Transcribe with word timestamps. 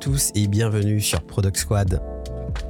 tous 0.00 0.30
et 0.34 0.48
bienvenue 0.48 0.98
sur 0.98 1.20
Product 1.20 1.58
Squad. 1.58 2.02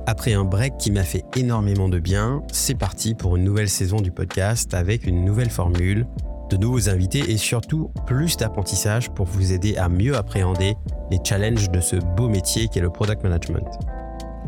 Après 0.08 0.34
un 0.34 0.42
break 0.42 0.78
qui 0.78 0.90
m'a 0.90 1.04
fait 1.04 1.24
énormément 1.36 1.88
de 1.88 2.00
bien, 2.00 2.42
c'est 2.50 2.74
parti 2.74 3.14
pour 3.14 3.36
une 3.36 3.44
nouvelle 3.44 3.68
saison 3.68 4.00
du 4.00 4.10
podcast 4.10 4.74
avec 4.74 5.06
une 5.06 5.24
nouvelle 5.24 5.48
formule, 5.48 6.08
de 6.50 6.56
nouveaux 6.56 6.88
invités 6.88 7.30
et 7.30 7.36
surtout 7.36 7.92
plus 8.04 8.36
d'apprentissage 8.36 9.10
pour 9.10 9.26
vous 9.26 9.52
aider 9.52 9.76
à 9.76 9.88
mieux 9.88 10.16
appréhender 10.16 10.74
les 11.12 11.20
challenges 11.22 11.70
de 11.70 11.80
ce 11.80 11.94
beau 12.16 12.28
métier 12.28 12.66
qu'est 12.66 12.80
le 12.80 12.90
product 12.90 13.22
management. 13.22 13.78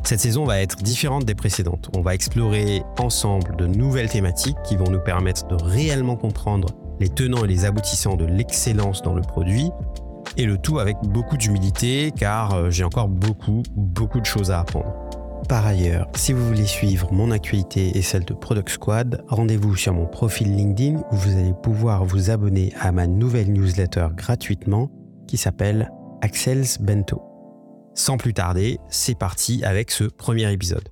Cette 0.02 0.20
saison 0.20 0.44
va 0.44 0.60
être 0.60 0.78
différente 0.78 1.24
des 1.24 1.36
précédentes. 1.36 1.88
On 1.96 2.00
va 2.00 2.16
explorer 2.16 2.82
ensemble 2.98 3.54
de 3.54 3.66
nouvelles 3.68 4.10
thématiques 4.10 4.60
qui 4.64 4.74
vont 4.74 4.90
nous 4.90 5.00
permettre 5.00 5.46
de 5.46 5.54
réellement 5.54 6.16
comprendre 6.16 6.70
les 6.98 7.08
tenants 7.08 7.44
et 7.44 7.48
les 7.48 7.64
aboutissants 7.64 8.16
de 8.16 8.24
l'excellence 8.24 9.02
dans 9.02 9.14
le 9.14 9.22
produit 9.22 9.70
et 10.36 10.44
le 10.44 10.58
tout 10.58 10.78
avec 10.78 10.96
beaucoup 11.02 11.36
d'humilité 11.36 12.12
car 12.16 12.54
euh, 12.54 12.70
j'ai 12.70 12.84
encore 12.84 13.08
beaucoup, 13.08 13.62
beaucoup 13.76 14.20
de 14.20 14.26
choses 14.26 14.50
à 14.50 14.60
apprendre. 14.60 14.92
Par 15.48 15.66
ailleurs, 15.66 16.08
si 16.14 16.32
vous 16.32 16.46
voulez 16.46 16.66
suivre 16.66 17.12
mon 17.12 17.30
actualité 17.30 17.96
et 17.96 18.02
celle 18.02 18.24
de 18.24 18.32
Product 18.32 18.68
Squad, 18.68 19.24
rendez-vous 19.28 19.76
sur 19.76 19.92
mon 19.92 20.06
profil 20.06 20.54
LinkedIn 20.54 21.00
où 21.10 21.16
vous 21.16 21.36
allez 21.36 21.52
pouvoir 21.62 22.04
vous 22.04 22.30
abonner 22.30 22.72
à 22.80 22.92
ma 22.92 23.06
nouvelle 23.06 23.52
newsletter 23.52 24.08
gratuitement 24.16 24.90
qui 25.26 25.36
s'appelle 25.36 25.90
Axel's 26.20 26.78
Bento. 26.80 27.20
Sans 27.94 28.16
plus 28.16 28.32
tarder, 28.32 28.78
c'est 28.88 29.18
parti 29.18 29.64
avec 29.64 29.90
ce 29.90 30.04
premier 30.04 30.50
épisode. 30.50 30.88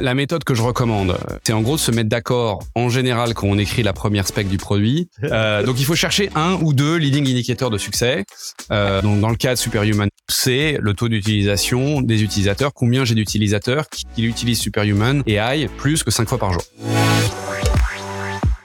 La 0.00 0.14
méthode 0.14 0.44
que 0.44 0.54
je 0.54 0.62
recommande, 0.62 1.18
c'est 1.44 1.52
en 1.52 1.60
gros 1.60 1.74
de 1.74 1.80
se 1.80 1.90
mettre 1.90 2.08
d'accord 2.08 2.62
en 2.76 2.88
général 2.88 3.34
quand 3.34 3.48
on 3.48 3.58
écrit 3.58 3.82
la 3.82 3.92
première 3.92 4.28
spec 4.28 4.48
du 4.48 4.56
produit. 4.56 5.08
Euh, 5.30 5.62
donc 5.62 5.78
il 5.78 5.84
faut 5.84 5.94
chercher 5.94 6.30
un 6.34 6.54
ou 6.62 6.72
deux 6.72 6.96
leading 6.96 7.28
indicators 7.28 7.70
de 7.70 7.76
succès. 7.76 8.24
Euh, 8.70 9.02
donc 9.02 9.20
dans 9.20 9.28
le 9.28 9.36
cas 9.36 9.54
de 9.54 9.58
Superhuman, 9.58 10.08
c'est 10.28 10.78
le 10.80 10.94
taux 10.94 11.08
d'utilisation 11.08 12.00
des 12.00 12.22
utilisateurs. 12.22 12.72
Combien 12.72 13.04
j'ai 13.04 13.14
d'utilisateurs 13.14 13.88
qui, 13.88 14.06
utilisent 14.24 14.60
Superhuman 14.60 15.22
et 15.26 15.34
AI 15.34 15.68
plus 15.76 16.02
que 16.02 16.10
cinq 16.10 16.28
fois 16.28 16.38
par 16.38 16.52
jour. 16.52 16.62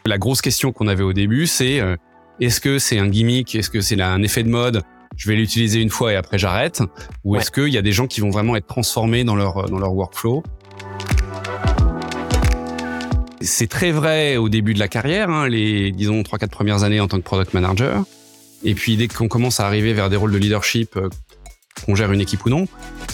La 0.05 0.17
grosse 0.17 0.41
question 0.41 0.71
qu'on 0.71 0.87
avait 0.87 1.03
au 1.03 1.13
début, 1.13 1.47
c'est 1.47 1.81
euh, 1.81 1.97
est-ce 2.39 2.61
que 2.61 2.79
c'est 2.79 2.97
un 2.97 3.07
gimmick, 3.07 3.55
est-ce 3.55 3.69
que 3.69 3.81
c'est 3.81 3.99
un 3.99 4.23
effet 4.23 4.43
de 4.43 4.49
mode 4.49 4.83
je 5.15 5.29
vais 5.29 5.35
l'utiliser 5.35 5.79
une 5.79 5.91
fois 5.91 6.13
et 6.13 6.15
après 6.15 6.39
j'arrête 6.39 6.81
Ou 7.23 7.35
est-ce 7.35 7.51
qu'il 7.51 7.69
y 7.69 7.77
a 7.77 7.83
des 7.83 7.91
gens 7.91 8.07
qui 8.07 8.21
vont 8.21 8.31
vraiment 8.31 8.55
être 8.55 8.65
transformés 8.65 9.23
dans 9.23 9.35
leur, 9.35 9.69
dans 9.69 9.79
leur 9.79 9.93
workflow? 9.93 10.43
C'est 13.43 13.67
très 13.67 13.91
vrai 13.91 14.37
au 14.37 14.49
début 14.49 14.73
de 14.73 14.79
la 14.79 14.87
carrière, 14.87 15.29
hein, 15.29 15.47
les 15.47 15.91
disons 15.91 16.23
trois 16.23 16.39
quatre 16.39 16.51
premières 16.51 16.83
années 16.83 16.99
en 16.99 17.07
tant 17.07 17.17
que 17.17 17.23
product 17.23 17.53
manager. 17.53 18.03
Et 18.63 18.73
puis 18.73 18.97
dès 18.97 19.07
qu'on 19.07 19.27
commence 19.27 19.59
à 19.59 19.67
arriver 19.67 19.93
vers 19.93 20.09
des 20.09 20.15
rôles 20.15 20.31
de 20.31 20.37
leadership, 20.37 20.95
euh, 20.95 21.09
qu'on 21.85 21.95
gère 21.95 22.11
une 22.11 22.21
équipe 22.21 22.45
ou 22.45 22.49
non, 22.49 22.67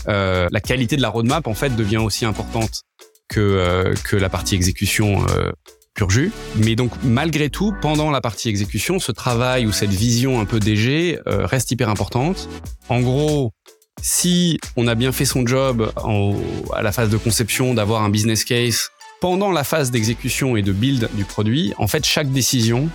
euh, 0.08 0.47
la 0.52 0.61
qualité 0.61 0.95
de 0.95 1.02
la 1.02 1.09
roadmap 1.09 1.47
en 1.47 1.53
fait 1.53 1.75
devient 1.75 1.97
aussi 1.97 2.25
importante 2.25 2.83
que 3.27 3.39
euh, 3.39 3.94
que 4.03 4.16
la 4.16 4.30
partie 4.30 4.55
exécution 4.55 5.25
pur 5.95 6.09
jus. 6.09 6.31
Mais 6.55 6.75
donc 6.75 6.91
malgré 7.03 7.49
tout, 7.49 7.73
pendant 7.81 8.11
la 8.11 8.21
partie 8.21 8.49
exécution, 8.49 8.99
ce 8.99 9.11
travail 9.11 9.66
ou 9.66 9.71
cette 9.71 9.91
vision 9.91 10.39
un 10.39 10.45
peu 10.45 10.59
DG 10.59 11.19
reste 11.25 11.71
hyper 11.71 11.89
importante. 11.89 12.47
En 12.89 13.02
gros, 13.02 13.52
si 14.02 14.59
on 14.77 14.88
a 14.88 14.95
bien 14.95 15.11
fait 15.11 15.25
son 15.25 15.45
job 15.45 15.91
à 16.73 16.82
la 16.82 16.92
phase 16.92 17.09
de 17.09 17.17
conception, 17.17 17.73
d'avoir 17.73 18.03
un 18.03 18.09
business 18.09 18.43
case 18.43 18.89
pendant 19.19 19.52
la 19.52 19.63
phase 19.63 19.91
d'exécution 19.91 20.55
et 20.55 20.61
de 20.61 20.71
build 20.71 21.09
du 21.13 21.25
produit, 21.25 21.73
en 21.77 21.87
fait, 21.87 22.05
chaque 22.05 22.31
décision, 22.31 22.89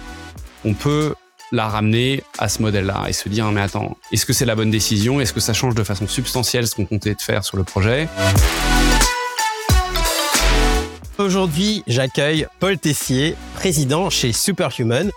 on 0.65 0.75
peut 0.75 1.15
la 1.53 1.69
ramener 1.69 2.23
à 2.39 2.49
ce 2.49 2.63
modèle-là 2.63 3.05
et 3.09 3.13
se 3.13 3.29
dire, 3.29 3.51
mais 3.53 3.61
attends, 3.61 3.97
est-ce 4.11 4.25
que 4.25 4.33
c'est 4.33 4.47
la 4.47 4.55
bonne 4.55 4.71
décision? 4.71 5.21
Est-ce 5.21 5.33
que 5.33 5.41
ça 5.41 5.53
change 5.53 5.75
de 5.75 5.85
façon 5.85 6.09
substantielle 6.09 6.67
ce 6.67 6.75
qu'on 6.75 6.87
comptait 6.87 7.15
faire 7.19 7.45
sur 7.45 7.57
le 7.57 7.65
projet? 7.65 8.09
Aujourd'hui, 11.19 11.85
j'accueille 11.87 12.47
Paul 12.59 12.79
Tessier, 12.79 13.37
président 13.55 14.11
chez 14.11 14.33
Superhuman. 14.33 15.11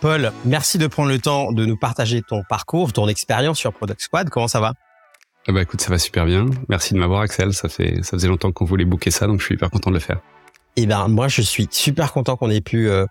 Paul, 0.00 0.32
merci 0.44 0.76
de 0.76 0.88
prendre 0.88 1.08
le 1.08 1.20
temps 1.20 1.52
de 1.52 1.64
nous 1.64 1.76
partager 1.76 2.20
ton 2.20 2.42
parcours, 2.48 2.92
ton 2.92 3.06
expérience 3.08 3.58
sur 3.58 3.72
Product 3.72 4.00
Squad. 4.00 4.28
Comment 4.28 4.48
ça 4.48 4.60
va? 4.60 4.74
Ah 5.48 5.52
bah 5.52 5.62
écoute, 5.62 5.80
ça 5.80 5.90
va 5.90 5.98
super 5.98 6.24
bien. 6.24 6.46
Merci 6.68 6.94
de 6.94 6.98
m'avoir, 6.98 7.22
Axel. 7.22 7.52
Ça 7.52 7.68
fait 7.68 8.02
ça 8.02 8.12
faisait 8.12 8.28
longtemps 8.28 8.52
qu'on 8.52 8.64
voulait 8.64 8.84
booker 8.84 9.10
ça, 9.10 9.26
donc 9.26 9.40
je 9.40 9.46
suis 9.46 9.54
hyper 9.54 9.70
content 9.70 9.90
de 9.90 9.96
le 9.96 10.00
faire. 10.00 10.20
Eh 10.76 10.86
ben 10.86 11.08
moi, 11.08 11.28
je 11.28 11.42
suis 11.42 11.68
super 11.70 12.12
content 12.12 12.36
qu'on 12.36 12.50
ait 12.50 12.60
pu 12.60 12.88
euh, 12.88 13.06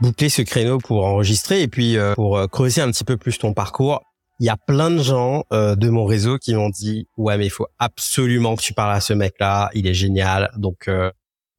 booker 0.00 0.28
ce 0.28 0.42
créneau 0.42 0.78
pour 0.78 1.04
enregistrer 1.04 1.62
et 1.62 1.68
puis 1.68 1.96
euh, 1.96 2.14
pour 2.14 2.38
euh, 2.38 2.46
creuser 2.46 2.80
un 2.80 2.90
petit 2.90 3.04
peu 3.04 3.16
plus 3.16 3.38
ton 3.38 3.52
parcours. 3.52 4.02
Il 4.40 4.46
y 4.46 4.50
a 4.50 4.56
plein 4.56 4.90
de 4.90 5.02
gens 5.02 5.44
euh, 5.52 5.74
de 5.74 5.88
mon 5.88 6.06
réseau 6.06 6.38
qui 6.38 6.54
m'ont 6.54 6.70
dit 6.70 7.06
ouais 7.16 7.36
mais 7.36 7.46
il 7.46 7.50
faut 7.50 7.66
absolument 7.78 8.56
que 8.56 8.62
tu 8.62 8.72
parles 8.72 8.94
à 8.94 9.00
ce 9.00 9.12
mec-là, 9.12 9.70
il 9.74 9.86
est 9.86 9.94
génial. 9.94 10.50
Donc 10.56 10.88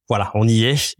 voilà, 0.08 0.32
on 0.34 0.48
y 0.48 0.64
est. 0.64 0.96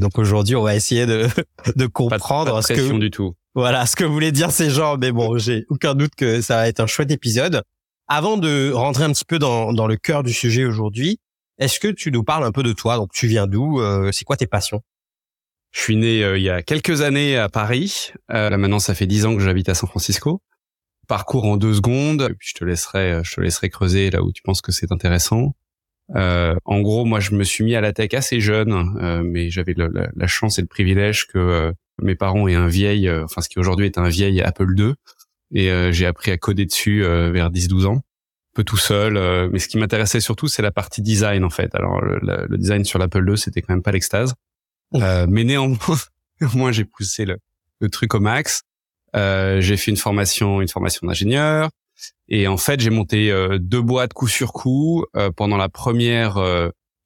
donc 0.00 0.18
aujourd'hui, 0.18 0.56
on 0.56 0.62
va 0.62 0.74
essayer 0.74 1.06
de 1.06 1.28
de 1.76 1.86
comprendre 1.86 2.44
pas 2.44 2.44
de, 2.44 2.50
pas 2.50 2.60
de 2.60 2.80
ce 2.80 2.92
que 2.92 2.98
du 2.98 3.10
tout. 3.10 3.34
Voilà, 3.54 3.86
ce 3.86 3.94
que 3.94 4.04
voulaient 4.04 4.32
dire 4.32 4.50
ces 4.50 4.70
gens. 4.70 4.96
Mais 4.96 5.12
bon, 5.12 5.38
j'ai 5.38 5.64
aucun 5.68 5.94
doute 5.94 6.14
que 6.16 6.40
ça 6.40 6.56
va 6.56 6.68
être 6.68 6.80
un 6.80 6.86
chouette 6.86 7.10
épisode. 7.10 7.62
Avant 8.06 8.36
de 8.36 8.70
rentrer 8.70 9.04
un 9.04 9.12
petit 9.12 9.24
peu 9.24 9.38
dans, 9.38 9.72
dans 9.72 9.86
le 9.86 9.96
cœur 9.96 10.22
du 10.22 10.32
sujet 10.32 10.64
aujourd'hui, 10.64 11.18
est-ce 11.58 11.78
que 11.78 11.88
tu 11.88 12.10
nous 12.10 12.24
parles 12.24 12.44
un 12.44 12.52
peu 12.52 12.62
de 12.62 12.72
toi? 12.72 12.96
Donc, 12.96 13.12
tu 13.12 13.26
viens 13.26 13.46
d'où? 13.46 13.80
Euh, 13.80 14.10
C'est 14.12 14.24
quoi 14.24 14.36
tes 14.36 14.46
passions? 14.46 14.82
Je 15.70 15.80
suis 15.80 15.96
né 15.96 16.22
euh, 16.22 16.36
il 16.36 16.44
y 16.44 16.50
a 16.50 16.62
quelques 16.62 17.00
années 17.00 17.36
à 17.36 17.48
Paris. 17.48 18.12
Euh, 18.32 18.50
là 18.50 18.58
maintenant, 18.58 18.78
ça 18.78 18.94
fait 18.94 19.06
dix 19.06 19.24
ans 19.24 19.34
que 19.34 19.40
j'habite 19.40 19.68
à 19.68 19.74
San 19.74 19.88
Francisco. 19.88 20.42
Parcours 21.08 21.44
en 21.44 21.56
deux 21.56 21.74
secondes. 21.74 22.28
Puis 22.38 22.50
je 22.50 22.58
te 22.58 22.64
laisserai, 22.64 23.20
je 23.24 23.34
te 23.34 23.40
laisserai 23.40 23.70
creuser 23.70 24.10
là 24.10 24.22
où 24.22 24.32
tu 24.32 24.42
penses 24.42 24.62
que 24.62 24.72
c'est 24.72 24.92
intéressant. 24.92 25.54
en 26.14 26.80
gros, 26.80 27.04
moi, 27.04 27.20
je 27.20 27.32
me 27.32 27.44
suis 27.44 27.64
mis 27.64 27.74
à 27.74 27.80
la 27.80 27.92
tech 27.92 28.14
assez 28.14 28.40
jeune, 28.40 29.22
mais 29.24 29.50
j'avais 29.50 29.74
la, 29.76 30.26
chance 30.26 30.58
et 30.58 30.62
le 30.62 30.68
privilège 30.68 31.26
que 31.26 31.72
mes 32.02 32.14
parents 32.14 32.48
aient 32.48 32.54
un 32.54 32.68
vieil, 32.68 33.10
enfin 33.10 33.40
ce 33.40 33.48
qui 33.48 33.58
aujourd'hui 33.58 33.86
est 33.86 33.98
un 33.98 34.08
vieil 34.08 34.40
Apple 34.40 34.72
II 34.76 34.94
et 35.54 35.70
euh, 35.70 35.92
j'ai 35.92 36.06
appris 36.06 36.30
à 36.30 36.36
coder 36.36 36.66
dessus 36.66 37.04
euh, 37.04 37.30
vers 37.30 37.50
10-12 37.50 37.86
ans 37.86 38.02
peu 38.54 38.64
tout 38.64 38.78
seul. 38.78 39.18
Euh, 39.18 39.50
mais 39.52 39.58
ce 39.58 39.68
qui 39.68 39.76
m'intéressait 39.76 40.20
surtout, 40.20 40.48
c'est 40.48 40.62
la 40.62 40.70
partie 40.70 41.02
design 41.02 41.44
en 41.44 41.50
fait. 41.50 41.74
Alors 41.74 42.00
le, 42.00 42.18
le 42.48 42.56
design 42.56 42.84
sur 42.84 42.98
l'Apple 42.98 43.28
II, 43.28 43.36
c'était 43.36 43.60
quand 43.60 43.74
même 43.74 43.82
pas 43.82 43.92
l'extase. 43.92 44.34
Euh, 44.94 45.26
mais 45.28 45.44
néanmoins, 45.44 45.98
moi 46.54 46.72
j'ai 46.72 46.84
poussé 46.84 47.26
le, 47.26 47.36
le, 47.80 47.90
truc 47.90 48.14
au 48.14 48.20
max. 48.20 48.62
Euh, 49.14 49.60
j'ai 49.60 49.76
fait 49.76 49.90
une 49.90 49.96
formation, 49.96 50.62
une 50.62 50.68
formation 50.68 51.06
d'ingénieur. 51.06 51.68
Et 52.28 52.48
en 52.48 52.56
fait, 52.56 52.80
j'ai 52.80 52.90
monté 52.90 53.32
deux 53.60 53.80
boîtes 53.80 54.14
coup 54.14 54.26
sur 54.26 54.52
coup 54.52 55.04
pendant 55.36 55.56
la 55.56 55.68
première 55.68 56.38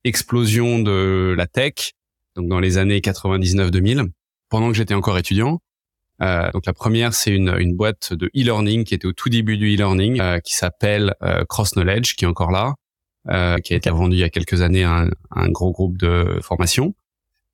explosion 0.02 0.78
de 0.78 1.34
la 1.36 1.46
tech, 1.46 1.92
donc 2.36 2.48
dans 2.48 2.58
les 2.58 2.78
années 2.78 3.00
99-2000, 3.00 4.10
pendant 4.48 4.68
que 4.68 4.74
j'étais 4.74 4.94
encore 4.94 5.18
étudiant. 5.18 5.60
Euh, 6.20 6.50
donc 6.52 6.66
la 6.66 6.72
première, 6.72 7.14
c'est 7.14 7.30
une, 7.30 7.54
une 7.58 7.76
boîte 7.76 8.12
de 8.12 8.26
e-learning 8.36 8.84
qui 8.84 8.94
était 8.94 9.06
au 9.06 9.12
tout 9.12 9.28
début 9.28 9.56
du 9.56 9.74
e-learning, 9.74 10.20
euh, 10.20 10.40
qui 10.40 10.54
s'appelle 10.54 11.14
euh, 11.22 11.44
Cross 11.48 11.72
Knowledge, 11.72 12.16
qui 12.16 12.24
est 12.24 12.28
encore 12.28 12.50
là, 12.50 12.74
euh, 13.28 13.58
qui 13.58 13.74
a 13.74 13.76
été 13.76 13.90
vendue 13.90 14.16
il 14.16 14.20
y 14.20 14.24
a 14.24 14.30
quelques 14.30 14.62
années 14.62 14.84
à 14.84 15.02
un, 15.02 15.10
un 15.30 15.48
gros 15.48 15.70
groupe 15.70 15.96
de 15.96 16.40
formation. 16.42 16.94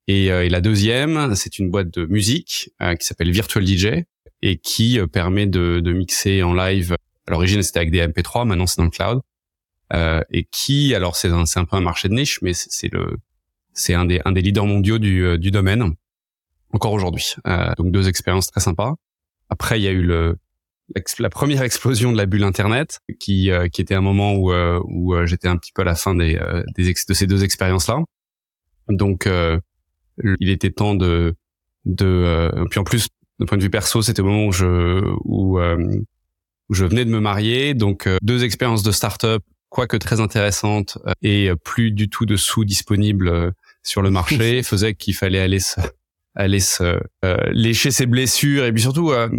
Et, 0.07 0.25
et 0.27 0.49
la 0.49 0.61
deuxième, 0.61 1.35
c'est 1.35 1.57
une 1.57 1.71
boîte 1.71 1.89
de 1.91 2.05
musique 2.05 2.69
qui 2.99 3.05
s'appelle 3.05 3.31
Virtual 3.31 3.65
DJ 3.65 4.03
et 4.43 4.57
qui 4.57 4.99
permet 5.11 5.47
de, 5.47 5.79
de 5.79 5.93
mixer 5.93 6.43
en 6.43 6.53
live. 6.53 6.95
À 7.25 7.31
l'origine, 7.31 7.63
c'était 7.63 7.79
avec 7.79 7.89
des 7.89 8.05
MP3, 8.05 8.45
maintenant 8.45 8.67
c'est 8.67 8.77
dans 8.77 8.83
le 8.83 8.91
cloud. 8.91 9.21
et 10.29 10.43
qui, 10.51 10.93
alors 10.93 11.15
c'est 11.15 11.29
un, 11.29 11.45
un 11.55 11.65
peu 11.65 11.75
un 11.75 11.81
marché 11.81 12.07
de 12.07 12.13
niche, 12.13 12.39
mais 12.43 12.53
c'est 12.53 12.93
le, 12.93 13.17
c'est 13.73 13.95
un 13.95 14.05
des, 14.05 14.21
un 14.25 14.31
des 14.31 14.41
leaders 14.41 14.67
mondiaux 14.67 14.99
du, 14.99 15.39
du 15.39 15.49
domaine 15.49 15.95
encore 16.75 16.93
aujourd'hui. 16.93 17.35
Euh, 17.47 17.73
donc 17.77 17.91
deux 17.91 18.07
expériences 18.07 18.47
très 18.47 18.61
sympas. 18.61 18.95
Après, 19.49 19.79
il 19.79 19.83
y 19.83 19.87
a 19.87 19.91
eu 19.91 20.01
le 20.01 20.37
la 21.19 21.29
première 21.29 21.63
explosion 21.63 22.11
de 22.11 22.17
la 22.17 22.25
bulle 22.25 22.43
Internet, 22.43 22.99
qui 23.19 23.51
euh, 23.51 23.67
qui 23.67 23.81
était 23.81 23.95
un 23.95 24.01
moment 24.01 24.33
où 24.33 24.51
euh, 24.51 24.79
où 24.85 25.15
euh, 25.15 25.25
j'étais 25.25 25.47
un 25.47 25.57
petit 25.57 25.71
peu 25.73 25.81
à 25.81 25.85
la 25.85 25.95
fin 25.95 26.15
des, 26.15 26.39
des 26.75 26.93
de 26.93 27.13
ces 27.13 27.27
deux 27.27 27.43
expériences 27.43 27.87
là. 27.87 27.99
Donc 28.89 29.27
il 29.27 30.49
était 30.49 30.71
temps 30.71 30.95
de 30.95 31.35
de 31.85 32.65
puis 32.69 32.79
en 32.79 32.83
plus 32.83 33.07
d'un 33.39 33.45
point 33.45 33.57
de 33.57 33.63
vue 33.63 33.69
perso, 33.69 34.01
c'était 34.01 34.21
au 34.21 34.25
moment 34.25 34.45
où 34.45 34.51
je 34.51 35.01
où, 35.23 35.59
où 35.59 36.73
je 36.73 36.85
venais 36.85 37.03
de 37.03 37.09
me 37.09 37.19
marier, 37.19 37.73
donc 37.73 38.07
deux 38.21 38.43
expériences 38.43 38.83
de 38.83 38.91
start-up 38.91 39.43
quoique 39.69 39.97
très 39.97 40.21
intéressantes 40.21 40.99
et 41.21 41.49
plus 41.63 41.91
du 41.91 42.09
tout 42.09 42.25
de 42.25 42.35
sous 42.37 42.63
disponibles 42.63 43.53
sur 43.81 44.03
le 44.03 44.11
marché, 44.11 44.61
faisait 44.63 44.93
qu'il 44.93 45.15
fallait 45.15 45.39
aller 45.39 45.59
se 45.59 45.81
aller 46.35 46.59
se 46.59 46.99
euh, 47.23 47.37
lécher 47.51 47.91
ses 47.91 48.05
blessures 48.05 48.65
et 48.65 48.71
puis 48.71 48.81
surtout 48.81 49.11
euh, 49.11 49.29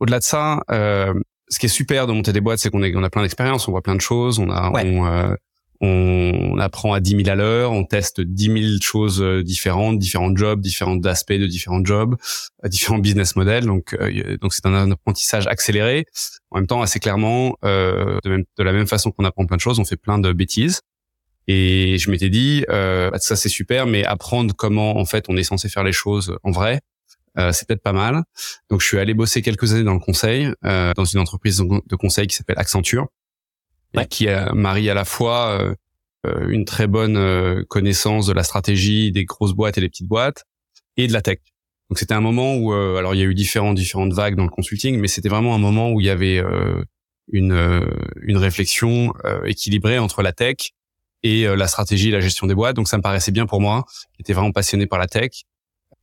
au-delà 0.00 0.18
de 0.18 0.24
ça 0.24 0.62
euh, 0.70 1.14
ce 1.48 1.58
qui 1.58 1.66
est 1.66 1.68
super 1.68 2.06
de 2.06 2.12
monter 2.12 2.32
des 2.32 2.40
boîtes 2.40 2.58
c'est 2.58 2.70
qu'on 2.70 2.82
on 2.82 3.02
a 3.02 3.10
plein 3.10 3.22
d'expériences 3.22 3.68
on 3.68 3.72
voit 3.72 3.82
plein 3.82 3.96
de 3.96 4.00
choses 4.00 4.38
on 4.38 4.50
a 4.50 4.70
on, 4.72 5.36
on 5.80 6.58
apprend 6.58 6.92
à 6.92 7.00
10 7.00 7.24
000 7.24 7.28
à 7.28 7.34
l'heure, 7.34 7.72
on 7.72 7.84
teste 7.84 8.20
10 8.20 8.44
000 8.44 8.80
choses 8.80 9.20
euh, 9.20 9.42
différentes, 9.42 9.98
différents 9.98 10.34
jobs, 10.34 10.60
différents 10.60 11.00
aspects 11.02 11.32
de 11.32 11.46
différents 11.46 11.84
jobs, 11.84 12.16
euh, 12.64 12.68
différents 12.68 12.98
business 12.98 13.36
models. 13.36 13.66
Donc, 13.66 13.94
euh, 13.94 14.36
donc 14.38 14.54
c'est 14.54 14.66
un, 14.66 14.90
apprentissage 14.90 15.46
accéléré. 15.46 16.06
En 16.50 16.58
même 16.58 16.66
temps, 16.66 16.80
assez 16.80 17.00
clairement, 17.00 17.56
de, 17.62 18.28
même, 18.28 18.44
de 18.56 18.62
la 18.62 18.72
même 18.72 18.86
façon 18.86 19.10
qu'on 19.10 19.24
apprend 19.24 19.46
plein 19.46 19.56
de 19.56 19.60
choses, 19.60 19.78
on 19.78 19.84
fait 19.84 19.96
plein 19.96 20.18
de 20.18 20.32
bêtises. 20.32 20.80
Et 21.46 21.98
je 21.98 22.10
m'étais 22.10 22.30
dit, 22.30 22.64
euh, 22.70 23.10
bah, 23.10 23.18
ça 23.18 23.36
c'est 23.36 23.48
super, 23.48 23.86
mais 23.86 24.04
apprendre 24.04 24.54
comment 24.56 24.96
en 24.98 25.04
fait 25.04 25.26
on 25.28 25.36
est 25.36 25.44
censé 25.44 25.68
faire 25.68 25.84
les 25.84 25.92
choses 25.92 26.38
en 26.42 26.50
vrai, 26.50 26.80
euh, 27.38 27.52
c'est 27.52 27.66
peut-être 27.66 27.82
pas 27.82 27.92
mal. 27.92 28.22
Donc 28.70 28.80
je 28.80 28.86
suis 28.86 28.98
allé 28.98 29.14
bosser 29.14 29.42
quelques 29.42 29.72
années 29.72 29.84
dans 29.84 29.94
le 29.94 30.00
conseil, 30.00 30.50
euh, 30.64 30.92
dans 30.94 31.04
une 31.04 31.20
entreprise 31.20 31.58
de 31.58 31.96
conseil 31.96 32.26
qui 32.26 32.36
s'appelle 32.36 32.58
Accenture, 32.58 33.08
et 34.00 34.06
qui 34.06 34.26
marie 34.54 34.90
à 34.90 34.94
la 34.94 35.04
fois 35.04 35.60
euh, 35.60 35.74
euh, 36.26 36.48
une 36.48 36.64
très 36.64 36.86
bonne 36.86 37.16
euh, 37.16 37.64
connaissance 37.68 38.26
de 38.26 38.32
la 38.32 38.42
stratégie 38.42 39.12
des 39.12 39.24
grosses 39.24 39.52
boîtes 39.52 39.78
et 39.78 39.80
des 39.80 39.88
petites 39.88 40.08
boîtes 40.08 40.44
et 40.96 41.06
de 41.06 41.12
la 41.12 41.22
tech. 41.22 41.38
Donc 41.90 41.98
c'était 41.98 42.14
un 42.14 42.20
moment 42.20 42.56
où, 42.56 42.72
alors 42.72 43.14
il 43.14 43.20
y 43.20 43.22
a 43.22 43.26
eu 43.26 43.34
différentes 43.34 43.76
différentes 43.76 44.14
vagues 44.14 44.36
dans 44.36 44.44
le 44.44 44.50
consulting, 44.50 44.98
mais 44.98 45.06
c'était 45.06 45.28
vraiment 45.28 45.54
un 45.54 45.58
moment 45.58 45.92
où 45.92 46.00
il 46.00 46.06
y 46.06 46.10
avait 46.10 46.42
une 47.30 47.86
une 48.22 48.36
réflexion 48.38 49.12
équilibrée 49.44 49.98
entre 49.98 50.22
la 50.22 50.32
tech 50.32 50.72
et 51.24 51.44
la 51.44 51.66
stratégie 51.66 52.10
et 52.10 52.12
la 52.12 52.20
gestion 52.20 52.46
des 52.46 52.54
boîtes. 52.54 52.76
Donc 52.76 52.86
ça 52.86 52.96
me 52.96 53.02
paraissait 53.02 53.32
bien 53.32 53.46
pour 53.46 53.60
moi, 53.60 53.84
qui 54.14 54.22
était 54.22 54.32
vraiment 54.32 54.52
passionné 54.52 54.86
par 54.86 55.00
la 55.00 55.08
tech. 55.08 55.30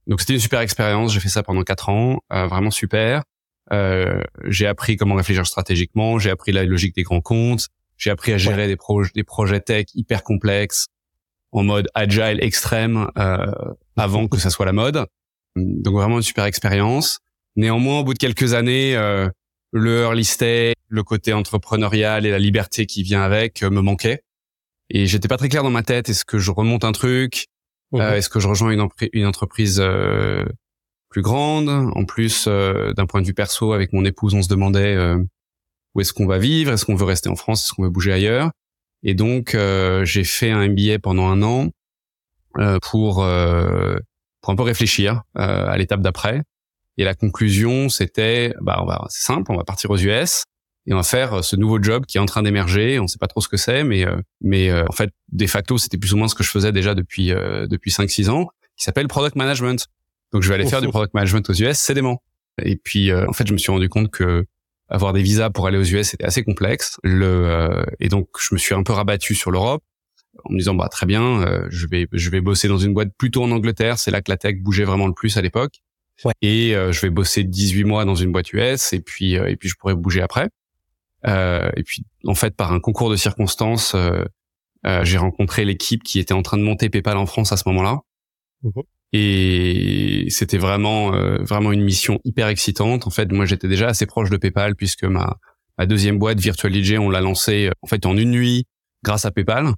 Donc 0.08 0.20
c'était 0.20 0.34
une 0.34 0.40
super 0.40 0.60
expérience. 0.60 1.14
J'ai 1.14 1.22
fait 1.22 1.30
ça 1.30 1.44
pendant 1.44 1.64
quatre 1.64 1.88
ans, 1.88 2.20
vraiment 2.30 2.72
super. 2.72 3.24
Euh, 3.72 4.22
j'ai 4.48 4.68
appris 4.68 4.98
comment 4.98 5.16
réfléchir 5.16 5.48
stratégiquement, 5.48 6.20
j'ai 6.20 6.32
appris 6.32 6.52
la 6.52 6.66
logique 6.66 6.96
des 6.96 7.04
grands 7.04 7.22
comptes, 7.22 7.68
j'ai 7.98 8.10
appris 8.10 8.34
à 8.34 8.38
gérer 8.38 8.68
des, 8.68 8.76
projets, 8.76 9.12
des 9.16 9.24
projets 9.24 9.62
tech 9.62 9.86
hyper 9.94 10.24
complexes 10.24 10.88
en 11.52 11.64
mode 11.64 11.88
agile 11.94 12.40
extrême 12.42 13.10
euh, 13.18 13.46
avant 13.98 14.28
que 14.28 14.38
ça 14.38 14.50
soit 14.50 14.66
la 14.66 14.74
mode. 14.74 15.06
Donc 15.56 15.94
vraiment 15.94 16.18
une 16.18 16.24
super 16.24 16.46
expérience. 16.46 17.20
Néanmoins, 17.56 18.00
au 18.00 18.04
bout 18.04 18.14
de 18.14 18.20
quelques 18.20 18.54
années, 18.54 18.96
euh, 18.96 19.30
le 19.72 20.02
early 20.02 20.24
stage, 20.24 20.74
le 20.88 21.04
côté 21.04 21.34
entrepreneurial 21.34 22.26
et 22.26 22.32
la 22.32 22.40
liberté 22.40 22.86
qui 22.86 23.04
vient 23.04 23.22
avec 23.22 23.64
euh, 23.64 23.70
me 23.70 23.82
manquaient. 23.82 24.24
Et 24.94 25.08
j'étais 25.08 25.28
pas 25.28 25.38
très 25.38 25.50
clair 25.50 25.64
dans 25.64 25.72
ma 25.72 25.84
tête. 25.84 26.10
Est-ce 26.10 26.26
que 26.26 26.38
je 26.38 26.52
remonte 26.52 26.84
un 26.84 26.92
truc 26.92 27.48
euh, 27.94 28.16
Est-ce 28.16 28.30
que 28.30 28.40
je 28.40 28.48
rejoins 28.48 28.72
une, 28.72 28.88
une 29.14 29.26
entreprise 29.26 29.80
euh, 29.82 30.46
plus 31.10 31.22
grande 31.22 31.70
En 31.70 32.06
plus, 32.06 32.48
d'un 32.48 33.06
point 33.08 33.22
de 33.22 33.28
vue 33.28 33.34
perso, 33.34 33.74
avec 33.74 33.94
mon 33.94 34.06
épouse, 34.06 34.34
on 34.34 34.42
se 34.42 34.50
demandait 34.50 34.98
où 35.94 36.02
est-ce 36.02 36.14
qu'on 36.14 36.26
va 36.26 36.38
vivre, 36.38 36.72
est-ce 36.72 36.86
qu'on 36.86 36.96
veut 36.96 37.06
rester 37.06 37.30
en 37.30 37.36
France, 37.36 37.64
est-ce 37.64 37.74
qu'on 37.74 37.84
veut 37.84 37.90
bouger 37.90 38.14
ailleurs. 38.14 38.52
Et 39.04 39.14
donc 39.14 39.56
euh, 39.56 40.06
j'ai 40.06 40.24
fait 40.24 40.52
un 40.52 40.68
MBA 40.68 41.00
pendant 41.02 41.28
un 41.28 41.42
an 41.42 41.70
euh, 42.58 42.78
pour 42.82 43.24
euh, 43.24 43.98
pour 44.42 44.54
un 44.54 44.56
peu 44.56 44.64
réfléchir 44.64 45.24
à 45.36 45.78
l'étape 45.78 46.02
d'après. 46.02 46.42
Et 46.98 47.04
la 47.04 47.16
conclusion 47.16 47.90
c'était 47.90 48.54
bah 48.62 48.80
on 48.82 48.86
va 48.86 49.06
c'est 49.10 49.26
simple, 49.26 49.52
on 49.52 49.58
va 49.58 49.64
partir 49.64 49.90
aux 49.92 49.98
US 49.98 50.46
et 50.88 50.94
on 50.94 50.98
va 50.98 51.04
faire 51.04 51.44
ce 51.44 51.56
nouveau 51.56 51.82
job 51.82 52.06
qui 52.06 52.18
est 52.18 52.20
en 52.20 52.26
train 52.26 52.44
d'émerger. 52.44 53.00
On 53.00 53.08
sait 53.08 53.20
pas 53.20 53.28
trop 53.28 53.42
ce 53.42 53.48
que 53.48 53.58
c'est, 53.58 53.84
mais 53.84 54.06
mais 54.42 54.72
en 54.74 54.92
fait 54.92 55.12
de 55.32 55.48
facto 55.48 55.78
c'était 55.78 55.98
plus 55.98 56.14
ou 56.14 56.18
moins 56.18 56.28
ce 56.28 56.36
que 56.36 56.44
je 56.44 56.50
faisais 56.50 56.72
déjà 56.72 56.96
depuis 56.96 57.28
depuis 57.28 57.92
5-6 57.92 58.30
ans, 58.30 58.48
qui 58.76 58.84
s'appelle 58.84 59.08
product 59.08 59.36
management. 59.36 59.88
Donc 60.34 60.42
je 60.42 60.50
vais 60.50 60.56
aller 60.56 60.68
faire 60.68 60.82
du 60.82 60.88
product 60.88 61.14
management 61.14 61.50
aux 61.50 61.54
US, 61.54 61.78
c'est 61.78 61.94
dément. 61.94 62.24
Et 62.64 62.78
puis 62.78 63.14
en 63.14 63.34
fait 63.34 63.48
je 63.48 63.54
me 63.54 63.58
suis 63.58 63.72
rendu 63.72 63.90
compte 63.90 64.10
que 64.10 64.46
avoir 64.92 65.14
des 65.14 65.24
visas 65.24 65.50
pour 65.50 65.66
aller 65.68 65.78
aux 65.78 65.84
US 65.84 66.10
c'était 66.10 66.26
assez 66.26 66.44
complexe. 66.44 66.98
Le, 67.02 67.26
euh, 67.26 67.84
et 68.00 68.10
donc 68.10 68.28
je 68.40 68.54
me 68.54 68.60
suis 68.60 68.76
un 68.76 68.84
peu 68.84 68.94
rabattu 68.94 69.34
sur 69.34 69.50
l'Europe 69.50 69.82
en 70.44 70.54
me 70.54 70.58
disant 70.60 70.76
bah 70.76 70.90
très 70.90 71.06
bien, 71.06 71.42
euh, 71.42 71.66
je 71.70 71.88
vais 71.88 72.08
je 72.12 72.30
vais 72.30 72.42
bosser 72.42 72.68
dans 72.68 72.78
une 72.78 72.94
boîte 72.94 73.10
plutôt 73.18 73.44
en 73.44 73.52
Angleterre, 73.52 73.98
c'est 73.98 74.12
là 74.12 74.22
que 74.22 74.30
la 74.30 74.38
tech 74.38 74.58
bougeait 74.62 74.84
vraiment 74.84 75.08
le 75.08 75.14
plus 75.14 75.38
à 75.38 75.42
l'époque. 75.42 75.82
Ouais. 76.26 76.34
Et 76.42 76.76
euh, 76.76 76.92
je 76.92 77.02
vais 77.02 77.10
bosser 77.10 77.44
18 77.44 77.86
mois 77.86 78.06
dans 78.06 78.16
une 78.16 78.32
boîte 78.32 78.52
US 78.54 78.94
et 78.94 79.00
puis 79.00 79.34
et 79.34 79.56
puis 79.56 79.70
je 79.70 79.76
pourrais 79.76 79.96
bouger 79.96 80.22
après. 80.22 80.50
Et 81.26 81.84
puis 81.86 82.04
en 82.26 82.36
fait 82.36 82.56
par 82.56 82.72
un 82.72 82.80
concours 82.80 83.10
de 83.10 83.16
circonstances, 83.16 83.96
j'ai 85.04 85.18
rencontré 85.18 85.66
l'équipe 85.66 86.04
qui 86.04 86.20
était 86.20 86.34
en 86.34 86.42
train 86.42 86.58
de 86.58 86.64
monter 86.64 86.90
PayPal 86.90 87.18
en 87.18 87.26
France 87.26 87.52
à 87.52 87.58
ce 87.58 87.64
moment-là. 87.68 88.00
Mhm. 88.64 88.84
Et 89.14 90.28
c'était 90.30 90.58
vraiment 90.58 91.14
euh, 91.14 91.38
vraiment 91.44 91.72
une 91.72 91.84
mission 91.84 92.20
hyper 92.24 92.48
excitante. 92.48 93.08
En 93.08 93.10
fait, 93.10 93.32
moi 93.32 93.46
j'étais 93.46 93.68
déjà 93.68 93.88
assez 93.88 94.06
proche 94.06 94.30
de 94.30 94.38
PayPal 94.38 94.76
puisque 94.76 95.04
ma 95.04 95.38
ma 95.78 95.86
deuxième 95.86 96.18
boîte 96.18 96.40
Virtual 96.40 96.74
DJ, 96.74 96.94
on 96.94 97.10
l'a 97.10 97.22
lancée 97.22 97.68
euh, 97.68 97.72
en 97.82 97.88
fait 97.88 98.06
en 98.06 98.16
une 98.16 98.32
nuit 98.32 98.68
grâce 99.04 99.26
à 99.26 99.32
PayPal. 99.32 99.74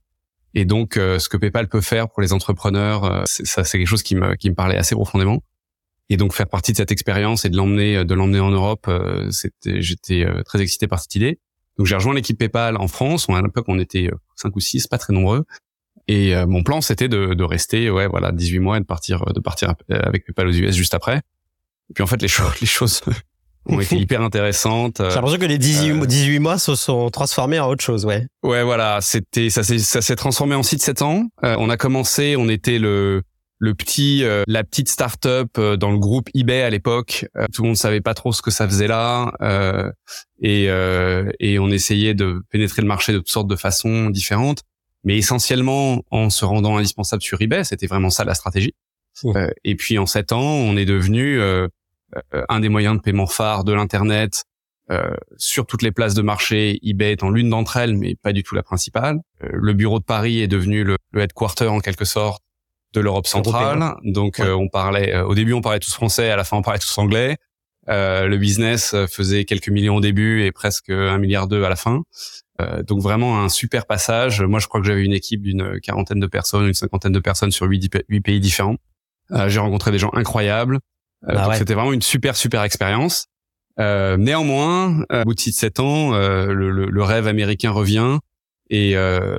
Et 0.53 0.65
donc 0.65 0.97
euh, 0.97 1.17
ce 1.17 1.29
que 1.29 1.37
PayPal 1.37 1.67
peut 1.67 1.81
faire 1.81 2.09
pour 2.09 2.21
les 2.21 2.31
entrepreneurs, 2.31 3.23
ça 3.25 3.63
c'est 3.63 3.79
quelque 3.79 3.87
chose 3.87 4.03
qui 4.03 4.15
me 4.15 4.35
qui 4.35 4.51
me 4.51 4.55
parlait 4.55 4.77
assez 4.77 4.93
profondément. 4.93 5.41
Et 6.09 6.17
donc 6.17 6.33
faire 6.33 6.47
partie 6.47 6.73
de 6.73 6.77
cette 6.77 6.91
expérience 6.91 7.45
et 7.45 7.49
de 7.49 7.57
l'emmener 7.57 8.03
de 8.03 8.13
l'emmener 8.13 8.39
en 8.39 8.51
Europe, 8.51 8.91
c'était 9.31 9.81
j'étais 9.81 10.25
très 10.45 10.61
excité 10.61 10.87
par 10.87 10.99
cette 10.99 11.15
idée. 11.15 11.39
Donc 11.77 11.87
j'ai 11.87 11.95
rejoint 11.95 12.13
l'équipe 12.13 12.37
PayPal 12.37 12.77
en 12.77 12.87
France. 12.87 13.27
On, 13.29 13.35
à 13.35 13.41
l'époque 13.41 13.65
on 13.67 13.79
était 13.79 14.11
cinq 14.35 14.55
ou 14.55 14.59
six, 14.59 14.85
pas 14.87 14.97
très 14.97 15.13
nombreux. 15.13 15.45
Et 16.07 16.35
euh, 16.35 16.45
mon 16.45 16.63
plan, 16.63 16.81
c'était 16.81 17.07
de, 17.07 17.33
de, 17.33 17.43
rester, 17.43 17.89
ouais, 17.89 18.07
voilà, 18.07 18.31
18 18.31 18.59
mois 18.59 18.77
et 18.77 18.81
de 18.81 18.85
partir, 18.85 19.25
de 19.33 19.39
partir 19.39 19.73
avec 19.89 20.25
PayPal 20.25 20.47
aux 20.47 20.51
US 20.51 20.75
juste 20.75 20.93
après. 20.93 21.17
Et 21.89 21.93
puis 21.93 22.03
en 22.03 22.07
fait, 22.07 22.21
les 22.21 22.27
choses, 22.27 22.51
les 22.61 22.67
choses 22.67 23.01
ont 23.65 23.79
été 23.79 23.97
hyper 23.97 24.21
intéressantes. 24.21 24.97
J'ai 24.99 25.15
l'impression 25.15 25.39
que 25.39 25.45
les 25.45 25.57
18, 25.57 26.05
18 26.05 26.35
euh, 26.35 26.39
mois 26.41 26.57
se 26.57 26.75
sont 26.75 27.09
transformés 27.09 27.59
en 27.59 27.69
autre 27.69 27.83
chose, 27.83 28.05
ouais. 28.05 28.27
Ouais, 28.43 28.63
voilà, 28.63 28.99
c'était, 29.01 29.49
ça 29.49 29.63
s'est, 29.63 29.79
ça 29.79 30.01
s'est 30.01 30.17
transformé 30.17 30.55
en 30.55 30.63
site 30.63 30.81
7 30.81 31.01
ans. 31.01 31.27
Euh, 31.45 31.55
on 31.57 31.69
a 31.69 31.77
commencé, 31.77 32.35
on 32.37 32.49
était 32.49 32.79
le, 32.79 33.23
le 33.63 33.73
petit, 33.75 34.23
la 34.47 34.63
petite 34.63 34.89
start-up 34.89 35.59
dans 35.59 35.91
le 35.91 35.97
groupe 35.97 36.29
eBay 36.33 36.61
à 36.61 36.69
l'époque. 36.69 37.25
tout 37.53 37.61
le 37.61 37.67
monde 37.67 37.77
savait 37.77 38.01
pas 38.01 38.13
trop 38.13 38.33
ce 38.33 38.41
que 38.41 38.51
ça 38.51 38.67
faisait 38.67 38.87
là, 38.87 39.31
et, 40.41 40.65
et 41.39 41.59
on 41.59 41.69
essayait 41.69 42.13
de 42.13 42.41
pénétrer 42.49 42.81
le 42.81 42.87
marché 42.87 43.13
de 43.13 43.19
toutes 43.19 43.29
sortes 43.29 43.47
de 43.47 43.55
façons 43.55 44.09
différentes 44.09 44.63
mais 45.03 45.17
essentiellement 45.17 46.03
en 46.11 46.29
se 46.29 46.45
rendant 46.45 46.77
indispensable 46.77 47.21
sur 47.21 47.41
eBay. 47.41 47.63
C'était 47.63 47.87
vraiment 47.87 48.09
ça 48.09 48.23
la 48.23 48.33
stratégie. 48.33 48.73
Euh, 49.25 49.49
et 49.63 49.75
puis 49.75 49.97
en 49.97 50.05
sept 50.05 50.31
ans, 50.31 50.41
on 50.41 50.75
est 50.75 50.85
devenu 50.85 51.39
euh, 51.39 51.67
euh, 52.33 52.43
un 52.49 52.59
des 52.59 52.69
moyens 52.69 52.95
de 52.97 53.01
paiement 53.01 53.27
phare 53.27 53.63
de 53.63 53.73
l'internet 53.73 54.43
euh, 54.91 55.15
sur 55.37 55.65
toutes 55.65 55.81
les 55.81 55.91
places 55.91 56.13
de 56.13 56.21
marché. 56.21 56.79
eBay 56.83 57.13
étant 57.13 57.29
l'une 57.29 57.49
d'entre 57.49 57.77
elles, 57.77 57.95
mais 57.95 58.15
pas 58.15 58.33
du 58.33 58.43
tout 58.43 58.55
la 58.55 58.63
principale. 58.63 59.19
Euh, 59.43 59.49
le 59.51 59.73
bureau 59.73 59.99
de 59.99 60.03
Paris 60.03 60.41
est 60.41 60.47
devenu 60.47 60.83
le, 60.83 60.97
le 61.11 61.21
headquarter 61.21 61.67
en 61.67 61.79
quelque 61.79 62.05
sorte 62.05 62.41
de 62.93 62.99
l'Europe 62.99 63.27
centrale. 63.27 63.95
Donc 64.03 64.39
on 64.39 64.69
parlait, 64.69 65.19
au 65.21 65.35
début 65.35 65.53
on 65.53 65.61
parlait 65.61 65.79
tous 65.79 65.93
français, 65.93 66.29
à 66.29 66.35
la 66.35 66.43
fin 66.43 66.57
on 66.57 66.61
parlait 66.61 66.79
tous 66.79 66.97
anglais. 66.97 67.37
le 67.87 68.35
business 68.37 68.95
faisait 69.11 69.45
quelques 69.45 69.69
millions 69.69 69.95
au 69.95 70.01
début 70.01 70.43
et 70.43 70.51
presque 70.51 70.89
un 70.89 71.17
milliard 71.17 71.47
d'eux 71.47 71.63
à 71.63 71.69
la 71.69 71.75
fin. 71.75 72.03
Euh, 72.61 72.83
donc 72.83 73.01
vraiment 73.01 73.41
un 73.41 73.49
super 73.49 73.85
passage. 73.85 74.41
Moi, 74.41 74.59
je 74.59 74.67
crois 74.67 74.79
que 74.79 74.87
j'avais 74.87 75.03
une 75.03 75.13
équipe 75.13 75.41
d'une 75.41 75.79
quarantaine 75.79 76.19
de 76.19 76.27
personnes, 76.27 76.67
une 76.67 76.73
cinquantaine 76.73 77.11
de 77.11 77.19
personnes 77.19 77.51
sur 77.51 77.65
huit, 77.65 77.89
pays 78.23 78.39
différents. 78.39 78.77
Euh, 79.31 79.49
j'ai 79.49 79.59
rencontré 79.59 79.91
des 79.91 79.99
gens 79.99 80.11
incroyables. 80.13 80.79
Euh, 81.29 81.35
ah 81.35 81.55
c'était 81.55 81.73
vraiment 81.73 81.93
une 81.93 82.01
super 82.01 82.35
super 82.35 82.63
expérience. 82.63 83.27
néanmoins, 83.77 85.03
au 85.09 85.23
bout 85.23 85.33
de 85.33 85.39
6-7 85.39 85.81
ans, 85.81 86.11
le, 86.11 86.69
le, 86.69 87.03
rêve 87.03 87.27
américain 87.27 87.71
revient 87.71 88.19
et 88.69 88.95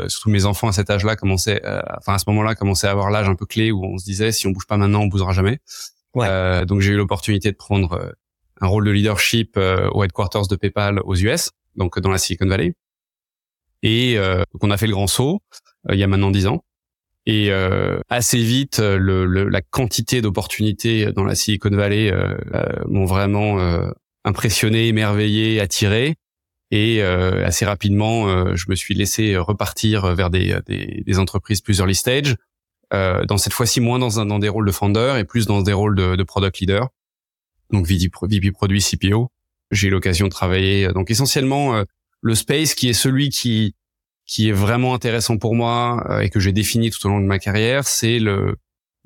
surtout 0.08 0.30
mes 0.30 0.44
enfants 0.44 0.68
à 0.68 0.72
cet 0.72 0.90
âge-là 0.90 1.16
commençaient, 1.16 1.62
enfin 1.98 2.14
à 2.14 2.18
ce 2.18 2.24
moment-là, 2.28 2.54
commençaient 2.54 2.86
à 2.86 2.90
avoir 2.90 3.10
l'âge 3.10 3.28
un 3.28 3.34
peu 3.34 3.46
clé 3.46 3.72
où 3.72 3.84
on 3.84 3.98
se 3.98 4.04
disait 4.04 4.32
si 4.32 4.46
on 4.46 4.50
bouge 4.50 4.66
pas 4.66 4.76
maintenant, 4.76 5.00
on 5.02 5.06
bougera 5.06 5.32
jamais. 5.32 5.58
Ouais. 6.14 6.64
donc 6.66 6.80
j'ai 6.80 6.92
eu 6.92 6.96
l'opportunité 6.96 7.50
de 7.50 7.56
prendre 7.56 8.14
un 8.60 8.66
rôle 8.66 8.84
de 8.84 8.90
leadership 8.92 9.58
au 9.92 10.04
headquarters 10.04 10.46
de 10.46 10.56
PayPal 10.56 11.00
aux 11.04 11.16
US, 11.16 11.50
donc 11.76 11.98
dans 11.98 12.10
la 12.10 12.18
Silicon 12.18 12.46
Valley. 12.46 12.74
Et 13.84 14.18
euh, 14.18 14.38
donc 14.52 14.64
on 14.64 14.70
a 14.70 14.76
fait 14.76 14.86
le 14.86 14.92
grand 14.92 15.06
saut 15.06 15.42
euh, 15.88 15.94
il 15.94 16.00
y 16.00 16.02
a 16.02 16.08
maintenant 16.08 16.32
dix 16.32 16.48
ans. 16.48 16.64
Et 17.26 17.50
euh, 17.50 18.00
assez 18.10 18.38
vite, 18.38 18.80
le, 18.80 19.24
la 19.26 19.62
quantité 19.62 20.20
d'opportunités 20.20 21.12
dans 21.12 21.24
la 21.24 21.34
Silicon 21.34 21.70
Valley 21.70 22.12
m'ont 22.86 23.06
vraiment 23.06 23.58
impressionné, 24.24 24.88
émerveillé, 24.88 25.58
attiré. 25.58 26.16
Et 26.76 27.02
assez 27.02 27.64
rapidement, 27.64 28.56
je 28.56 28.64
me 28.68 28.74
suis 28.74 28.94
laissé 28.94 29.36
repartir 29.36 30.12
vers 30.16 30.28
des, 30.28 30.58
des, 30.66 31.04
des 31.06 31.18
entreprises 31.20 31.60
plus 31.60 31.78
early 31.78 31.94
stage, 31.94 32.34
dans 32.90 33.38
cette 33.38 33.52
fois-ci 33.52 33.80
moins 33.80 34.00
dans, 34.00 34.18
un, 34.18 34.26
dans 34.26 34.40
des 34.40 34.48
rôles 34.48 34.66
de 34.66 34.72
founder 34.72 35.14
et 35.18 35.22
plus 35.22 35.46
dans 35.46 35.62
des 35.62 35.72
rôles 35.72 35.94
de, 35.94 36.16
de 36.16 36.22
product 36.24 36.58
leader. 36.58 36.88
Donc 37.70 37.86
VP, 37.86 38.50
produit 38.50 38.80
CPO. 38.82 39.30
J'ai 39.70 39.86
eu 39.86 39.90
l'occasion 39.90 40.26
de 40.26 40.32
travailler 40.32 40.88
donc 40.88 41.12
essentiellement 41.12 41.84
le 42.22 42.34
space 42.34 42.74
qui 42.74 42.88
est 42.88 42.92
celui 42.92 43.28
qui 43.28 43.76
qui 44.26 44.48
est 44.48 44.52
vraiment 44.52 44.94
intéressant 44.94 45.36
pour 45.36 45.54
moi 45.54 46.04
euh, 46.08 46.20
et 46.20 46.30
que 46.30 46.40
j'ai 46.40 46.52
défini 46.52 46.90
tout 46.90 47.06
au 47.06 47.10
long 47.10 47.20
de 47.20 47.26
ma 47.26 47.38
carrière, 47.38 47.86
c'est 47.86 48.18
le, 48.18 48.56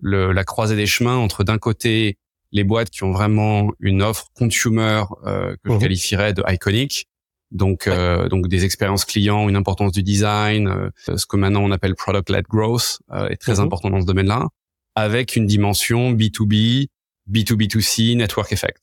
le, 0.00 0.32
la 0.32 0.44
croisée 0.44 0.76
des 0.76 0.87
chemins 0.87 1.16
entre 1.16 1.44
d'un 1.44 1.58
côté 1.58 2.18
les 2.52 2.64
boîtes 2.64 2.90
qui 2.90 3.04
ont 3.04 3.10
vraiment 3.10 3.72
une 3.80 4.02
offre 4.02 4.28
consumer 4.34 5.02
euh, 5.26 5.54
que 5.64 5.70
je 5.70 5.72
mhm. 5.72 5.80
qualifierais 5.80 6.32
de 6.32 6.42
iconique 6.48 7.08
Donc, 7.50 7.87
euh, 7.87 8.28
donc 8.28 8.47
des 8.49 8.64
expériences 8.64 9.05
clients, 9.05 9.49
une 9.49 9.57
importance 9.57 9.93
du 9.93 10.02
design, 10.02 10.69
euh, 10.69 11.17
ce 11.17 11.25
que 11.25 11.37
maintenant 11.37 11.62
on 11.62 11.71
appelle 11.71 11.95
product-led 11.95 12.45
growth 12.49 12.99
est 13.31 13.37
très 13.37 13.55
mhm. 13.55 13.61
important 13.61 13.90
dans 13.90 14.00
ce 14.00 14.07
domaine-là, 14.07 14.47
avec 14.95 15.35
une 15.35 15.47
dimension 15.47 16.12
B2B, 16.12 16.88
B2B2C, 17.31 18.17
network 18.17 18.52
effect. 18.52 18.83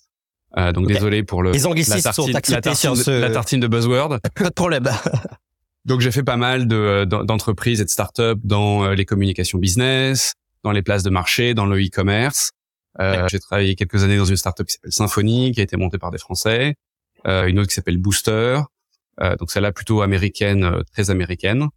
donc 0.73 0.87
désolé 0.87 1.23
pour 1.23 1.43
le 1.43 1.51
les 1.51 1.67
anglicistes 1.67 2.11
sont 2.11 2.33
acceptés 2.33 2.73
sur 2.73 2.97
ce... 2.97 3.11
la 3.11 3.29
tartine 3.29 3.59
de 3.59 3.67
buzzword. 3.67 4.19
Pas 4.35 4.49
de 4.49 4.53
problème. 4.53 4.89
donc 5.85 6.01
j'ai 6.01 6.11
fait 6.11 6.23
pas 6.23 6.37
mal 6.37 6.67
de 6.67 7.05
d'entreprises 7.05 7.81
et 7.81 7.85
de 7.85 7.89
startups 7.89 8.41
dans 8.43 8.89
les 8.89 9.05
communications 9.05 9.59
business, 9.59 10.33
dans 10.63 10.71
les 10.71 10.81
places 10.81 11.03
de 11.03 11.11
marché, 11.11 11.53
dans 11.53 11.67
le 11.67 11.79
e-commerce. 11.79 12.51
Euh, 12.99 13.27
j'ai 13.29 13.39
travaillé 13.39 13.75
quelques 13.75 14.03
années 14.03 14.17
dans 14.17 14.25
une 14.25 14.37
startup 14.37 14.65
qui 14.65 14.73
s'appelle 14.73 14.91
Symfony, 14.91 15.51
qui 15.51 15.59
a 15.59 15.63
été 15.63 15.77
montée 15.77 15.97
par 15.97 16.11
des 16.11 16.17
Français. 16.17 16.75
Euh, 17.27 17.47
une 17.47 17.59
autre 17.59 17.69
qui 17.69 17.75
s'appelle 17.75 17.97
Booster. 17.97 18.59
Euh, 19.21 19.35
donc 19.37 19.51
celle-là 19.51 19.71
plutôt 19.71 20.01
américaine, 20.01 20.63
euh, 20.63 20.81
très 20.91 21.09
américaine. 21.09 21.67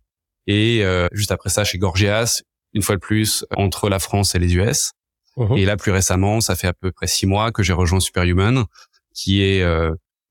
Et 0.46 0.84
euh, 0.84 1.08
juste 1.12 1.30
après 1.30 1.50
ça, 1.50 1.64
chez 1.64 1.78
Gorgias, 1.78 2.42
une 2.74 2.82
fois 2.82 2.96
de 2.96 3.00
plus, 3.00 3.44
entre 3.56 3.88
la 3.88 3.98
France 3.98 4.34
et 4.34 4.38
les 4.38 4.56
US. 4.56 4.92
Mhm. 5.36 5.56
Et 5.56 5.64
là, 5.64 5.76
plus 5.76 5.92
récemment, 5.92 6.40
ça 6.40 6.56
fait 6.56 6.66
à 6.66 6.72
peu 6.72 6.90
près 6.90 7.06
six 7.06 7.26
mois 7.26 7.52
que 7.52 7.62
j'ai 7.62 7.72
rejoint 7.72 8.00
Superhuman, 8.00 8.64
qui 9.14 9.42
est 9.42 9.62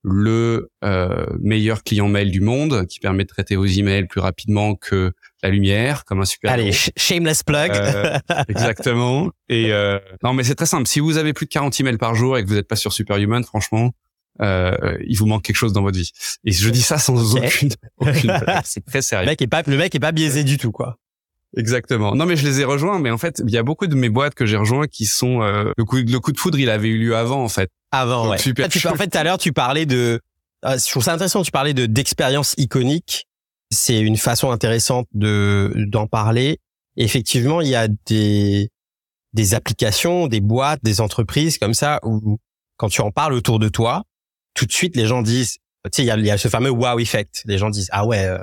le 0.09 0.69
euh, 0.83 1.25
meilleur 1.39 1.83
client 1.83 2.07
mail 2.07 2.31
du 2.31 2.39
monde, 2.39 2.85
qui 2.87 2.99
permet 2.99 3.23
de 3.23 3.29
traiter 3.29 3.55
vos 3.55 3.65
emails 3.65 4.07
plus 4.07 4.21
rapidement 4.21 4.75
que 4.75 5.11
la 5.43 5.49
lumière, 5.49 6.05
comme 6.05 6.21
un 6.21 6.25
super. 6.25 6.51
Allez, 6.51 6.71
shameless 6.71 7.43
plug. 7.43 7.71
Euh, 7.71 8.17
exactement. 8.47 9.31
Et 9.49 9.73
euh, 9.73 9.99
non, 10.23 10.33
mais 10.33 10.43
c'est 10.43 10.55
très 10.55 10.65
simple. 10.65 10.87
Si 10.87 10.99
vous 10.99 11.17
avez 11.17 11.33
plus 11.33 11.45
de 11.45 11.51
40 11.51 11.79
emails 11.81 11.97
par 11.97 12.15
jour 12.15 12.37
et 12.37 12.43
que 12.43 12.47
vous 12.47 12.55
n'êtes 12.55 12.67
pas 12.67 12.75
sur 12.75 12.93
Superhuman, 12.93 13.43
franchement, 13.43 13.91
euh, 14.41 14.97
il 15.05 15.17
vous 15.17 15.25
manque 15.25 15.43
quelque 15.43 15.55
chose 15.55 15.73
dans 15.73 15.81
votre 15.81 15.97
vie. 15.97 16.11
Et 16.45 16.51
je 16.51 16.69
dis 16.69 16.81
ça 16.81 16.97
sans 16.97 17.35
aucune, 17.35 17.69
aucune 17.97 18.33
C'est 18.63 18.85
très 18.85 19.01
sérieux. 19.01 19.25
Le 19.25 19.31
mec 19.31 19.41
est 19.41 19.47
pas, 19.47 19.63
le 19.65 19.77
mec 19.77 19.93
est 19.95 19.99
pas 19.99 20.11
biaisé 20.11 20.43
du 20.43 20.57
tout, 20.57 20.71
quoi. 20.71 20.97
Exactement. 21.55 22.13
Non, 22.15 22.25
mais 22.25 22.35
je 22.35 22.45
les 22.45 22.59
ai 22.59 22.65
rejoints. 22.65 22.99
Mais 22.99 23.11
en 23.11 23.17
fait, 23.17 23.41
il 23.45 23.51
y 23.51 23.57
a 23.57 23.63
beaucoup 23.63 23.87
de 23.87 23.95
mes 23.95 24.09
boîtes 24.09 24.35
que 24.35 24.45
j'ai 24.45 24.57
rejoints 24.57 24.87
qui 24.87 25.05
sont 25.05 25.41
euh, 25.41 25.71
le 25.77 25.85
coup, 25.85 25.97
le 25.97 26.19
coup 26.19 26.31
de 26.31 26.37
foudre, 26.37 26.59
il 26.59 26.69
avait 26.69 26.89
eu 26.89 26.97
lieu 26.97 27.15
avant, 27.15 27.43
en 27.43 27.49
fait. 27.49 27.71
Avant, 27.91 28.29
ouais. 28.29 28.37
Super 28.37 28.67
en 28.67 28.95
fait, 28.95 29.07
tout 29.07 29.17
à 29.17 29.23
l'heure, 29.23 29.37
tu 29.37 29.53
parlais 29.53 29.85
de. 29.85 30.19
Euh, 30.65 30.77
je 30.77 30.89
trouve 30.89 31.03
ça 31.03 31.13
intéressant. 31.13 31.43
Tu 31.43 31.51
parlais 31.51 31.73
de 31.73 31.85
d'expérience 31.85 32.53
iconique. 32.57 33.27
C'est 33.71 33.99
une 33.99 34.17
façon 34.17 34.51
intéressante 34.51 35.07
de 35.13 35.73
d'en 35.87 36.07
parler. 36.07 36.59
effectivement, 36.95 37.61
il 37.61 37.69
y 37.69 37.75
a 37.75 37.87
des 38.05 38.69
des 39.33 39.53
applications, 39.53 40.27
des 40.27 40.41
boîtes, 40.41 40.79
des 40.83 41.01
entreprises 41.01 41.57
comme 41.57 41.73
ça 41.73 41.99
où 42.03 42.39
quand 42.77 42.89
tu 42.89 43.01
en 43.01 43.11
parles 43.11 43.33
autour 43.33 43.59
de 43.59 43.69
toi, 43.69 44.03
tout 44.57 44.65
de 44.65 44.71
suite 44.71 44.95
les 44.95 45.05
gens 45.05 45.21
disent, 45.21 45.57
tu 45.85 45.89
sais, 45.93 46.01
il 46.03 46.05
y 46.05 46.11
a, 46.11 46.17
y 46.17 46.31
a, 46.31 46.37
ce 46.37 46.49
fameux 46.49 46.71
wow 46.71 46.99
effect. 46.99 47.43
Les 47.45 47.57
gens 47.57 47.69
disent 47.69 47.89
ah 47.91 48.05
ouais, 48.05 48.25
euh, 48.25 48.39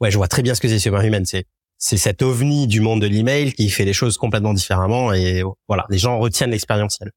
ouais, 0.00 0.10
je 0.10 0.16
vois 0.16 0.28
très 0.28 0.42
bien 0.42 0.54
ce 0.54 0.60
que 0.60 0.68
c'est 0.68 0.78
Superhuman. 0.78 1.24
C'est 1.24 1.46
c'est 1.78 1.96
cet 1.96 2.22
ovni 2.22 2.66
du 2.66 2.80
monde 2.80 3.00
de 3.00 3.06
l'email 3.06 3.52
qui 3.52 3.70
fait 3.70 3.84
les 3.84 3.92
choses 3.92 4.16
complètement 4.16 4.52
différemment 4.52 5.12
et 5.12 5.44
voilà, 5.68 5.86
les 5.90 5.98
gens 5.98 6.18
retiennent 6.18 6.50
l'expérientiel. 6.50 7.12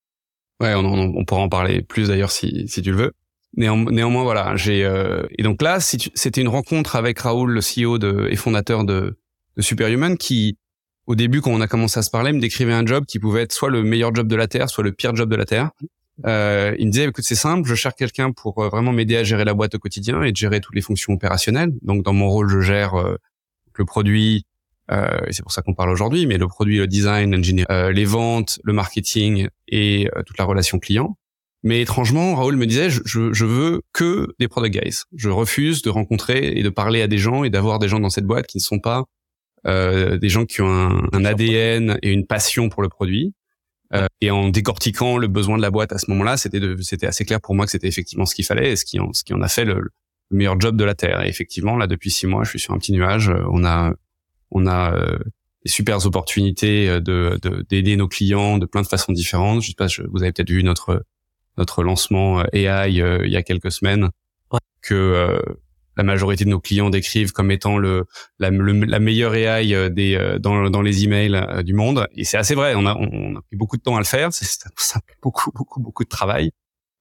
Ouais, 0.59 0.75
on, 0.75 0.85
on, 0.85 1.25
pourra 1.25 1.41
en 1.41 1.49
parler 1.49 1.81
plus 1.81 2.09
d'ailleurs 2.09 2.29
si, 2.29 2.67
si 2.67 2.83
tu 2.83 2.91
le 2.91 2.97
veux. 2.97 3.11
néanmoins, 3.57 4.21
voilà, 4.21 4.55
j'ai 4.55 4.85
euh, 4.85 5.23
et 5.39 5.41
donc 5.41 5.63
là, 5.63 5.79
c'était 5.79 6.41
une 6.41 6.47
rencontre 6.47 6.95
avec 6.95 7.17
Raoul, 7.17 7.51
le 7.51 7.61
CEO 7.61 7.97
de, 7.97 8.27
et 8.29 8.35
fondateur 8.35 8.83
de, 8.83 9.17
de 9.57 9.61
Superhuman, 9.63 10.15
qui 10.15 10.59
au 11.07 11.15
début, 11.15 11.41
quand 11.41 11.51
on 11.51 11.61
a 11.61 11.67
commencé 11.67 11.99
à 11.99 12.03
se 12.03 12.11
parler, 12.11 12.31
me 12.31 12.39
décrivait 12.39 12.73
un 12.73 12.85
job 12.85 13.05
qui 13.05 13.17
pouvait 13.17 13.41
être 13.41 13.51
soit 13.51 13.71
le 13.71 13.81
meilleur 13.81 14.13
job 14.13 14.27
de 14.27 14.35
la 14.35 14.47
terre, 14.47 14.69
soit 14.69 14.83
le 14.83 14.91
pire 14.91 15.15
job 15.15 15.29
de 15.29 15.35
la 15.35 15.45
terre. 15.45 15.71
Euh, 16.25 16.75
il 16.79 16.87
me 16.87 16.91
disait, 16.91 17.05
écoute, 17.05 17.25
c'est 17.25 17.35
simple, 17.35 17.67
je 17.67 17.75
cherche 17.75 17.95
quelqu'un 17.95 18.31
pour 18.31 18.59
euh, 18.59 18.69
vraiment 18.69 18.91
m'aider 18.91 19.17
à 19.17 19.23
gérer 19.23 19.45
la 19.45 19.53
boîte 19.53 19.75
au 19.75 19.79
quotidien 19.79 20.23
et 20.23 20.31
de 20.31 20.37
gérer 20.37 20.61
toutes 20.61 20.75
les 20.75 20.81
fonctions 20.81 21.13
opérationnelles. 21.13 21.71
Donc, 21.81 22.03
dans 22.03 22.13
mon 22.13 22.29
rôle, 22.29 22.49
je 22.49 22.61
gère 22.61 22.95
euh, 22.95 23.15
le 23.75 23.85
produit, 23.85 24.45
euh, 24.91 25.19
et 25.27 25.33
c'est 25.33 25.43
pour 25.43 25.51
ça 25.51 25.61
qu'on 25.61 25.73
parle 25.73 25.89
aujourd'hui, 25.89 26.25
mais 26.25 26.37
le 26.37 26.47
produit, 26.47 26.77
le 26.77 26.87
design, 26.87 27.35
l'engineering, 27.35 27.67
euh, 27.71 27.91
les 27.91 28.05
ventes, 28.05 28.59
le 28.63 28.73
marketing 28.73 29.47
et 29.67 30.09
toute 30.25 30.37
la 30.37 30.45
relation 30.45 30.79
client. 30.79 31.17
Mais 31.63 31.81
étrangement, 31.81 32.35
Raoul 32.35 32.55
me 32.55 32.65
disait, 32.65 32.89
je, 32.89 33.01
je, 33.05 33.45
veux 33.45 33.83
que 33.93 34.33
des 34.39 34.47
product 34.47 34.73
guys. 34.79 35.03
Je 35.15 35.29
refuse 35.29 35.83
de 35.83 35.91
rencontrer 35.91 36.57
et 36.57 36.63
de 36.63 36.69
parler 36.69 37.03
à 37.03 37.07
des 37.07 37.19
gens 37.19 37.43
et 37.43 37.51
d'avoir 37.51 37.77
des 37.77 37.87
gens 37.87 37.99
dans 37.99 38.09
cette 38.09 38.25
boîte 38.25 38.47
qui 38.47 38.57
ne 38.57 38.63
sont 38.63 38.79
pas 38.79 39.05
euh, 39.67 40.17
des 40.17 40.29
gens 40.29 40.45
qui 40.45 40.61
ont 40.61 40.71
un, 40.71 41.07
un, 41.13 41.23
ADN 41.23 41.99
et 42.01 42.11
une 42.11 42.25
passion 42.25 42.69
pour 42.69 42.81
le 42.81 42.89
produit. 42.89 43.33
Euh, 43.93 44.07
et 44.21 44.31
en 44.31 44.49
décortiquant 44.49 45.17
le 45.17 45.27
besoin 45.27 45.57
de 45.57 45.61
la 45.61 45.69
boîte 45.69 45.91
à 45.91 45.97
ce 45.97 46.09
moment-là, 46.11 46.37
c'était 46.37 46.61
c'était 46.81 47.07
assez 47.07 47.25
clair 47.25 47.41
pour 47.41 47.55
moi 47.55 47.65
que 47.65 47.71
c'était 47.71 47.87
effectivement 47.87 48.25
ce 48.25 48.35
qu'il 48.35 48.45
fallait 48.45 48.71
et 48.71 48.75
ce 48.75 48.85
qui 48.85 48.99
en, 48.99 49.11
ce 49.13 49.23
qui 49.23 49.33
en 49.33 49.41
a 49.41 49.49
fait 49.49 49.65
le, 49.65 49.75
le, 49.75 49.89
meilleur 50.31 50.59
job 50.59 50.77
de 50.77 50.85
la 50.85 50.95
terre. 50.95 51.23
Et 51.23 51.27
effectivement, 51.27 51.75
là 51.75 51.87
depuis 51.87 52.09
six 52.09 52.27
mois, 52.27 52.43
je 52.43 52.51
suis 52.51 52.59
sur 52.59 52.73
un 52.73 52.77
petit 52.77 52.93
nuage. 52.93 53.31
On 53.49 53.65
a 53.65 53.93
on 54.51 54.67
a 54.67 54.93
euh, 54.93 55.17
des 55.65 55.71
super 55.71 56.05
opportunités 56.05 56.89
euh, 56.89 56.99
de 56.99 57.39
d'aider 57.69 57.95
nos 57.95 58.07
clients 58.07 58.57
de 58.57 58.65
plein 58.65 58.81
de 58.81 58.87
façons 58.87 59.11
différentes. 59.11 59.61
Je 59.61 59.69
sais 59.69 59.73
pas, 59.77 59.87
vous 60.09 60.21
avez 60.23 60.31
peut-être 60.31 60.49
vu 60.49 60.63
notre 60.63 61.03
notre 61.57 61.83
lancement 61.83 62.41
euh, 62.41 62.45
AI 62.53 62.91
il 62.91 63.31
y 63.31 63.35
a 63.35 63.43
quelques 63.43 63.71
semaines 63.71 64.09
que 64.81 65.39
la 65.97 66.03
majorité 66.03 66.45
de 66.45 66.49
nos 66.49 66.59
clients 66.59 66.89
décrivent 66.89 67.31
comme 67.31 67.51
étant 67.51 67.77
le 67.77 68.05
la, 68.39 68.49
la 68.49 68.99
meilleure 68.99 69.35
AI 69.35 69.89
des 69.89 70.37
dans 70.39 70.69
dans 70.69 70.81
les 70.81 71.03
emails 71.03 71.63
du 71.63 71.73
monde 71.73 72.07
et 72.15 72.23
c'est 72.23 72.37
assez 72.37 72.55
vrai. 72.55 72.75
On 72.75 72.85
a 72.85 72.95
on 72.95 73.35
a 73.35 73.41
pris 73.41 73.57
beaucoup 73.57 73.77
de 73.77 73.81
temps 73.81 73.95
à 73.95 73.99
le 73.99 74.05
faire. 74.05 74.29
C'est 74.33 74.59
beaucoup 75.21 75.51
beaucoup 75.53 75.79
beaucoup 75.79 76.03
de 76.03 76.09
travail. 76.09 76.51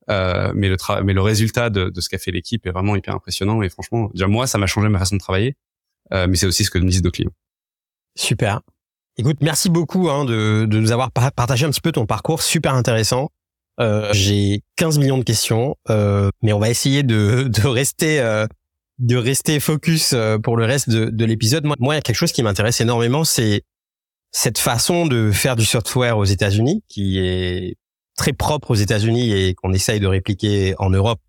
Euh, 0.08 0.52
mais 0.54 0.68
le 0.68 0.76
mais 1.04 1.12
le 1.12 1.22
résultat 1.22 1.70
de, 1.70 1.88
de 1.88 2.00
ce 2.00 2.08
qu'a 2.08 2.18
fait 2.18 2.32
l'équipe 2.32 2.66
est 2.66 2.72
vraiment 2.72 2.96
hyper 2.96 3.14
impressionnant 3.14 3.62
et 3.62 3.68
franchement 3.68 4.10
déjà 4.12 4.26
moi 4.26 4.46
ça 4.46 4.58
m'a 4.58 4.66
changé 4.66 4.88
ma 4.88 4.98
façon 4.98 5.14
de 5.14 5.20
travailler 5.20 5.56
euh, 6.12 6.26
mais 6.28 6.36
c'est 6.36 6.46
aussi 6.46 6.64
ce 6.64 6.70
que 6.70 6.78
nous 6.78 6.88
disent 6.88 7.04
nos 7.04 7.10
clients. 7.10 7.32
Super. 8.16 8.60
Écoute, 9.16 9.38
merci 9.40 9.70
beaucoup 9.70 10.08
hein, 10.08 10.24
de, 10.24 10.66
de, 10.68 10.80
nous 10.80 10.92
avoir 10.92 11.10
partagé 11.12 11.66
un 11.66 11.70
petit 11.70 11.80
peu 11.80 11.92
ton 11.92 12.06
parcours, 12.06 12.42
super 12.42 12.74
intéressant. 12.74 13.30
Euh, 13.78 14.12
J'ai 14.12 14.62
15 14.76 14.98
millions 14.98 15.18
de 15.18 15.24
questions, 15.24 15.76
euh, 15.88 16.30
mais 16.42 16.52
on 16.52 16.58
va 16.58 16.70
essayer 16.70 17.02
de, 17.02 17.44
de 17.48 17.66
rester 17.66 18.20
euh, 18.20 18.46
de 19.00 19.16
rester 19.16 19.58
focus 19.60 20.12
euh, 20.12 20.38
pour 20.38 20.56
le 20.56 20.64
reste 20.64 20.88
de, 20.88 21.06
de 21.06 21.24
l'épisode. 21.24 21.64
Moi, 21.64 21.76
il 21.80 21.96
y 21.96 21.98
a 21.98 22.02
quelque 22.02 22.16
chose 22.16 22.32
qui 22.32 22.42
m'intéresse 22.42 22.80
énormément, 22.80 23.24
c'est 23.24 23.62
cette 24.30 24.58
façon 24.58 25.06
de 25.06 25.32
faire 25.32 25.56
du 25.56 25.64
software 25.64 26.16
aux 26.16 26.24
États-Unis, 26.24 26.84
qui 26.88 27.18
est 27.18 27.76
très 28.16 28.32
propre 28.32 28.70
aux 28.70 28.76
États-Unis 28.76 29.32
et 29.32 29.54
qu'on 29.54 29.72
essaye 29.72 29.98
de 29.98 30.06
répliquer 30.06 30.74
en 30.78 30.90
Europe 30.90 31.20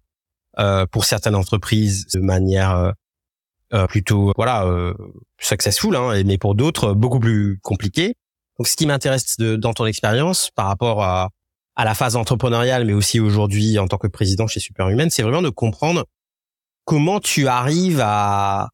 euh, 0.60 0.86
pour 0.86 1.06
certaines 1.06 1.36
entreprises 1.36 2.08
de 2.14 2.20
manière 2.20 2.94
euh, 3.74 3.88
plutôt 3.88 4.34
voilà 4.36 4.66
euh, 4.66 4.94
successful, 5.40 5.96
hein, 5.96 6.22
mais 6.26 6.38
pour 6.38 6.56
d'autres 6.56 6.94
beaucoup 6.94 7.20
plus 7.20 7.58
compliqué. 7.64 8.16
Donc, 8.60 8.68
ce 8.68 8.76
qui 8.76 8.86
m'intéresse 8.86 9.38
dans 9.40 9.74
ton 9.74 9.86
expérience 9.86 10.52
par 10.54 10.68
rapport 10.68 11.02
à, 11.02 11.30
à 11.76 11.86
la 11.86 11.96
phase 11.96 12.18
entrepreneuriale, 12.18 12.86
mais 12.86 12.94
aussi 12.94 13.20
aujourd'hui 13.20 13.80
en 13.80 13.88
tant 13.88 13.98
que 13.98 14.08
président 14.08 14.46
chez 14.46 14.60
Superhuman, 14.60 15.10
c'est 15.10 15.24
vraiment 15.24 15.42
de 15.42 15.50
comprendre 15.50 16.06
comment 16.92 17.22
tu 17.22 17.48
arrives 17.48 18.02
à 18.04 18.68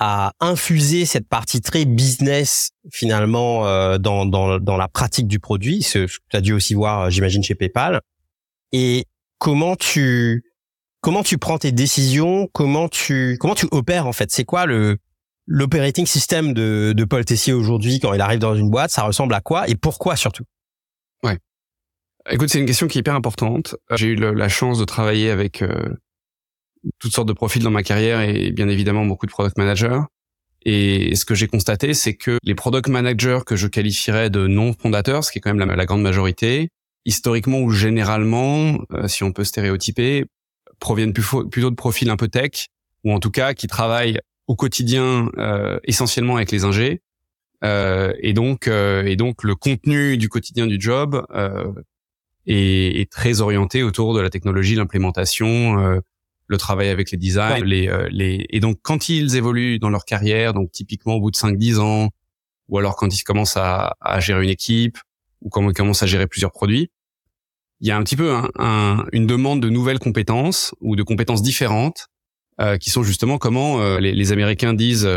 à 0.00 0.32
infuser 0.40 1.06
cette 1.06 1.28
partie 1.28 1.60
très 1.60 1.84
business 1.84 2.72
finalement 2.90 3.64
euh, 3.64 3.96
dans, 3.96 4.26
dans, 4.26 4.76
la 4.76 4.88
pratique 4.88 5.28
du 5.28 5.38
produit, 5.38 5.82
ce 5.82 6.06
que 6.06 6.12
tu 6.30 6.36
as 6.36 6.40
dû 6.40 6.52
aussi 6.52 6.74
voir, 6.74 7.10
j'imagine, 7.10 7.44
chez 7.44 7.54
PayPal, 7.54 8.00
et 8.72 9.04
comment 9.38 9.76
tu 9.76 10.42
comment 11.00 11.22
tu 11.22 11.38
prends 11.38 11.58
tes 11.58 11.70
décisions, 11.70 12.48
comment 12.52 12.88
tu 12.88 13.36
comment 13.38 13.54
tu 13.54 13.68
opères 13.70 14.08
en 14.08 14.12
fait? 14.12 14.32
C'est 14.32 14.44
quoi 14.44 14.66
le 14.66 14.98
l'operating 15.46 16.06
system 16.06 16.54
de, 16.54 16.92
de 16.92 17.04
Paul 17.04 17.24
Tessier 17.24 17.52
aujourd'hui 17.52 18.00
quand 18.00 18.12
il 18.14 18.20
arrive 18.20 18.40
dans 18.40 18.56
une 18.56 18.68
boîte? 18.68 18.90
Ça 18.90 19.04
ressemble 19.04 19.32
à 19.32 19.40
quoi? 19.40 19.68
Et 19.68 19.76
pourquoi 19.76 20.16
surtout? 20.16 20.44
Ouais. 21.22 21.38
Écoute, 22.30 22.48
c'est 22.48 22.58
une 22.58 22.66
question 22.66 22.88
qui 22.88 22.98
est 22.98 23.02
hyper 23.02 23.14
importante. 23.14 23.76
J'ai 23.92 24.08
eu 24.08 24.16
la 24.16 24.48
chance 24.48 24.80
de 24.80 24.84
travailler 24.84 25.30
avec 25.30 25.62
euh, 25.62 25.94
toutes 26.98 27.12
sortes 27.12 27.28
de 27.28 27.32
profils 27.32 27.62
dans 27.62 27.70
ma 27.70 27.82
carrière 27.82 28.20
et 28.20 28.50
bien 28.50 28.68
évidemment 28.68 29.04
beaucoup 29.06 29.26
de 29.26 29.30
product 29.30 29.58
managers. 29.58 30.00
Et 30.66 31.14
ce 31.14 31.24
que 31.24 31.34
j'ai 31.34 31.46
constaté, 31.46 31.92
c'est 31.92 32.14
que 32.14 32.38
les 32.42 32.54
product 32.54 32.88
managers 32.88 33.40
que 33.46 33.56
je 33.56 33.66
qualifierais 33.66 34.30
de 34.30 34.46
non 34.46 34.72
fondateurs, 34.72 35.22
ce 35.24 35.30
qui 35.30 35.38
est 35.38 35.40
quand 35.40 35.54
même 35.54 35.68
la, 35.68 35.86
grande 35.86 36.02
majorité, 36.02 36.68
historiquement 37.04 37.60
ou 37.60 37.70
généralement, 37.70 38.78
euh, 38.92 39.06
si 39.06 39.24
on 39.24 39.32
peut 39.32 39.44
stéréotyper, 39.44 40.24
proviennent 40.78 41.12
plutôt 41.12 41.70
de 41.70 41.74
profils 41.74 42.08
un 42.08 42.16
peu 42.16 42.28
tech, 42.28 42.68
ou 43.04 43.12
en 43.12 43.20
tout 43.20 43.30
cas 43.30 43.52
qui 43.52 43.66
travaillent 43.66 44.18
au 44.46 44.56
quotidien 44.56 45.30
euh, 45.36 45.78
essentiellement 45.84 46.36
avec 46.36 46.50
les 46.50 46.64
ingés. 46.64 47.02
Euh, 47.64 48.12
et 48.20 48.32
donc, 48.32 48.68
euh, 48.68 49.04
et 49.04 49.16
donc 49.16 49.42
le 49.42 49.54
contenu 49.54 50.18
du 50.18 50.28
quotidien 50.28 50.66
du 50.66 50.76
job 50.78 51.24
euh, 51.34 51.72
est, 52.46 53.00
est, 53.00 53.10
très 53.10 53.40
orienté 53.40 53.82
autour 53.82 54.14
de 54.14 54.20
la 54.20 54.28
technologie, 54.28 54.74
l'implémentation, 54.74 56.00
le 56.46 56.56
travail 56.56 56.88
avec 56.88 57.10
les 57.10 57.18
designs, 57.18 57.64
les, 57.64 57.88
euh, 57.88 58.08
les 58.10 58.46
et 58.50 58.60
donc 58.60 58.78
quand 58.82 59.08
ils 59.08 59.36
évoluent 59.36 59.78
dans 59.78 59.90
leur 59.90 60.04
carrière, 60.04 60.52
donc 60.52 60.70
typiquement 60.72 61.14
au 61.14 61.20
bout 61.20 61.30
de 61.30 61.36
5-10 61.36 61.78
ans, 61.78 62.10
ou 62.68 62.78
alors 62.78 62.96
quand 62.96 63.14
ils 63.14 63.22
commencent 63.22 63.56
à, 63.56 63.96
à 64.00 64.20
gérer 64.20 64.44
une 64.44 64.50
équipe, 64.50 64.98
ou 65.40 65.48
quand 65.48 65.66
ils 65.68 65.74
commencent 65.74 66.02
à 66.02 66.06
gérer 66.06 66.26
plusieurs 66.26 66.52
produits, 66.52 66.90
il 67.80 67.88
y 67.88 67.90
a 67.90 67.96
un 67.96 68.02
petit 68.02 68.16
peu 68.16 68.34
un, 68.58 69.04
une 69.12 69.26
demande 69.26 69.60
de 69.60 69.68
nouvelles 69.68 69.98
compétences 69.98 70.74
ou 70.80 70.96
de 70.96 71.02
compétences 71.02 71.42
différentes 71.42 72.08
qui 72.80 72.90
sont 72.90 73.02
justement 73.02 73.36
comment 73.36 73.98
les, 73.98 74.12
les, 74.12 74.32
Américains 74.32 74.74
disent 74.74 75.08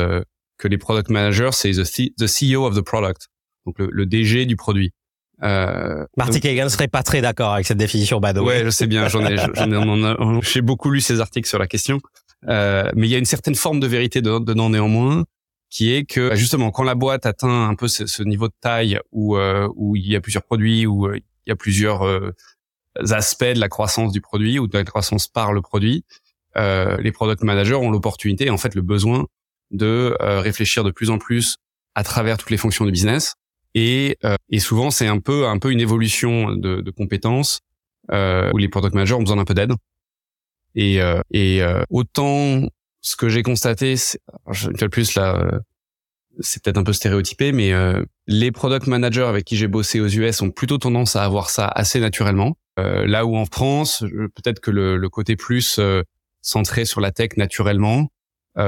que 0.57 0.67
les 0.67 0.79
product 0.79 1.09
managers 1.09 1.51
c'est 1.51 1.71
the, 1.71 2.15
the 2.17 2.25
CEO 2.25 2.65
of 2.65 2.75
the 2.75 2.81
product, 2.81 3.27
donc 3.67 3.77
le, 3.77 3.89
le 3.91 4.05
DG 4.07 4.47
du 4.47 4.55
produit. 4.55 4.91
Euh, 5.43 6.05
Marty 6.17 6.39
Kagan 6.39 6.69
serait 6.69 6.87
pas 6.87 7.03
très 7.03 7.21
d'accord 7.21 7.53
avec 7.53 7.67
cette 7.67 7.77
définition, 7.77 8.19
Bado. 8.19 8.43
Ouais, 8.43 8.63
je 8.65 8.69
sais 8.69 8.87
bien. 8.87 9.07
J'en 9.07 9.25
ai, 9.25 9.37
j'ai 10.41 10.61
beaucoup 10.61 10.89
lu 10.89 11.01
ces 11.01 11.21
articles 11.21 11.47
sur 11.47 11.59
la 11.59 11.67
question. 11.67 11.99
Euh, 12.47 12.89
mais 12.95 13.07
il 13.07 13.11
y 13.11 13.15
a 13.15 13.17
une 13.17 13.25
certaine 13.25 13.55
forme 13.55 13.79
de 13.79 13.87
vérité 13.87 14.21
dedans 14.21 14.69
néanmoins, 14.69 15.25
qui 15.69 15.93
est 15.93 16.05
que 16.05 16.35
justement 16.35 16.71
quand 16.71 16.83
la 16.83 16.95
boîte 16.95 17.25
atteint 17.25 17.67
un 17.67 17.75
peu 17.75 17.87
ce, 17.87 18.23
niveau 18.23 18.47
de 18.47 18.53
taille 18.61 18.99
où 19.11 19.37
euh, 19.37 19.67
où 19.75 19.95
il 19.95 20.07
y 20.07 20.15
a 20.15 20.21
plusieurs 20.21 20.43
produits, 20.43 20.85
où 20.85 21.07
euh, 21.07 21.17
il 21.17 21.49
y 21.49 21.51
a 21.51 21.55
plusieurs 21.55 22.05
euh, 22.05 22.31
aspects 23.11 23.43
de 23.43 23.59
la 23.59 23.69
croissance 23.69 24.11
du 24.11 24.21
produit 24.21 24.59
ou 24.59 24.67
de 24.67 24.77
la 24.77 24.83
croissance 24.83 25.27
par 25.27 25.53
le 25.53 25.61
produit, 25.61 26.03
les 26.55 27.11
product 27.11 27.43
managers 27.43 27.75
ont 27.75 27.91
l'opportunité, 27.91 28.49
en 28.49 28.57
fait, 28.57 28.73
le 28.73 28.81
besoin 28.81 29.27
de 29.69 30.17
réfléchir 30.19 30.83
de 30.83 30.89
plus 30.89 31.11
en 31.11 31.19
plus 31.19 31.57
à 31.93 32.03
travers 32.03 32.39
toutes 32.39 32.49
les 32.49 32.57
fonctions 32.57 32.83
du 32.83 32.91
business 32.91 33.35
et, 33.75 34.17
euh, 34.25 34.35
et 34.49 34.59
souvent, 34.59 34.91
c'est 34.91 35.07
un 35.07 35.19
peu, 35.19 35.47
un 35.47 35.59
peu 35.59 35.71
une 35.71 35.81
évolution 35.81 36.51
de, 36.51 36.81
de 36.81 36.91
compétences 36.91 37.61
euh, 38.11 38.49
où 38.53 38.57
les 38.57 38.69
product 38.69 38.95
managers 38.95 39.15
ont 39.15 39.21
besoin 39.21 39.35
d'un 39.35 39.45
peu 39.45 39.53
d'aide. 39.53 39.73
Et, 40.75 41.01
euh, 41.01 41.19
et 41.31 41.61
euh, 41.61 41.83
autant 41.89 42.61
ce 43.01 43.15
que 43.15 43.27
j'ai 43.27 43.43
constaté, 43.43 43.95
je 44.51 44.85
plus 44.85 45.15
là, 45.15 45.61
c'est 46.39 46.63
peut-être 46.63 46.77
un 46.77 46.83
peu 46.83 46.93
stéréotypé, 46.93 47.51
mais 47.51 47.71
les 48.27 48.51
product 48.51 48.87
managers 48.87 49.23
avec 49.23 49.45
qui 49.45 49.55
j'ai 49.55 49.67
bossé 49.67 49.99
aux 49.99 50.07
US 50.07 50.41
ont 50.41 50.51
plutôt 50.51 50.77
tendance 50.77 51.15
à 51.15 51.23
avoir 51.23 51.49
ça 51.49 51.67
assez 51.67 51.99
naturellement. 51.99 52.57
là 52.77 53.25
où 53.25 53.37
en 53.37 53.45
France, 53.45 54.03
peut-être 54.35 54.59
que 54.59 54.71
le, 54.71 54.97
le, 54.97 55.09
côté 55.09 55.35
plus 55.35 55.79
centré 56.41 56.85
sur 56.85 57.01
la 57.01 57.11
tech 57.11 57.29
naturellement 57.37 58.09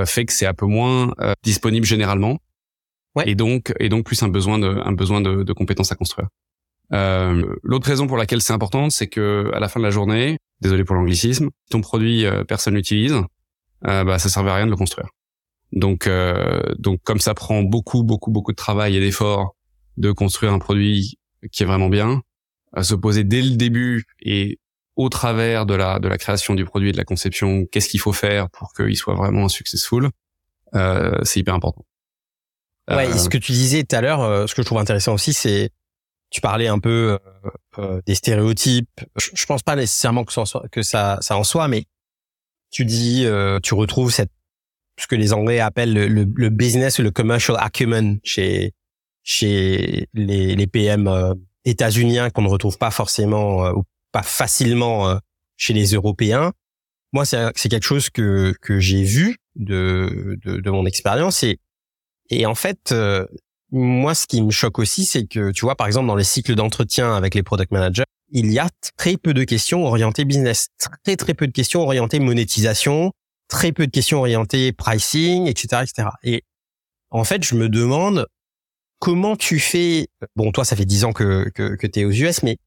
fait 0.06 0.26
que 0.26 0.34
c'est 0.34 0.46
un 0.46 0.54
peu 0.54 0.68
moins 0.68 1.14
disponible 1.44 1.86
généralement 1.86 2.40
et 3.26 3.36
donc 3.36 3.74
et 3.80 3.90
donc 3.90 4.06
plus 4.06 4.22
un 4.24 4.28
besoin 4.28 4.60
de 4.60 4.68
un 4.68 4.92
besoin 4.92 5.22
de, 5.22 5.44
de 5.44 5.54
compétences 5.54 5.92
à 5.92 5.96
construire. 5.96 6.30
Euh, 6.94 7.56
L'autre 7.64 7.88
raison 7.88 8.08
pour 8.08 8.18
laquelle 8.18 8.42
c'est 8.42 8.54
important, 8.54 8.90
c'est 8.90 9.08
que 9.08 9.52
à 9.54 9.60
la 9.60 9.68
fin 9.68 9.80
de 9.80 9.86
la 9.86 9.92
journée, 9.92 10.40
désolé 10.62 10.84
pour 10.84 10.96
l'anglicisme, 10.96 11.50
ton 11.70 11.82
produit 11.82 12.26
euh, 12.26 12.44
personne 12.44 12.76
l'utilise, 12.76 13.14
euh, 13.88 14.04
bah 14.04 14.20
ça 14.20 14.30
servait 14.30 14.50
à 14.52 14.56
rien 14.56 14.66
de 14.66 14.72
le 14.72 14.78
construire. 14.78 15.10
Donc 15.72 16.08
euh, 16.08 16.62
donc 16.80 17.02
comme 17.04 17.20
ça 17.20 17.34
prend 17.34 17.62
beaucoup 17.62 18.04
beaucoup 18.04 18.32
beaucoup 18.32 18.52
de 18.52 18.58
travail 18.58 18.98
et 18.98 19.00
d'efforts 19.00 19.56
de 19.98 20.12
construire 20.12 20.54
un 20.54 20.60
produit 20.60 21.20
qui 21.52 21.64
est 21.64 21.66
vraiment 21.66 21.90
bien, 21.90 22.22
à 22.74 22.84
se 22.84 22.96
poser 22.96 23.24
dès 23.24 23.42
le 23.42 23.56
début 23.56 24.06
et 24.22 24.60
au 24.96 25.10
travers 25.10 25.66
de 25.66 25.76
la 25.76 26.00
de 26.00 26.08
la 26.08 26.18
création 26.18 26.56
du 26.56 26.66
produit 26.66 26.90
et 26.90 26.92
de 26.92 26.98
la 26.98 27.06
conception, 27.06 27.66
qu'est-ce 27.72 27.90
qu'il 27.90 28.00
faut 28.00 28.14
faire 28.14 28.50
pour 28.50 28.74
qu'il 28.74 28.96
soit 28.96 29.16
vraiment 29.16 29.48
successful, 29.48 30.10
euh, 30.76 31.18
c'est 31.24 31.40
hyper 31.40 31.54
important. 31.54 31.86
Ouais, 32.90 33.10
et 33.10 33.18
ce 33.18 33.26
euh, 33.26 33.30
que 33.30 33.38
tu 33.38 33.52
disais 33.52 33.84
tout 33.84 33.96
à 33.96 34.02
l'heure, 34.02 34.22
euh, 34.22 34.48
ce 34.48 34.56
que 34.56 34.62
je 34.62 34.66
trouve 34.66 34.80
intéressant 34.80 35.14
aussi, 35.14 35.34
c'est 35.34 35.70
tu 36.32 36.42
parlais 36.42 36.68
un 36.68 36.80
peu 36.80 37.18
euh, 37.78 38.02
des 38.06 38.16
stéréotypes. 38.16 38.90
Je, 39.18 39.30
je, 39.34 39.46
pense 39.46 39.64
pas 39.64 39.76
nécessairement 39.76 40.24
que 40.24 40.34
ça, 40.34 40.44
que 40.72 40.82
ça, 40.84 41.18
ça 41.22 41.38
en 41.38 41.44
soit, 41.44 41.68
mais 41.68 41.86
tu 42.72 42.86
dis, 42.86 43.26
tu 43.64 43.74
retrouves 43.74 44.12
cette 44.12 44.32
ce 45.00 45.08
que 45.08 45.16
les 45.16 45.32
Anglais 45.34 45.60
appellent 45.60 45.94
le, 45.94 46.08
le, 46.08 46.50
business 46.50 47.00
ou 47.00 47.04
le 47.04 47.10
commercial 47.10 47.58
acumen 47.60 48.20
chez 48.22 48.74
chez 49.24 50.08
les, 50.14 50.56
les 50.56 50.68
PM 50.68 51.36
états-uniens 51.64 52.30
qu'on 52.30 52.42
ne 52.42 52.50
retrouve 52.50 52.78
pas 52.78 52.92
forcément 52.92 53.72
ou 53.72 53.86
pas 54.12 54.24
facilement 54.24 55.18
chez 55.56 55.74
les 55.74 55.94
Européens. 55.94 56.52
Moi, 57.14 57.26
c'est 57.26 57.70
quelque 57.70 57.86
chose 57.86 58.10
que 58.10 58.54
que 58.62 58.80
j'ai 58.80 59.02
vu 59.02 59.38
de 59.56 60.38
de, 60.46 60.58
de 60.58 60.70
mon 60.70 60.86
expérience 60.86 61.42
et 61.44 61.60
et 62.30 62.46
en 62.46 62.56
fait, 62.56 62.92
euh, 62.92 63.26
moi, 63.72 64.16
ce 64.16 64.28
qui 64.28 64.42
me 64.42 64.52
choque 64.52 64.80
aussi, 64.80 65.06
c'est 65.06 65.26
que, 65.26 65.52
tu 65.52 65.66
vois, 65.66 65.76
par 65.76 65.88
exemple, 65.88 66.08
dans 66.08 66.16
les 66.16 66.24
cycles 66.24 66.56
d'entretien 66.56 67.16
avec 67.16 67.36
les 67.36 67.44
product 67.44 67.72
managers, 67.72 68.04
il 68.32 68.52
y 68.52 68.60
a 68.60 68.70
très 68.98 69.18
peu 69.18 69.34
de 69.34 69.44
questions 69.44 69.86
orientées 69.86 70.26
business, 70.26 70.68
très 71.04 71.16
très 71.16 71.34
peu 71.34 71.48
de 71.48 71.52
questions 71.52 71.82
orientées 71.82 72.20
monétisation, 72.20 73.12
très 73.48 73.72
peu 73.72 73.88
de 73.88 73.92
questions 73.92 74.20
orientées 74.20 74.72
pricing, 74.72 75.48
etc., 75.48 75.84
etc. 75.84 76.10
Et 76.24 76.44
en 77.10 77.24
fait, 77.24 77.44
je 77.44 77.56
me 77.56 77.70
demande 77.70 78.28
comment 79.00 79.36
tu 79.36 79.60
fais. 79.60 80.08
Bon, 80.36 80.52
toi, 80.52 80.66
ça 80.66 80.76
fait 80.76 80.86
dix 80.86 81.06
ans 81.06 81.14
que 81.14 81.50
que, 81.56 81.76
que 81.76 81.88
tu 81.88 82.02
es 82.02 82.06
aux 82.06 82.12
US, 82.12 82.44
mais 82.44 82.58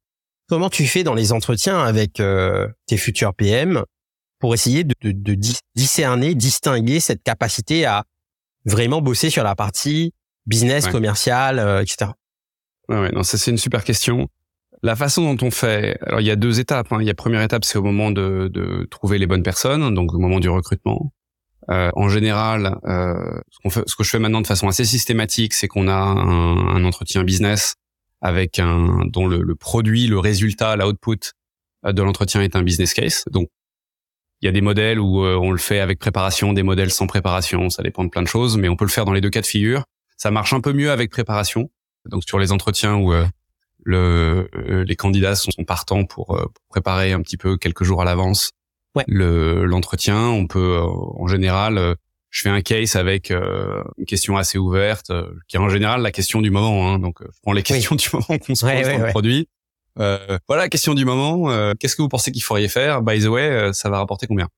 comment 0.48 0.68
tu 0.68 0.86
fais 0.86 1.04
dans 1.04 1.14
les 1.14 1.32
entretiens 1.32 1.80
avec 1.80 2.18
euh, 2.20 2.68
tes 2.86 2.96
futurs 2.96 3.34
PM 3.34 3.84
pour 4.40 4.54
essayer 4.54 4.82
de, 4.82 4.94
de, 5.02 5.12
de 5.12 5.38
discerner, 5.76 6.34
distinguer 6.34 6.98
cette 6.98 7.22
capacité 7.22 7.86
à 7.86 8.04
vraiment 8.64 9.00
bosser 9.00 9.30
sur 9.30 9.44
la 9.44 9.54
partie 9.54 10.12
business, 10.46 10.88
commercial, 10.88 11.58
euh, 11.58 11.82
etc. 11.82 12.12
Ouais, 12.88 13.00
ouais, 13.00 13.12
non, 13.12 13.22
ça 13.22 13.38
c'est 13.38 13.50
une 13.50 13.58
super 13.58 13.84
question. 13.84 14.28
La 14.82 14.96
façon 14.96 15.34
dont 15.34 15.46
on 15.46 15.50
fait, 15.50 15.96
alors 16.02 16.20
il 16.20 16.26
y 16.26 16.30
a 16.30 16.36
deux 16.36 16.58
étapes. 16.58 16.92
Hein. 16.92 16.98
Il 17.00 17.06
y 17.06 17.10
a 17.10 17.14
première 17.14 17.42
étape, 17.42 17.64
c'est 17.64 17.78
au 17.78 17.82
moment 17.82 18.10
de, 18.10 18.50
de, 18.52 18.86
trouver 18.90 19.18
les 19.18 19.26
bonnes 19.26 19.44
personnes, 19.44 19.94
donc 19.94 20.12
au 20.12 20.18
moment 20.18 20.40
du 20.40 20.48
recrutement. 20.48 21.12
Euh, 21.70 21.90
en 21.94 22.08
général, 22.08 22.78
euh, 22.84 23.40
ce, 23.50 23.58
qu'on 23.62 23.70
fait, 23.70 23.82
ce 23.86 23.94
que 23.94 24.02
je 24.02 24.10
fais 24.10 24.18
maintenant 24.18 24.40
de 24.40 24.46
façon 24.48 24.66
assez 24.66 24.84
systématique, 24.84 25.54
c'est 25.54 25.68
qu'on 25.68 25.86
a 25.86 25.94
un, 25.94 26.74
un, 26.74 26.84
entretien 26.84 27.22
business 27.22 27.76
avec 28.20 28.58
un 28.58 29.06
dont 29.06 29.28
le, 29.28 29.42
le 29.42 29.54
produit, 29.54 30.08
le 30.08 30.18
résultat, 30.18 30.74
l'output 30.74 31.32
euh, 31.86 31.92
de 31.92 32.02
l'entretien 32.02 32.42
est 32.42 32.56
un 32.56 32.62
business 32.62 32.94
case. 32.94 33.24
Donc 33.30 33.48
il 34.42 34.46
y 34.46 34.48
a 34.48 34.52
des 34.52 34.60
modèles 34.60 34.98
où 34.98 35.24
euh, 35.24 35.36
on 35.36 35.52
le 35.52 35.58
fait 35.58 35.78
avec 35.78 36.00
préparation, 36.00 36.52
des 36.52 36.64
modèles 36.64 36.90
sans 36.90 37.06
préparation, 37.06 37.70
ça 37.70 37.82
dépend 37.82 38.04
de 38.04 38.10
plein 38.10 38.22
de 38.22 38.28
choses, 38.28 38.58
mais 38.58 38.68
on 38.68 38.74
peut 38.74 38.84
le 38.84 38.90
faire 38.90 39.04
dans 39.04 39.12
les 39.12 39.20
deux 39.20 39.30
cas 39.30 39.40
de 39.40 39.46
figure. 39.46 39.84
Ça 40.16 40.32
marche 40.32 40.52
un 40.52 40.60
peu 40.60 40.72
mieux 40.72 40.90
avec 40.90 41.10
préparation. 41.10 41.70
Donc 42.06 42.24
sur 42.26 42.40
les 42.40 42.50
entretiens 42.50 42.96
où 42.96 43.12
euh, 43.12 43.24
le, 43.84 44.48
euh, 44.54 44.84
les 44.84 44.96
candidats 44.96 45.36
sont 45.36 45.64
partants 45.64 46.04
pour, 46.04 46.36
préparer 46.68 47.12
un 47.12 47.22
petit 47.22 47.36
peu 47.36 47.56
quelques 47.56 47.84
jours 47.84 48.02
à 48.02 48.04
l'avance 48.04 48.50
ouais. 48.96 49.04
le 49.06 49.64
l'entretien, 49.64 50.18
on 50.18 50.46
peut 50.46 50.78
en 50.80 51.26
général 51.28 51.96
je 52.30 52.42
fais 52.42 52.48
un 52.48 52.62
case 52.62 52.96
avec 52.96 53.30
une 53.30 54.06
question 54.06 54.38
assez 54.38 54.56
ouverte, 54.56 55.12
qui 55.48 55.56
est 55.56 55.60
en 55.60 55.68
général 55.68 56.00
la 56.00 56.10
question 56.10 56.40
du 56.40 56.50
moment. 56.50 56.88
Hein, 56.88 56.98
donc, 56.98 57.18
je 57.20 57.38
prends 57.42 57.52
les 57.52 57.62
questions 57.62 57.94
du 57.94 58.08
moment 58.10 58.38
qu'on 58.38 58.54
se 58.54 58.64
pose 58.64 58.88
dans 58.88 59.04
le 59.04 59.10
produit. 59.10 59.48
Euh, 59.98 60.38
voilà, 60.48 60.68
question 60.68 60.94
du 60.94 61.04
moment. 61.04 61.50
Euh, 61.50 61.74
qu'est-ce 61.78 61.96
que 61.96 62.02
vous 62.02 62.08
pensez 62.08 62.32
qu'il 62.32 62.42
faudrait 62.42 62.68
faire? 62.68 63.02
By 63.02 63.20
the 63.20 63.26
way, 63.26 63.48
euh, 63.48 63.72
ça 63.72 63.90
va 63.90 63.98
rapporter 63.98 64.26
combien? 64.26 64.48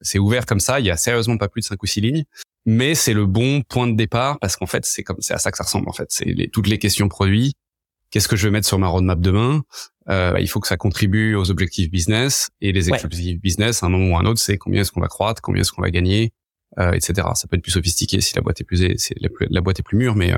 C'est 0.00 0.18
ouvert 0.18 0.46
comme 0.46 0.60
ça. 0.60 0.80
Il 0.80 0.86
y 0.86 0.90
a 0.90 0.96
sérieusement 0.96 1.36
pas 1.36 1.48
plus 1.48 1.62
de 1.62 1.66
cinq 1.66 1.82
ou 1.82 1.86
six 1.86 2.00
lignes, 2.00 2.24
mais 2.66 2.94
c'est 2.94 3.14
le 3.14 3.26
bon 3.26 3.62
point 3.62 3.86
de 3.86 3.96
départ 3.96 4.38
parce 4.38 4.56
qu'en 4.56 4.66
fait, 4.66 4.84
c'est 4.84 5.02
comme 5.02 5.16
c'est 5.20 5.34
à 5.34 5.38
ça 5.38 5.50
que 5.50 5.56
ça 5.56 5.64
ressemble. 5.64 5.88
En 5.88 5.92
fait, 5.92 6.06
c'est 6.10 6.26
les, 6.26 6.48
toutes 6.48 6.66
les 6.66 6.78
questions 6.78 7.08
produits. 7.08 7.54
Qu'est-ce 8.10 8.28
que 8.28 8.36
je 8.36 8.46
vais 8.46 8.52
mettre 8.52 8.68
sur 8.68 8.78
ma 8.78 8.86
roadmap 8.86 9.20
demain? 9.20 9.62
Bah, 10.06 10.38
Il 10.38 10.48
faut 10.48 10.60
que 10.60 10.68
ça 10.68 10.76
contribue 10.76 11.34
aux 11.34 11.50
objectifs 11.50 11.90
business 11.90 12.50
et 12.60 12.70
les 12.70 12.88
objectifs 12.88 13.40
business, 13.40 13.82
à 13.82 13.86
un 13.86 13.88
moment 13.88 14.14
ou 14.14 14.16
à 14.16 14.20
un 14.20 14.26
autre, 14.26 14.40
c'est 14.40 14.58
combien 14.58 14.82
est-ce 14.82 14.92
qu'on 14.92 15.00
va 15.00 15.08
croître, 15.08 15.40
combien 15.42 15.62
est-ce 15.62 15.72
qu'on 15.72 15.82
va 15.82 15.90
gagner, 15.90 16.32
etc. 16.78 17.26
Ça 17.34 17.48
peut 17.48 17.56
être 17.56 17.62
plus 17.62 17.72
sophistiqué 17.72 18.20
si 18.20 18.34
la 18.36 18.42
boîte 18.42 18.60
est 18.60 18.64
plus, 18.64 18.82
la, 18.82 19.28
la 19.50 19.60
boîte 19.62 19.80
est 19.80 19.82
plus 19.82 19.96
mûre, 19.96 20.14
mais 20.14 20.32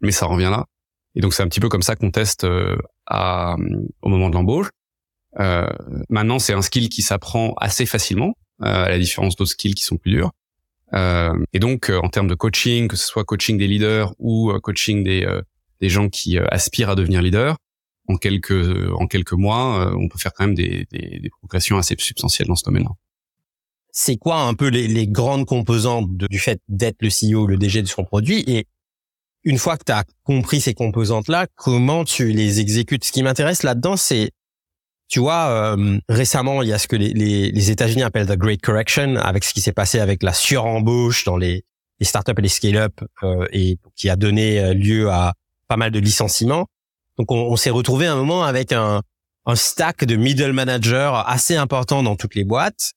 mais 0.00 0.12
ça 0.12 0.26
revient 0.26 0.48
là. 0.50 0.66
Et 1.14 1.20
donc 1.20 1.34
c'est 1.34 1.42
un 1.42 1.48
petit 1.48 1.60
peu 1.60 1.68
comme 1.68 1.82
ça 1.82 1.96
qu'on 1.96 2.10
teste 2.10 2.44
euh, 2.44 2.76
à, 3.10 3.56
au 4.02 4.08
moment 4.08 4.30
de 4.30 4.34
l'embauche. 4.34 4.70
Euh, 5.38 5.68
maintenant, 6.08 6.38
c'est 6.38 6.54
un 6.54 6.62
skill 6.62 6.88
qui 6.88 7.02
s'apprend 7.02 7.54
assez 7.54 7.86
facilement, 7.86 8.34
euh, 8.62 8.84
à 8.84 8.88
la 8.88 8.98
différence 8.98 9.36
d'autres 9.36 9.50
skills 9.52 9.74
qui 9.74 9.84
sont 9.84 9.96
plus 9.96 10.12
durs. 10.12 10.32
Euh, 10.92 11.34
et 11.52 11.58
donc, 11.58 11.88
euh, 11.88 12.00
en 12.02 12.08
termes 12.08 12.28
de 12.28 12.34
coaching, 12.34 12.88
que 12.88 12.96
ce 12.96 13.06
soit 13.06 13.24
coaching 13.24 13.58
des 13.58 13.66
leaders 13.66 14.14
ou 14.18 14.52
coaching 14.62 15.04
des, 15.04 15.26
des 15.80 15.88
gens 15.88 16.08
qui 16.08 16.38
aspirent 16.38 16.90
à 16.90 16.94
devenir 16.94 17.22
leaders, 17.22 17.56
en 18.08 18.16
quelques 18.16 18.90
en 18.92 19.06
quelques 19.06 19.34
mois, 19.34 19.92
on 19.96 20.08
peut 20.08 20.18
faire 20.18 20.32
quand 20.32 20.46
même 20.46 20.56
des, 20.56 20.86
des, 20.90 21.20
des 21.20 21.30
progressions 21.30 21.78
assez 21.78 21.94
substantielles 21.96 22.48
dans 22.48 22.56
ce 22.56 22.64
domaine-là. 22.64 22.90
C'est 23.92 24.16
quoi 24.16 24.42
un 24.42 24.54
peu 24.54 24.68
les, 24.68 24.88
les 24.88 25.06
grandes 25.06 25.46
composantes 25.46 26.10
du 26.16 26.38
fait 26.38 26.60
d'être 26.68 27.02
le 27.02 27.08
CEO, 27.08 27.46
le 27.46 27.56
DG 27.56 27.82
de 27.82 27.88
son 27.88 28.04
produit 28.04 28.42
et 28.46 28.66
une 29.44 29.58
fois 29.58 29.76
que 29.76 29.84
tu 29.84 29.92
as 29.92 30.04
compris 30.24 30.60
ces 30.60 30.74
composantes-là, 30.74 31.46
comment 31.54 32.04
tu 32.04 32.32
les 32.32 32.60
exécutes? 32.60 33.04
Ce 33.04 33.12
qui 33.12 33.22
m'intéresse 33.22 33.62
là-dedans, 33.62 33.96
c'est, 33.96 34.30
tu 35.08 35.20
vois, 35.20 35.48
euh, 35.48 35.98
récemment, 36.08 36.62
il 36.62 36.68
y 36.68 36.72
a 36.72 36.78
ce 36.78 36.88
que 36.88 36.96
les, 36.96 37.12
les, 37.14 37.50
les 37.50 37.70
États-Unis 37.70 38.02
appellent 38.02 38.26
the 38.26 38.36
Great 38.36 38.60
Correction, 38.60 39.16
avec 39.16 39.44
ce 39.44 39.54
qui 39.54 39.60
s'est 39.60 39.72
passé 39.72 39.98
avec 39.98 40.22
la 40.22 40.32
surembauche 40.32 41.24
dans 41.24 41.36
les, 41.36 41.64
les 41.98 42.06
startups 42.06 42.32
et 42.38 42.42
les 42.42 42.48
scale-up, 42.48 43.00
euh, 43.22 43.46
et 43.52 43.78
qui 43.96 44.08
a 44.10 44.16
donné 44.16 44.60
euh, 44.60 44.74
lieu 44.74 45.10
à 45.10 45.34
pas 45.68 45.76
mal 45.76 45.90
de 45.90 45.98
licenciements. 45.98 46.66
Donc, 47.18 47.32
on, 47.32 47.36
on 47.36 47.56
s'est 47.56 47.70
retrouvé 47.70 48.06
à 48.06 48.12
un 48.12 48.16
moment 48.16 48.44
avec 48.44 48.72
un, 48.72 49.02
un 49.46 49.56
stack 49.56 50.04
de 50.04 50.16
middle 50.16 50.52
managers 50.52 51.12
assez 51.26 51.56
important 51.56 52.02
dans 52.02 52.16
toutes 52.16 52.34
les 52.34 52.44
boîtes 52.44 52.92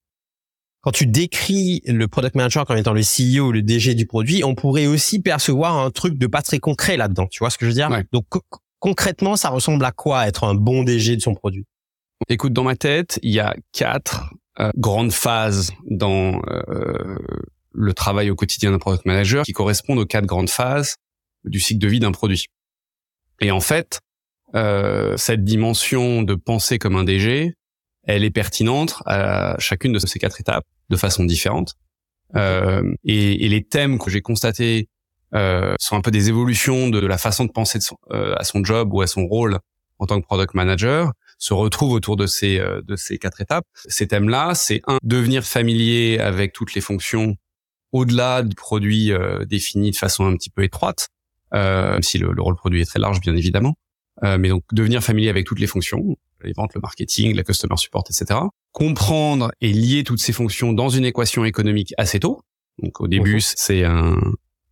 quand 0.84 0.92
tu 0.92 1.08
décris 1.08 1.82
le 1.86 2.08
product 2.08 2.36
manager 2.36 2.66
comme 2.66 2.78
étant 2.78 2.94
le 2.94 3.02
CEO 3.02 3.48
ou 3.48 3.52
le 3.52 3.62
DG 3.62 3.96
du 3.96 4.06
produit, 4.06 4.44
on 4.44 4.54
pourrait 4.54 4.86
aussi 4.86 5.22
percevoir 5.22 5.78
un 5.78 5.90
truc 5.92 6.18
de 6.18 6.28
pas 6.28 6.42
très 6.42 6.60
concret 6.60 6.98
là-dedans. 6.98 7.28
Tu 7.28 7.40
vois 7.40 7.50
ce 7.50 7.58
que 7.58 7.66
je 7.66 7.72
veux 7.72 7.76
dire 7.76 7.90
Donc 8.12 8.26
concrètement, 8.80 9.36
ça 9.36 9.50
ressemble 9.50 9.84
à 9.86 9.92
quoi 9.92 10.28
être 10.28 10.44
un 10.44 10.56
bon 10.56 10.84
DG 10.84 11.16
de 11.16 11.22
son 11.22 11.34
produit? 11.34 11.66
Écoute, 12.30 12.54
dans 12.54 12.64
ma 12.64 12.76
tête, 12.76 13.20
il 13.24 13.32
y 13.32 13.40
a 13.40 13.56
quatre 13.72 14.34
grandes 14.76 15.14
phases 15.14 15.72
dans 15.90 16.42
le 17.74 17.94
travail 17.94 18.30
au 18.30 18.36
quotidien 18.36 18.72
d'un 18.72 18.78
product 18.78 19.06
manager 19.06 19.44
qui 19.44 19.54
correspondent 19.54 20.00
aux 20.00 20.06
quatre 20.06 20.26
grandes 20.26 20.50
phases 20.50 20.98
du 21.46 21.60
cycle 21.60 21.80
de 21.80 21.88
vie 21.88 22.00
d'un 22.00 22.12
produit. 22.12 22.48
Et 23.42 23.52
en 23.52 23.60
fait, 23.60 24.00
euh, 24.56 25.18
cette 25.18 25.44
dimension 25.44 26.22
de 26.22 26.36
penser 26.36 26.78
comme 26.78 26.96
un 26.96 27.04
DG, 27.04 27.56
elle 28.04 28.24
est 28.24 28.32
pertinente 28.32 29.02
à 29.06 29.56
chacune 29.60 29.94
de 29.94 30.00
ces 30.00 30.20
quatre 30.20 30.40
étapes 30.40 30.66
de 30.90 30.96
façon 30.96 31.24
différente. 31.24 31.76
Euh, 32.36 32.94
et, 33.04 33.46
et, 33.46 33.50
les 33.50 33.64
thèmes 33.64 34.00
que 34.00 34.10
j'ai 34.10 34.22
constatés 34.22 34.90
euh, 35.36 35.76
sont 35.80 35.96
un 35.96 36.02
peu 36.02 36.12
des 36.12 36.30
évolutions 36.30 36.90
de, 36.90 37.00
la 37.00 37.18
façon 37.18 37.46
de 37.46 37.52
penser 37.52 37.80
de 37.80 37.84
son, 37.84 37.98
euh, 38.12 38.36
à 38.38 38.44
son 38.44 38.64
job 38.64 38.94
ou 38.94 39.02
à 39.02 39.08
son 39.08 39.26
rôle 39.26 39.60
en 40.00 40.06
tant 40.06 40.20
que 40.20 40.26
product 40.26 40.54
manager 40.54 41.12
se 41.38 41.54
retrouvent 41.54 41.94
autour 41.94 42.18
de 42.18 42.28
ces 42.28 42.60
euh, 42.60 42.82
de 42.84 42.96
ces 42.96 43.18
quatre 43.18 43.42
étapes. 43.42 43.66
Ces 43.88 44.08
thèmes-là, 44.08 44.54
c'est 44.56 44.82
un 44.88 44.98
devenir 45.04 45.44
familier 45.44 46.20
avec 46.20 46.54
toutes 46.54 46.74
les 46.74 46.82
fonctions 46.82 47.36
au-delà 47.92 48.42
du 48.42 48.56
produit 48.56 49.12
défini 49.46 49.92
de 49.92 49.96
façon 49.96 50.26
un 50.26 50.36
petit 50.36 50.50
peu 50.50 50.64
étroite, 50.64 51.10
même 51.52 52.02
si 52.02 52.18
le, 52.18 52.32
le, 52.32 52.42
rôle 52.42 52.56
produit 52.56 52.82
est 52.82 52.86
très 52.86 53.00
large 53.00 53.20
bien 53.20 53.36
évidemment. 53.36 53.76
Euh, 54.24 54.38
mais 54.38 54.50
donc 54.50 54.64
devenir 54.72 55.04
familier 55.04 55.30
avec 55.30 55.46
toutes 55.46 55.60
les 55.60 55.68
fonctions, 55.68 56.16
les 56.44 56.54
ventes, 56.54 56.74
le 56.76 56.82
marketing, 56.82 57.36
la 57.36 57.44
customer 57.44 57.78
support, 57.78 58.04
etc. 58.10 58.40
Comprendre 58.72 59.52
et 59.62 59.72
lier 59.72 60.04
toutes 60.04 60.20
ces 60.20 60.34
fonctions 60.34 60.74
dans 60.74 60.90
une 60.90 61.06
équation 61.06 61.46
économique 61.46 61.94
assez 61.98 62.20
tôt. 62.20 62.42
Donc 62.82 63.02
au 63.02 63.08
début, 63.08 63.36
mhm. 63.36 63.42
c'est 63.42 63.84
un, 63.84 64.18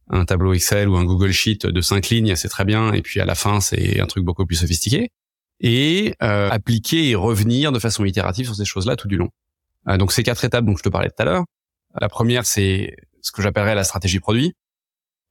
un 0.10 0.26
tableau 0.26 0.54
Excel 0.54 0.90
ou 0.90 0.98
un 0.98 1.06
Google 1.06 1.32
Sheet 1.32 1.66
de 1.66 1.82
cinq 1.82 2.10
lignes, 2.10 2.36
c'est 2.36 2.50
très 2.50 2.66
bien. 2.66 2.94
Et 2.94 3.02
puis 3.02 3.20
à 3.20 3.26
la 3.26 3.36
fin, 3.36 3.62
c'est 3.62 4.00
un 4.00 4.08
truc 4.08 4.24
beaucoup 4.24 4.46
plus 4.46 4.58
sophistiqué. 4.58 5.10
Et 5.60 6.16
euh, 6.24 6.50
appliquer 6.50 7.10
et 7.10 7.16
revenir 7.16 7.72
de 7.72 7.80
façon 7.80 8.04
itérative 8.04 8.48
sur 8.48 8.56
ces 8.56 8.66
choses-là 8.66 8.96
tout 8.96 9.08
du 9.08 9.18
long. 9.18 9.30
Euh, 9.88 9.98
donc 9.98 10.12
ces 10.12 10.24
quatre 10.24 10.44
étapes 10.44 10.66
dont 10.66 10.76
je 10.76 10.84
te 10.84 10.90
parlais 10.90 11.10
tout 11.10 11.22
à 11.22 11.26
l'heure. 11.26 11.46
La 12.00 12.10
première, 12.10 12.46
c'est 12.46 12.96
ce 13.22 13.32
que 13.32 13.42
j'appellerais 13.42 13.76
la 13.76 13.84
stratégie 13.84 14.20
produit. 14.20 14.54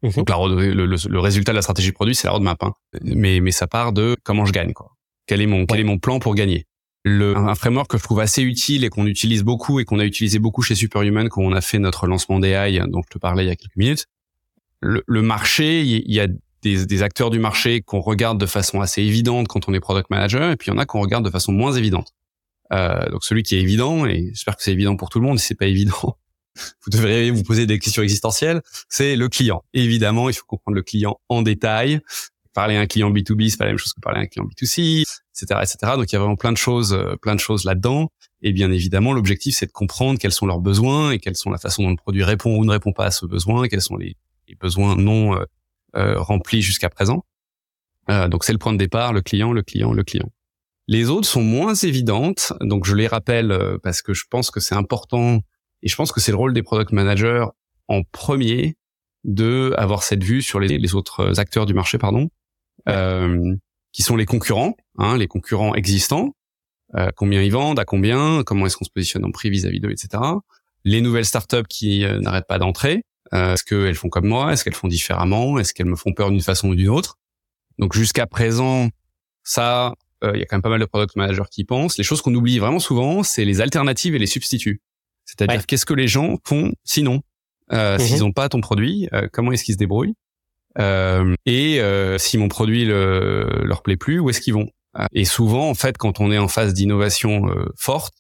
Mhm. 0.03 0.13
Donc 0.13 0.31
la, 0.31 0.37
le, 0.47 0.87
le, 0.87 1.21
résultat 1.21 1.53
de 1.53 1.57
la 1.57 1.63
stratégie 1.63 1.93
produit, 1.93 2.15
c'est 2.15 2.29
la 2.29 2.33
roadmap. 2.33 2.63
Hein. 2.63 2.73
Mais, 3.03 3.41
mais 3.41 3.51
ça 3.51 3.67
part 3.67 3.93
de 3.93 4.17
comment 4.23 4.47
je 4.47 4.53
gagne. 4.53 4.73
Quoi. 4.73 4.93
Quel 5.31 5.43
est 5.43 5.47
mon 5.47 5.65
quel 5.65 5.79
est 5.79 5.85
mon 5.85 5.99
plan 5.99 6.19
pour 6.19 6.35
gagner 6.35 6.67
le, 7.05 7.37
Un 7.37 7.55
framework 7.55 7.89
que 7.89 7.99
je 7.99 8.03
trouve 8.03 8.19
assez 8.19 8.43
utile 8.43 8.83
et 8.83 8.89
qu'on 8.89 9.07
utilise 9.07 9.45
beaucoup 9.45 9.79
et 9.79 9.85
qu'on 9.85 10.01
a 10.01 10.05
utilisé 10.05 10.41
beaucoup 10.41 10.61
chez 10.61 10.75
Superhuman 10.75 11.29
quand 11.29 11.41
on 11.41 11.53
a 11.53 11.61
fait 11.61 11.79
notre 11.79 12.09
lancement 12.09 12.41
d'AI 12.41 12.81
dont 12.89 13.01
je 13.05 13.11
te 13.11 13.19
parlais 13.19 13.45
il 13.45 13.47
y 13.47 13.51
a 13.53 13.55
quelques 13.55 13.77
minutes. 13.77 14.07
Le, 14.81 15.05
le 15.07 15.23
marché, 15.23 15.83
il 15.83 16.13
y 16.13 16.19
a 16.19 16.27
des, 16.63 16.85
des 16.85 17.03
acteurs 17.05 17.31
du 17.31 17.39
marché 17.39 17.81
qu'on 17.81 18.01
regarde 18.01 18.41
de 18.41 18.47
façon 18.47 18.81
assez 18.81 19.03
évidente 19.03 19.47
quand 19.47 19.69
on 19.69 19.73
est 19.73 19.79
product 19.79 20.11
manager 20.11 20.51
et 20.51 20.57
puis 20.57 20.73
il 20.73 20.75
y 20.75 20.77
en 20.77 20.79
a 20.79 20.85
qu'on 20.85 21.01
regarde 21.01 21.25
de 21.25 21.31
façon 21.31 21.53
moins 21.53 21.75
évidente. 21.75 22.13
Euh, 22.73 23.09
donc 23.11 23.23
celui 23.23 23.45
qui 23.45 23.55
est 23.55 23.61
évident, 23.61 24.07
et 24.07 24.31
j'espère 24.31 24.57
que 24.57 24.65
c'est 24.65 24.73
évident 24.73 24.97
pour 24.97 25.11
tout 25.11 25.21
le 25.21 25.27
monde, 25.27 25.39
si 25.39 25.47
c'est 25.47 25.55
pas 25.55 25.67
évident, 25.67 26.19
vous 26.57 26.91
devriez 26.91 27.31
vous 27.31 27.45
poser 27.45 27.67
des 27.67 27.79
questions 27.79 28.03
existentielles, 28.03 28.63
c'est 28.89 29.15
le 29.15 29.29
client. 29.29 29.63
évidemment, 29.75 30.29
il 30.29 30.35
faut 30.35 30.45
comprendre 30.45 30.75
le 30.75 30.83
client 30.83 31.21
en 31.29 31.43
détail. 31.43 32.01
Parler 32.53 32.77
à 32.77 32.81
un 32.81 32.87
client 32.87 33.11
B2B, 33.11 33.49
c'est 33.49 33.59
pas 33.59 33.65
la 33.65 33.71
même 33.71 33.79
chose 33.79 33.93
que 33.93 34.01
parler 34.01 34.21
à 34.21 34.23
un 34.23 34.27
client 34.27 34.47
B2C, 34.47 35.03
etc., 35.03 35.61
etc. 35.63 35.93
Donc 35.97 36.11
il 36.11 36.15
y 36.15 36.17
a 36.17 36.19
vraiment 36.19 36.37
plein 36.37 36.53
de 36.53 36.57
choses, 36.57 36.93
euh, 36.93 37.17
plein 37.17 37.35
de 37.35 37.41
choses 37.41 37.65
là-dedans. 37.65 38.11
Et 38.43 38.53
bien 38.53 38.73
évidemment, 38.73 39.13
l'objectif, 39.13 39.57
c'est 39.57 39.67
de 39.67 39.73
comprendre 39.73 40.19
quels 40.19 40.33
sont 40.33 40.47
leurs 40.47 40.59
besoins 40.59 41.13
et 41.13 41.19
quelles 41.19 41.37
sont 41.37 41.51
la 41.51 41.59
façon 41.59 41.85
dont 41.85 41.91
le 41.91 41.97
produit 41.97 42.25
répond 42.25 42.57
ou 42.57 42.65
ne 42.65 42.73
répond 42.73 42.93
pas 42.93 43.07
à 43.07 43.11
ce 43.11 43.25
besoin, 43.27 43.69
quels 43.69 43.83
sont 43.83 43.97
les, 43.97 44.17
besoins 44.59 44.97
non 44.97 45.37
euh, 45.37 45.45
euh, 45.97 46.21
remplis 46.21 46.61
jusqu'à 46.61 46.89
présent. 46.89 47.25
donc 48.09 48.43
c'est 48.43 48.53
le 48.53 48.59
point 48.59 48.73
de 48.73 48.79
départ, 48.79 49.13
le 49.13 49.23
client, 49.23 49.53
le 49.53 49.63
client, 49.63 49.93
le 49.93 50.03
client. 50.03 50.29
Les 50.89 51.09
autres 51.09 51.29
sont 51.29 51.45
moins 51.45 51.75
évidentes, 51.75 52.53
donc 52.61 52.85
je 52.85 52.97
les 52.97 53.07
rappelle 53.07 53.57
parce 53.85 54.03
que 54.03 54.13
je 54.13 54.25
pense 54.29 54.51
que 54.51 54.59
c'est 54.59 54.75
important 54.75 55.39
et 55.83 55.89
je 55.89 55.95
pense 55.95 56.11
que 56.11 56.21
c'est 56.21 56.33
le 56.33 56.37
rôle 56.37 56.53
des 56.53 56.65
product 56.65 56.91
managers 56.91 57.45
en 57.87 58.03
premier 58.03 58.77
de 59.23 59.73
avoir 59.77 60.03
cette 60.03 60.25
vue 60.25 60.43
sur 60.43 60.59
les, 60.59 60.79
les 60.79 60.95
autres 60.97 61.39
acteurs 61.39 61.67
du 61.67 61.75
marché, 61.75 61.97
pardon, 61.97 62.29
euh, 62.89 63.55
qui 63.93 64.03
sont 64.03 64.17
les 64.17 64.27
concurrents, 64.27 64.77
hein, 64.99 65.17
les 65.17 65.27
concurrents 65.27 65.75
existants, 65.75 66.35
euh, 66.97 67.11
combien 67.17 67.43
ils 67.43 67.53
vendent, 67.53 67.79
à 67.79 67.85
combien, 67.85 68.43
comment 68.45 68.67
est-ce 68.67 68.77
qu'on 68.77 68.85
se 68.85 68.91
positionne 68.91 69.25
en 69.25 69.31
prix 69.31 69.51
vis-à-vis 69.51 69.81
d'eux, 69.81 69.91
etc. 69.91 70.23
Les 70.85 71.01
nouvelles 71.01 71.25
startups 71.25 71.67
qui 71.69 72.05
euh, 72.05 72.21
n'arrêtent 72.21 72.49
pas 72.49 72.59
d'entrer, 72.59 73.05
euh, 73.33 73.55
est-ce 73.55 73.65
qu'elles 73.65 73.95
font 73.95 74.09
comme 74.09 74.27
moi, 74.27 74.53
est-ce 74.53 74.65
qu'elles 74.65 74.75
font 74.75 74.89
différemment, 74.89 75.59
est-ce 75.59 75.73
qu'elles 75.75 75.87
me 75.87 75.97
font 75.97 76.13
peur 76.13 76.31
d'une 76.31 76.41
façon 76.41 76.69
ou 76.69 76.75
d'une 76.75 76.89
autre. 76.89 77.19
Donc 77.79 77.95
jusqu'à 77.95 78.27
présent, 78.27 78.89
ça, 79.43 79.95
euh, 80.25 80.33
il 80.35 80.41
y 80.41 80.43
a 80.43 80.47
quand 80.47 80.57
même 80.57 80.63
pas 80.63 80.69
mal 80.69 80.81
de 80.81 80.85
product 80.85 81.17
managers 81.17 81.49
qui 81.51 81.65
pensent. 81.65 81.97
Les 81.97 82.05
choses 82.05 82.23
qu'on 82.23 82.35
oublie 82.35 82.59
vraiment 82.59 82.79
souvent, 82.79 83.23
c'est 83.23 83.45
les 83.45 83.61
alternatives 83.61 84.15
et 84.15 84.19
les 84.19 84.27
substituts. 84.27 84.83
C'est-à-dire 85.25 85.67
qu'est-ce 85.67 85.87
que 85.87 85.95
les 85.95 86.09
gens 86.09 86.39
font 86.45 86.73
sinon? 86.85 87.23
Euh, 87.73 87.99
mhm. 87.99 88.05
S'ils 88.05 88.19
n'ont 88.21 88.33
pas 88.33 88.49
ton 88.49 88.61
produit, 88.61 89.09
euh, 89.13 89.29
comment 89.33 89.53
est-ce 89.53 89.65
qu'ils 89.65 89.75
se 89.75 89.79
débrouillent? 89.79 90.15
Euh, 90.79 91.35
Et 91.47 91.81
euh, 91.81 92.19
si 92.19 92.39
mon 92.39 92.49
produit 92.49 92.85
le, 92.85 93.49
leur 93.65 93.83
plaît 93.83 93.97
plus, 93.97 94.19
où 94.19 94.31
est-ce 94.31 94.41
qu'ils 94.41 94.55
vont? 94.55 94.69
Et 95.13 95.25
souvent, 95.25 95.69
en 95.71 95.75
fait, 95.75 95.97
quand 95.99 96.21
on 96.21 96.33
est 96.33 96.39
en 96.39 96.49
phase 96.49 96.75
d'innovation 96.75 97.47
forte, 97.77 98.15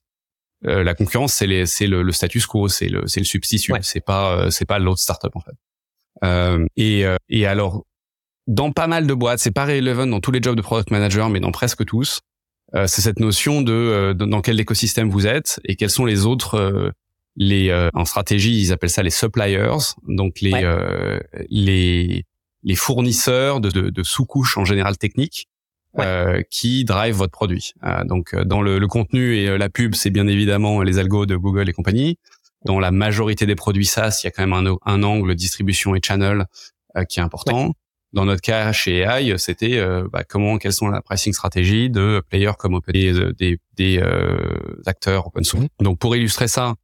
la 0.62 0.94
concurrence 0.94 1.34
c'est 1.34 1.46
le, 1.46 2.02
le, 2.02 2.12
status 2.12 2.46
quo, 2.46 2.68
c'est 2.68 2.88
le, 2.88 3.00
le 3.00 3.24
substitut, 3.24 3.72
c'est 3.82 4.04
pas 4.04 4.52
c'est 4.52 4.66
pas 4.66 4.78
l'autre 4.78 5.00
startup 5.00 5.32
en 5.34 5.40
fait. 5.40 6.68
et, 6.76 7.04
et 7.28 7.46
alors, 7.46 7.84
dans 8.46 8.70
pas 8.70 8.86
mal 8.86 9.08
de 9.08 9.14
boîtes, 9.14 9.40
c'est 9.40 9.50
pas 9.50 9.64
relevant 9.64 10.06
dans 10.06 10.20
tous 10.20 10.30
les 10.30 10.40
jobs 10.40 10.54
de 10.54 10.62
product 10.62 10.92
manager, 10.92 11.28
mais 11.28 11.40
dans 11.40 11.50
presque 11.50 11.84
tous, 11.84 12.20
euh, 12.74 12.86
c'est 12.86 13.02
cette 13.02 13.18
notion 13.18 13.64
euh, 13.66 14.14
de, 14.14 14.24
dans 14.24 14.40
quel 14.40 14.60
écosystème 14.60 15.10
vous 15.10 15.26
êtes 15.26 15.60
et 15.64 15.76
quels 15.76 15.90
sont 15.90 16.04
les 16.04 16.24
autres 16.24 16.54
euh, 16.54 16.90
les 17.36 17.72
en 17.94 18.04
stratégie 18.04 18.60
ils 18.60 18.72
appellent 18.72 18.90
ça 18.90 19.04
les 19.04 19.10
suppliers 19.10 19.68
donc 20.08 20.40
les 20.40 20.50
les 21.48 22.24
les 22.62 22.74
fournisseurs 22.74 23.60
de, 23.60 23.70
de, 23.70 24.02
sous-couches 24.02 24.58
en 24.58 24.64
général 24.64 24.96
techniques 24.98 25.48
qui 26.50 26.84
drive 26.84 27.16
votre 27.16 27.32
produit. 27.32 27.72
donc 28.04 28.36
dans 28.36 28.62
le, 28.62 28.78
le, 28.78 28.86
contenu 28.86 29.36
et 29.36 29.58
la 29.58 29.68
pub, 29.68 29.94
c'est 29.94 30.10
bien 30.10 30.28
évidemment 30.28 30.82
les 30.82 30.98
algos 30.98 31.26
de 31.26 31.36
Google 31.36 31.68
et 31.68 31.72
compagnie. 31.72 32.16
Dans 32.64 32.78
la 32.78 32.90
majorité 32.90 33.44
des 33.46 33.56
produits 33.56 33.86
SaaS, 33.86 34.20
il 34.22 34.26
y 34.26 34.28
a 34.28 34.30
quand 34.30 34.46
même 34.46 34.52
un, 34.52 34.76
un 34.84 35.02
angle 35.02 35.34
distribution 35.34 35.94
et 35.96 36.00
channel 36.02 36.44
qui 37.08 37.18
est 37.18 37.22
important 37.22 37.72
dans 38.12 38.24
notre 38.24 38.40
cas 38.40 38.72
chez 38.72 38.98
AI, 39.00 39.38
c'était 39.38 39.78
euh, 39.78 40.08
bah, 40.12 40.24
comment, 40.24 40.58
quelles 40.58 40.72
sont 40.72 40.88
la 40.88 41.00
pricing 41.00 41.32
stratégie 41.32 41.90
de 41.90 42.22
players 42.28 42.52
comme 42.58 42.74
open, 42.74 42.92
des, 42.92 43.32
des, 43.34 43.58
des 43.76 43.98
euh, 43.98 44.82
acteurs 44.86 45.28
open 45.28 45.44
source. 45.44 45.62
Mhm. 45.62 45.68
Donc 45.80 45.98
pour 45.98 46.16
illustrer 46.16 46.48
ça 46.48 46.74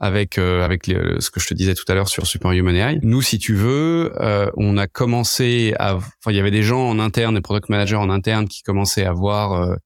avec 0.00 0.38
euh, 0.38 0.64
avec 0.64 0.86
ce 0.86 1.30
que 1.30 1.40
je 1.40 1.46
te 1.46 1.54
disais 1.54 1.74
tout 1.74 1.84
à 1.88 1.94
l'heure 1.94 2.08
sur 2.08 2.26
Superhuman 2.26 2.74
AI, 2.74 2.98
nous 3.02 3.22
si 3.22 3.38
tu 3.38 3.54
veux, 3.54 4.12
on 4.56 4.76
a 4.76 4.86
commencé 4.86 5.74
à, 5.78 5.96
enfin 5.96 6.30
il 6.30 6.36
y 6.36 6.40
avait 6.40 6.50
des 6.50 6.62
gens 6.62 6.88
en 6.88 6.98
interne, 6.98 7.34
des 7.34 7.40
product 7.40 7.68
managers 7.68 7.96
en 7.96 8.10
interne 8.10 8.48
qui 8.48 8.62
commençaient 8.62 9.04
à 9.04 9.12
voir 9.12 9.76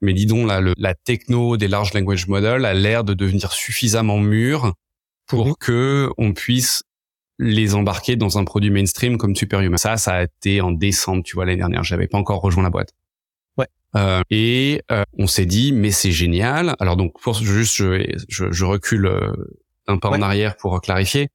mais 0.00 0.12
dis 0.12 0.26
donc 0.26 0.46
là, 0.46 0.60
le, 0.60 0.74
la 0.76 0.94
techno 0.94 1.56
des 1.56 1.68
large 1.68 1.94
language 1.94 2.26
models 2.28 2.64
a 2.64 2.74
l'air 2.74 3.04
de 3.04 3.14
devenir 3.14 3.52
suffisamment 3.52 4.18
mûre 4.18 4.74
pour 5.26 5.48
mhm. 5.48 5.54
que 5.58 6.10
on 6.18 6.32
puisse 6.32 6.82
les 7.38 7.74
embarquer 7.74 8.16
dans 8.16 8.38
un 8.38 8.44
produit 8.44 8.70
mainstream 8.70 9.18
comme 9.18 9.36
Superhuman. 9.36 9.76
Ça, 9.76 9.96
ça 9.96 10.14
a 10.14 10.22
été 10.24 10.60
en 10.60 10.72
décembre, 10.72 11.22
tu 11.22 11.34
vois, 11.34 11.44
l'année 11.44 11.58
dernière. 11.58 11.82
J'avais 11.82 12.06
pas 12.06 12.16
encore 12.18 12.40
rejoint 12.40 12.62
la 12.62 12.70
boîte. 12.70 12.92
Euh, 13.94 14.22
et 14.30 14.82
euh, 14.90 15.04
on 15.18 15.26
s'est 15.26 15.46
dit, 15.46 15.72
mais 15.72 15.90
c'est 15.90 16.12
génial. 16.12 16.74
Alors 16.80 16.96
donc, 16.96 17.18
pour, 17.20 17.34
juste, 17.34 17.74
je, 17.76 18.04
je, 18.28 18.50
je 18.50 18.64
recule 18.64 19.06
euh, 19.06 19.32
un 19.86 19.98
pas 19.98 20.10
en 20.10 20.20
arrière 20.20 20.56
pour 20.56 20.80
clarifier. 20.80 21.28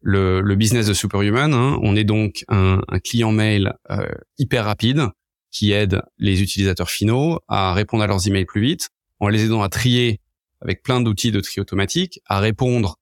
Le, 0.00 0.40
le 0.40 0.54
business 0.54 0.86
de 0.86 0.94
Superhuman, 0.94 1.52
hein, 1.52 1.78
on 1.82 1.96
est 1.96 2.04
donc 2.04 2.44
un, 2.48 2.80
un 2.86 2.98
client 3.00 3.32
mail 3.32 3.74
euh, 3.90 4.06
hyper 4.38 4.64
rapide 4.64 5.08
qui 5.50 5.72
aide 5.72 6.02
les 6.18 6.42
utilisateurs 6.42 6.90
finaux 6.90 7.40
à 7.48 7.74
répondre 7.74 8.04
à 8.04 8.06
leurs 8.06 8.26
emails 8.28 8.44
plus 8.44 8.60
vite, 8.60 8.90
en 9.20 9.28
les 9.28 9.44
aidant 9.44 9.62
à 9.62 9.68
trier 9.68 10.20
avec 10.60 10.82
plein 10.82 11.00
d'outils 11.00 11.32
de 11.32 11.40
tri 11.40 11.60
automatique, 11.60 12.20
à 12.26 12.40
répondre 12.40 12.96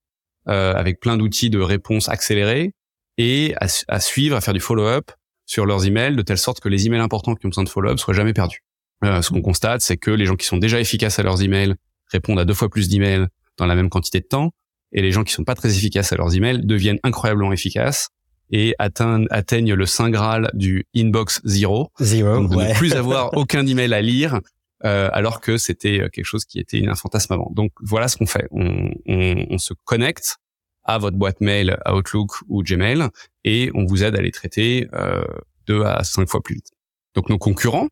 euh, 0.47 0.73
avec 0.73 0.99
plein 0.99 1.15
d'outils 1.17 1.49
de 1.49 1.59
réponse 1.59 2.09
accélérés 2.09 2.73
et 3.17 3.53
à, 3.61 3.67
à, 3.87 3.99
suivre, 3.99 4.35
à 4.35 4.41
faire 4.41 4.53
du 4.53 4.59
follow-up 4.59 5.11
sur 5.45 5.65
leurs 5.65 5.85
emails 5.85 6.15
de 6.15 6.21
telle 6.21 6.37
sorte 6.37 6.59
que 6.59 6.69
les 6.69 6.87
emails 6.87 7.01
importants 7.01 7.35
qui 7.35 7.45
ont 7.45 7.49
besoin 7.49 7.63
de 7.63 7.69
follow-up 7.69 7.99
soient 7.99 8.13
jamais 8.13 8.33
perdus. 8.33 8.64
Euh, 9.03 9.21
ce 9.21 9.29
qu'on 9.29 9.41
constate, 9.41 9.81
c'est 9.81 9.97
que 9.97 10.11
les 10.11 10.25
gens 10.25 10.35
qui 10.35 10.45
sont 10.45 10.57
déjà 10.57 10.79
efficaces 10.79 11.19
à 11.19 11.23
leurs 11.23 11.43
emails 11.43 11.75
répondent 12.11 12.39
à 12.39 12.45
deux 12.45 12.53
fois 12.53 12.69
plus 12.69 12.87
d'emails 12.87 13.27
dans 13.57 13.65
la 13.65 13.75
même 13.75 13.89
quantité 13.89 14.19
de 14.19 14.25
temps, 14.25 14.51
et 14.91 15.01
les 15.01 15.11
gens 15.11 15.23
qui 15.23 15.33
sont 15.33 15.43
pas 15.43 15.55
très 15.55 15.75
efficaces 15.75 16.13
à 16.13 16.15
leurs 16.15 16.35
emails 16.35 16.65
deviennent 16.65 16.99
incroyablement 17.03 17.51
efficaces 17.51 18.09
et 18.51 18.75
atteignent, 18.79 19.27
atteignent 19.29 19.73
le 19.73 19.85
saint 19.85 20.09
graal 20.09 20.49
du 20.53 20.85
inbox 20.95 21.41
zero, 21.45 21.91
zero 21.99 22.35
donc 22.35 22.51
de 22.51 22.55
ne 22.55 22.73
plus 22.73 22.93
avoir 22.95 23.35
aucun 23.35 23.65
email 23.65 23.93
à 23.93 24.01
lire, 24.01 24.39
euh, 24.83 25.09
alors 25.13 25.41
que 25.41 25.57
c'était 25.57 26.01
euh, 26.01 26.09
quelque 26.09 26.25
chose 26.25 26.45
qui 26.45 26.59
était 26.59 26.87
un 26.87 26.95
fantasme 26.95 27.33
avant. 27.33 27.51
Donc 27.53 27.71
voilà 27.81 28.07
ce 28.07 28.17
qu'on 28.17 28.27
fait. 28.27 28.47
On, 28.51 28.91
on, 29.07 29.45
on, 29.49 29.57
se 29.57 29.73
connecte 29.83 30.37
à 30.83 30.97
votre 30.97 31.17
boîte 31.17 31.41
mail 31.41 31.77
Outlook 31.91 32.31
ou 32.47 32.61
Gmail 32.61 33.07
et 33.43 33.71
on 33.73 33.85
vous 33.85 34.03
aide 34.03 34.15
à 34.15 34.21
les 34.21 34.31
traiter 34.31 34.87
euh, 34.93 35.23
deux 35.65 35.83
à 35.83 36.03
cinq 36.03 36.29
fois 36.29 36.41
plus 36.41 36.55
vite. 36.55 36.69
Donc 37.15 37.29
nos 37.29 37.37
concurrents, 37.37 37.87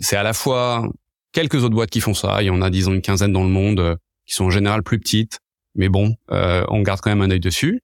c'est 0.00 0.16
à 0.16 0.22
la 0.22 0.32
fois 0.32 0.90
quelques 1.32 1.62
autres 1.62 1.74
boîtes 1.74 1.90
qui 1.90 2.00
font 2.00 2.14
ça. 2.14 2.42
Il 2.42 2.46
y 2.46 2.50
en 2.50 2.62
a 2.62 2.70
disons 2.70 2.92
une 2.92 3.02
quinzaine 3.02 3.32
dans 3.32 3.44
le 3.44 3.50
monde 3.50 3.96
qui 4.26 4.34
sont 4.34 4.44
en 4.44 4.50
général 4.50 4.82
plus 4.82 4.98
petites, 4.98 5.38
mais 5.74 5.88
bon, 5.88 6.14
euh, 6.30 6.64
on 6.68 6.82
garde 6.82 7.00
quand 7.00 7.10
même 7.10 7.22
un 7.22 7.30
œil 7.30 7.40
dessus. 7.40 7.80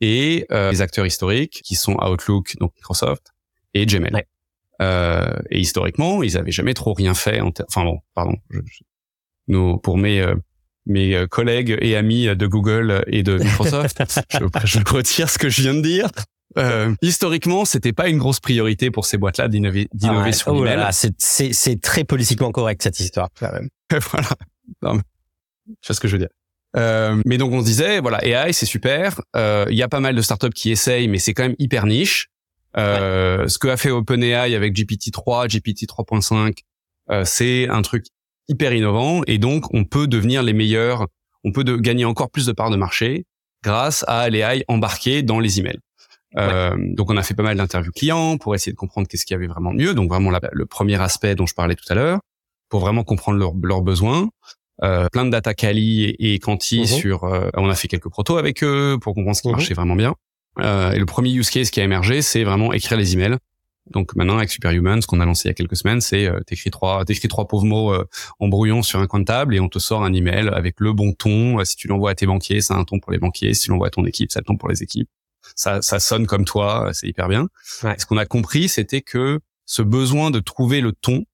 Et 0.00 0.46
euh, 0.52 0.70
les 0.70 0.80
acteurs 0.80 1.06
historiques 1.06 1.60
qui 1.64 1.74
sont 1.74 1.94
Outlook, 1.94 2.56
donc 2.58 2.72
Microsoft, 2.76 3.32
et 3.74 3.86
Gmail. 3.86 4.24
Euh, 4.80 5.34
et 5.50 5.58
historiquement, 5.58 6.22
ils 6.22 6.36
avaient 6.36 6.52
jamais 6.52 6.74
trop 6.74 6.94
rien 6.94 7.14
fait. 7.14 7.40
En 7.40 7.50
enfin 7.66 7.84
bon, 7.84 8.00
pardon. 8.14 8.36
Je, 8.50 8.60
nos, 9.48 9.78
pour 9.78 9.98
mes 9.98 10.20
euh, 10.20 10.36
mes 10.86 11.14
euh, 11.14 11.26
collègues 11.26 11.76
et 11.80 11.96
amis 11.96 12.26
de 12.26 12.46
Google 12.46 13.04
et 13.08 13.22
de 13.22 13.38
Microsoft, 13.38 14.02
je, 14.30 14.38
je 14.64 14.78
retire 14.92 15.28
ce 15.28 15.38
que 15.38 15.48
je 15.48 15.62
viens 15.62 15.74
de 15.74 15.80
dire. 15.80 16.08
Euh, 16.56 16.94
historiquement, 17.02 17.64
c'était 17.64 17.92
pas 17.92 18.08
une 18.08 18.18
grosse 18.18 18.40
priorité 18.40 18.90
pour 18.90 19.04
ces 19.04 19.18
boîtes-là 19.18 19.48
d'innover, 19.48 19.88
ah 20.02 20.32
sur 20.32 20.52
oh 20.52 20.64
l'email. 20.64 20.88
C'est, 20.92 21.52
c'est, 21.52 21.80
très 21.80 22.04
politiquement 22.04 22.50
correct 22.52 22.82
cette 22.82 22.98
histoire. 23.00 23.28
Quand 23.38 23.52
même. 23.52 23.68
voilà. 24.10 24.28
Non, 24.82 25.00
sais 25.82 25.94
ce 25.94 26.00
que 26.00 26.08
je 26.08 26.14
veux 26.14 26.18
dire. 26.18 26.30
Euh, 26.76 27.20
mais 27.24 27.38
donc 27.38 27.52
on 27.52 27.60
se 27.60 27.66
disait, 27.66 28.00
voilà, 28.00 28.24
AI 28.24 28.52
c'est 28.52 28.66
super. 28.66 29.20
Euh, 29.36 29.66
il 29.70 29.76
y 29.76 29.82
a 29.82 29.88
pas 29.88 30.00
mal 30.00 30.14
de 30.14 30.22
startups 30.22 30.50
qui 30.50 30.70
essayent, 30.70 31.08
mais 31.08 31.18
c'est 31.18 31.34
quand 31.34 31.44
même 31.44 31.56
hyper 31.58 31.86
niche. 31.86 32.28
Euh, 32.76 33.48
Ce 33.48 33.58
que 33.58 33.68
a 33.68 33.76
fait 33.76 33.90
OpenAI 33.90 34.54
avec 34.54 34.74
GPT-3, 34.74 35.48
GPT 35.48 35.86
3.5, 35.86 36.58
euh, 37.10 37.24
c'est 37.24 37.68
un 37.68 37.82
truc 37.82 38.04
hyper 38.48 38.72
innovant 38.72 39.22
et 39.26 39.38
donc 39.38 39.72
on 39.74 39.84
peut 39.84 40.06
devenir 40.06 40.42
les 40.42 40.52
meilleurs. 40.52 41.06
On 41.44 41.52
peut 41.52 41.64
de, 41.64 41.76
gagner 41.76 42.04
encore 42.04 42.30
plus 42.30 42.46
de 42.46 42.52
parts 42.52 42.70
de 42.70 42.76
marché 42.76 43.24
grâce 43.62 44.04
à 44.06 44.28
l'AI 44.28 44.64
embarqué 44.68 45.22
dans 45.22 45.40
les 45.40 45.58
emails. 45.58 45.80
Euh, 46.36 46.76
donc 46.78 47.10
on 47.10 47.16
a 47.16 47.22
fait 47.22 47.34
pas 47.34 47.42
mal 47.42 47.56
d'interviews 47.56 47.92
clients 47.92 48.36
pour 48.36 48.54
essayer 48.54 48.72
de 48.72 48.76
comprendre 48.76 49.08
qu'est-ce 49.08 49.24
qu'il 49.24 49.34
y 49.34 49.36
avait 49.36 49.46
vraiment 49.46 49.72
de 49.72 49.78
mieux. 49.78 49.94
Donc 49.94 50.08
vraiment 50.10 50.30
le 50.30 50.66
premier 50.66 51.00
aspect 51.00 51.34
dont 51.34 51.46
je 51.46 51.54
parlais 51.54 51.74
tout 51.74 51.90
à 51.90 51.94
l'heure, 51.94 52.20
pour 52.68 52.80
vraiment 52.80 53.04
comprendre 53.04 53.38
leurs 53.38 53.82
besoins. 53.82 54.28
Euh, 54.84 55.08
plein 55.08 55.24
de 55.24 55.30
data 55.30 55.54
quali 55.54 56.04
et, 56.04 56.34
et 56.34 56.38
quanti 56.38 56.80
mhm. 56.80 56.86
sur. 56.86 57.24
Euh, 57.24 57.48
on 57.56 57.68
a 57.68 57.74
fait 57.74 57.88
quelques 57.88 58.08
protos 58.08 58.36
avec 58.36 58.62
eux 58.62 58.96
pour 59.00 59.14
comprendre 59.14 59.36
ce 59.36 59.42
qui 59.42 59.48
mhm. 59.48 59.54
marchait 59.54 59.74
vraiment 59.74 59.96
bien. 59.96 60.14
Euh, 60.60 60.92
et 60.92 60.98
le 60.98 61.06
premier 61.06 61.30
use 61.30 61.50
case 61.50 61.70
qui 61.70 61.80
a 61.80 61.84
émergé, 61.84 62.22
c'est 62.22 62.44
vraiment 62.44 62.72
écrire 62.72 62.98
les 62.98 63.14
emails. 63.14 63.36
Donc 63.90 64.14
maintenant 64.16 64.36
avec 64.36 64.50
Superhuman, 64.50 65.00
ce 65.00 65.06
qu'on 65.06 65.20
a 65.20 65.24
lancé 65.24 65.48
il 65.48 65.50
y 65.50 65.52
a 65.52 65.54
quelques 65.54 65.76
semaines, 65.76 66.02
c'est 66.02 66.26
euh, 66.26 66.40
t'écris 66.40 66.70
trois, 66.70 67.04
t'écris 67.06 67.28
trois 67.28 67.48
pauvres 67.48 67.64
mots 67.64 67.94
euh, 67.94 68.06
en 68.38 68.48
brouillon 68.48 68.82
sur 68.82 69.00
un 69.00 69.06
coin 69.06 69.20
de 69.20 69.24
table 69.24 69.54
et 69.54 69.60
on 69.60 69.68
te 69.68 69.78
sort 69.78 70.04
un 70.04 70.12
email 70.12 70.48
avec 70.48 70.74
le 70.78 70.92
bon 70.92 71.12
ton. 71.12 71.64
si 71.64 71.76
tu 71.76 71.88
l'envoies 71.88 72.10
à 72.10 72.14
tes 72.14 72.26
banquiers, 72.26 72.60
c'est 72.60 72.74
un 72.74 72.84
ton 72.84 73.00
pour 73.00 73.12
les 73.12 73.18
banquiers. 73.18 73.54
Si 73.54 73.64
tu 73.64 73.70
l'envoies 73.70 73.86
à 73.86 73.90
ton 73.90 74.04
équipe, 74.04 74.30
c'est 74.30 74.40
un 74.40 74.42
ton 74.42 74.56
pour 74.56 74.68
les 74.68 74.82
équipes. 74.82 75.08
Ça, 75.58 75.82
ça 75.82 75.98
sonne 75.98 76.26
comme 76.28 76.44
toi, 76.44 76.90
c'est 76.92 77.08
hyper 77.08 77.28
bien. 77.28 77.48
Ce 77.62 78.06
qu'on 78.06 78.16
a 78.16 78.26
compris, 78.26 78.68
c'était 78.68 79.02
que 79.02 79.40
ce 79.66 79.82
besoin 79.82 80.30
de 80.30 80.38
trouver 80.38 80.80
le 80.80 80.92
ton 80.92 81.24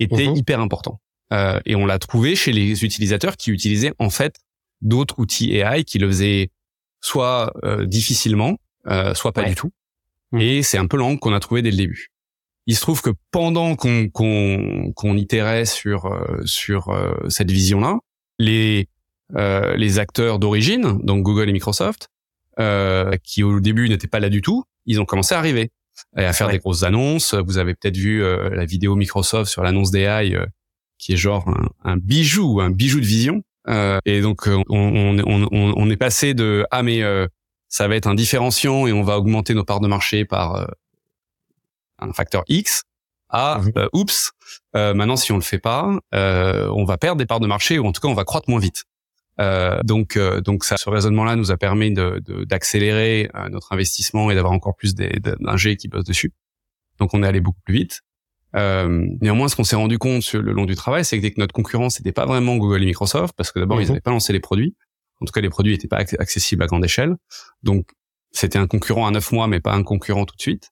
était 0.00 0.26
mhm. 0.26 0.36
hyper 0.36 0.60
important. 0.60 1.00
Euh, 1.34 1.60
et 1.66 1.76
on 1.76 1.84
l'a 1.84 1.98
trouvé 1.98 2.34
chez 2.34 2.52
les 2.52 2.82
utilisateurs 2.82 3.36
qui 3.36 3.50
utilisaient 3.50 3.92
en 3.98 4.08
fait 4.08 4.36
d'autres 4.80 5.18
outils 5.18 5.54
AI 5.54 5.84
qui 5.84 5.98
le 5.98 6.06
faisaient 6.06 6.50
soit 7.02 7.52
euh, 7.62 7.84
difficilement, 7.84 8.56
euh, 8.86 9.12
soit 9.12 9.32
pas 9.32 9.44
du 9.44 9.54
tout. 9.54 9.70
Mmh. 10.32 10.40
Et 10.40 10.62
c'est 10.62 10.78
un 10.78 10.86
peu 10.86 10.96
l'angle 10.96 11.18
qu'on 11.20 11.34
a 11.34 11.40
trouvé 11.40 11.60
dès 11.60 11.70
le 11.70 11.76
début. 11.76 12.08
Il 12.66 12.74
se 12.74 12.80
trouve 12.80 13.02
que 13.02 13.10
pendant 13.30 13.76
qu'on 13.76 14.08
qu'on 14.08 14.92
qu'on 14.94 15.16
itérait 15.16 15.66
sur 15.66 16.06
euh, 16.06 16.40
sur 16.46 16.88
euh, 16.88 17.12
cette 17.28 17.50
vision-là, 17.50 17.98
les 18.38 18.88
les 19.76 19.98
acteurs 19.98 20.38
d'origine, 20.38 21.00
donc 21.02 21.22
Google 21.22 21.50
et 21.50 21.52
Microsoft, 21.52 22.08
qui 23.22 23.42
au 23.42 23.60
début 23.60 23.88
n'étaient 23.88 24.08
pas 24.08 24.20
là 24.20 24.28
du 24.28 24.42
tout, 24.42 24.64
ils 24.86 25.00
ont 25.00 25.04
commencé 25.04 25.34
à 25.34 25.38
arriver 25.38 25.70
et 26.16 26.24
à 26.24 26.32
faire 26.32 26.48
des 26.48 26.58
grosses 26.58 26.82
annonces. 26.82 27.34
Vous 27.34 27.58
avez 27.58 27.74
peut-être 27.74 27.96
vu 27.96 28.22
la 28.22 28.64
vidéo 28.64 28.96
Microsoft 28.96 29.50
sur 29.50 29.62
l'annonce 29.62 29.90
d'AI 29.90 30.36
qui 30.98 31.12
est 31.12 31.16
genre 31.16 31.48
un, 31.84 31.96
bijou, 31.96 32.60
un 32.60 32.70
bijou 32.70 33.00
de 33.00 33.06
vision. 33.06 33.42
Euh, 33.68 33.98
et 34.04 34.20
donc 34.20 34.48
euh, 34.48 34.62
on, 34.68 35.18
on, 35.18 35.48
on, 35.52 35.74
on, 35.76 35.90
est 35.90 35.96
passé 35.96 36.32
de 36.32 36.64
ah 36.70 36.82
mais 36.82 37.02
euh, 37.02 37.26
ça 37.68 37.86
va 37.86 37.96
être 37.96 38.06
un 38.06 38.14
différenciant 38.14 38.86
et 38.86 38.92
on 38.92 39.02
va 39.02 39.18
augmenter 39.18 39.52
nos 39.52 39.64
parts 39.64 39.80
de 39.80 39.88
marché 39.88 40.24
par 40.24 40.54
euh, 40.54 40.64
un 41.98 42.12
facteur 42.14 42.44
X 42.48 42.84
à 43.28 43.60
euh, 43.76 43.88
oups 43.92 44.32
maintenant 44.72 45.16
si 45.16 45.32
on 45.32 45.36
le 45.36 45.42
fait 45.42 45.58
pas 45.58 45.98
on 46.12 46.84
va 46.84 46.96
perdre 46.96 47.18
des 47.18 47.26
parts 47.26 47.40
de 47.40 47.46
marché 47.46 47.78
ou 47.78 47.86
en 47.86 47.92
tout 47.92 48.00
cas 48.00 48.08
on 48.08 48.14
va 48.14 48.24
croître 48.24 48.48
moins 48.48 48.60
vite. 48.60 48.84
Donc 49.84 50.18
donc 50.18 50.64
ça, 50.64 50.76
ce 50.76 50.90
raisonnement-là 50.90 51.36
nous 51.36 51.50
a 51.50 51.56
permis 51.56 51.92
de 51.92 52.20
d'accélérer 52.44 53.30
notre 53.50 53.72
investissement 53.72 54.30
et 54.30 54.34
d'avoir 54.34 54.52
encore 54.52 54.76
plus 54.76 54.94
d'ingés 54.94 55.76
qui 55.76 55.88
bossent 55.88 56.04
dessus. 56.04 56.32
Donc 56.98 57.14
on 57.14 57.22
est 57.22 57.26
allé 57.26 57.40
beaucoup 57.40 57.60
plus 57.64 57.74
vite. 57.74 58.02
Euh, 58.56 59.06
néanmoins, 59.20 59.48
ce 59.48 59.56
qu'on 59.56 59.64
s'est 59.64 59.76
rendu 59.76 59.98
compte 59.98 60.22
sur 60.22 60.40
le 60.40 60.52
long 60.52 60.64
du 60.64 60.74
travail, 60.74 61.04
c'est 61.04 61.20
que 61.20 61.40
notre 61.40 61.52
concurrence 61.52 62.00
n'était 62.00 62.12
pas 62.12 62.26
vraiment 62.26 62.56
Google 62.56 62.82
et 62.82 62.86
Microsoft, 62.86 63.34
parce 63.36 63.52
que 63.52 63.58
d'abord, 63.58 63.80
ils 63.80 63.86
n'avaient 63.86 63.98
mhm. 63.98 64.02
pas 64.02 64.10
lancé 64.10 64.32
les 64.32 64.40
produits. 64.40 64.74
En 65.20 65.26
tout 65.26 65.32
cas, 65.32 65.40
les 65.40 65.50
produits 65.50 65.72
n'étaient 65.72 65.88
pas 65.88 65.98
accessibles 65.98 66.62
à 66.62 66.66
grande 66.66 66.84
échelle. 66.84 67.16
Donc, 67.62 67.90
c'était 68.30 68.58
un 68.58 68.66
concurrent 68.66 69.06
à 69.06 69.10
neuf 69.10 69.32
mois, 69.32 69.48
mais 69.48 69.60
pas 69.60 69.74
un 69.74 69.82
concurrent 69.82 70.24
tout 70.24 70.36
de 70.36 70.40
suite. 70.40 70.70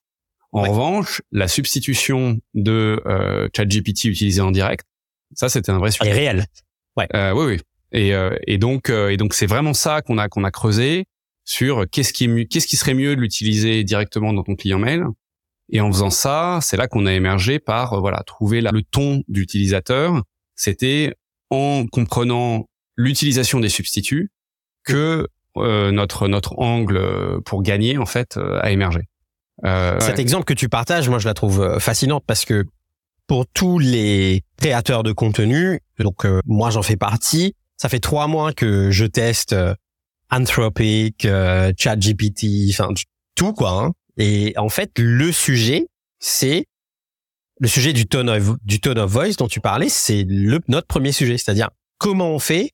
En 0.53 0.63
revanche, 0.63 1.21
la 1.31 1.47
substitution 1.47 2.39
de 2.53 3.01
euh, 3.05 3.47
ChatGPT 3.55 4.05
utilisé 4.05 4.41
en 4.41 4.51
direct, 4.51 4.87
ça, 5.33 5.49
c'était 5.49 5.71
un 5.71 5.77
vrai 5.77 5.91
sujet. 5.91 6.09
Et 6.09 6.13
réel. 6.13 6.45
Ouais. 6.95 7.07
Euh, 7.13 7.33
oui, 7.33 7.45
oui. 7.45 7.61
Et, 7.91 8.13
euh, 8.13 8.35
et 8.45 8.57
donc, 8.57 8.89
euh, 8.89 9.09
et 9.09 9.17
donc, 9.17 9.33
c'est 9.33 9.45
vraiment 9.45 9.73
ça 9.73 10.01
qu'on 10.01 10.17
a 10.17 10.27
qu'on 10.27 10.43
a 10.43 10.51
creusé 10.51 11.05
sur 11.45 11.85
qu'est-ce 11.89 12.11
qui 12.13 12.25
est 12.25 12.45
qu'est-ce 12.45 12.67
qui 12.67 12.75
serait 12.75 12.93
mieux 12.93 13.15
de 13.15 13.21
l'utiliser 13.21 13.83
directement 13.83 14.33
dans 14.33 14.43
ton 14.43 14.55
client 14.55 14.79
mail 14.79 15.05
et 15.69 15.81
en 15.81 15.91
faisant 15.91 16.09
ça, 16.09 16.59
c'est 16.61 16.77
là 16.77 16.87
qu'on 16.87 17.05
a 17.05 17.13
émergé 17.13 17.59
par 17.59 17.93
euh, 17.93 17.99
voilà 17.99 18.23
trouver 18.25 18.61
le 18.61 18.81
ton 18.83 19.23
d'utilisateur. 19.27 20.23
C'était 20.55 21.15
en 21.49 21.85
comprenant 21.91 22.67
l'utilisation 22.95 23.59
des 23.59 23.69
substituts 23.69 24.31
que 24.83 25.27
euh, 25.57 25.91
notre 25.91 26.27
notre 26.27 26.57
angle 26.59 27.41
pour 27.45 27.63
gagner 27.63 27.97
en 27.97 28.05
fait 28.05 28.37
a 28.37 28.71
émergé. 28.71 29.01
Euh, 29.65 29.99
Cet 29.99 30.19
exemple 30.19 30.45
que 30.45 30.53
tu 30.53 30.69
partages, 30.69 31.09
moi 31.09 31.19
je 31.19 31.27
la 31.27 31.33
trouve 31.33 31.79
fascinante 31.79 32.23
parce 32.25 32.45
que 32.45 32.65
pour 33.27 33.45
tous 33.47 33.79
les 33.79 34.43
créateurs 34.57 35.03
de 35.03 35.11
contenu, 35.11 35.81
donc 35.99 36.25
moi 36.45 36.69
j'en 36.69 36.81
fais 36.83 36.95
partie, 36.95 37.55
ça 37.77 37.89
fait 37.89 37.99
trois 37.99 38.27
mois 38.27 38.53
que 38.53 38.91
je 38.91 39.05
teste 39.05 39.55
Anthropic, 40.29 41.27
ChatGPT, 41.77 42.71
enfin 42.71 42.89
tout 43.35 43.53
quoi. 43.53 43.71
Hein. 43.71 43.91
Et 44.17 44.53
en 44.57 44.69
fait, 44.69 44.91
le 44.97 45.31
sujet, 45.31 45.87
c'est 46.19 46.65
le 47.59 47.67
sujet 47.67 47.93
du 47.93 48.07
tone 48.07 48.29
of, 48.29 48.55
du 48.63 48.79
tone 48.79 48.99
of 48.99 49.09
voice 49.09 49.35
dont 49.37 49.47
tu 49.47 49.61
parlais, 49.61 49.89
c'est 49.89 50.25
le, 50.27 50.59
notre 50.67 50.87
premier 50.87 51.11
sujet, 51.11 51.37
c'est-à-dire 51.37 51.69
comment 51.97 52.31
on 52.31 52.39
fait 52.39 52.71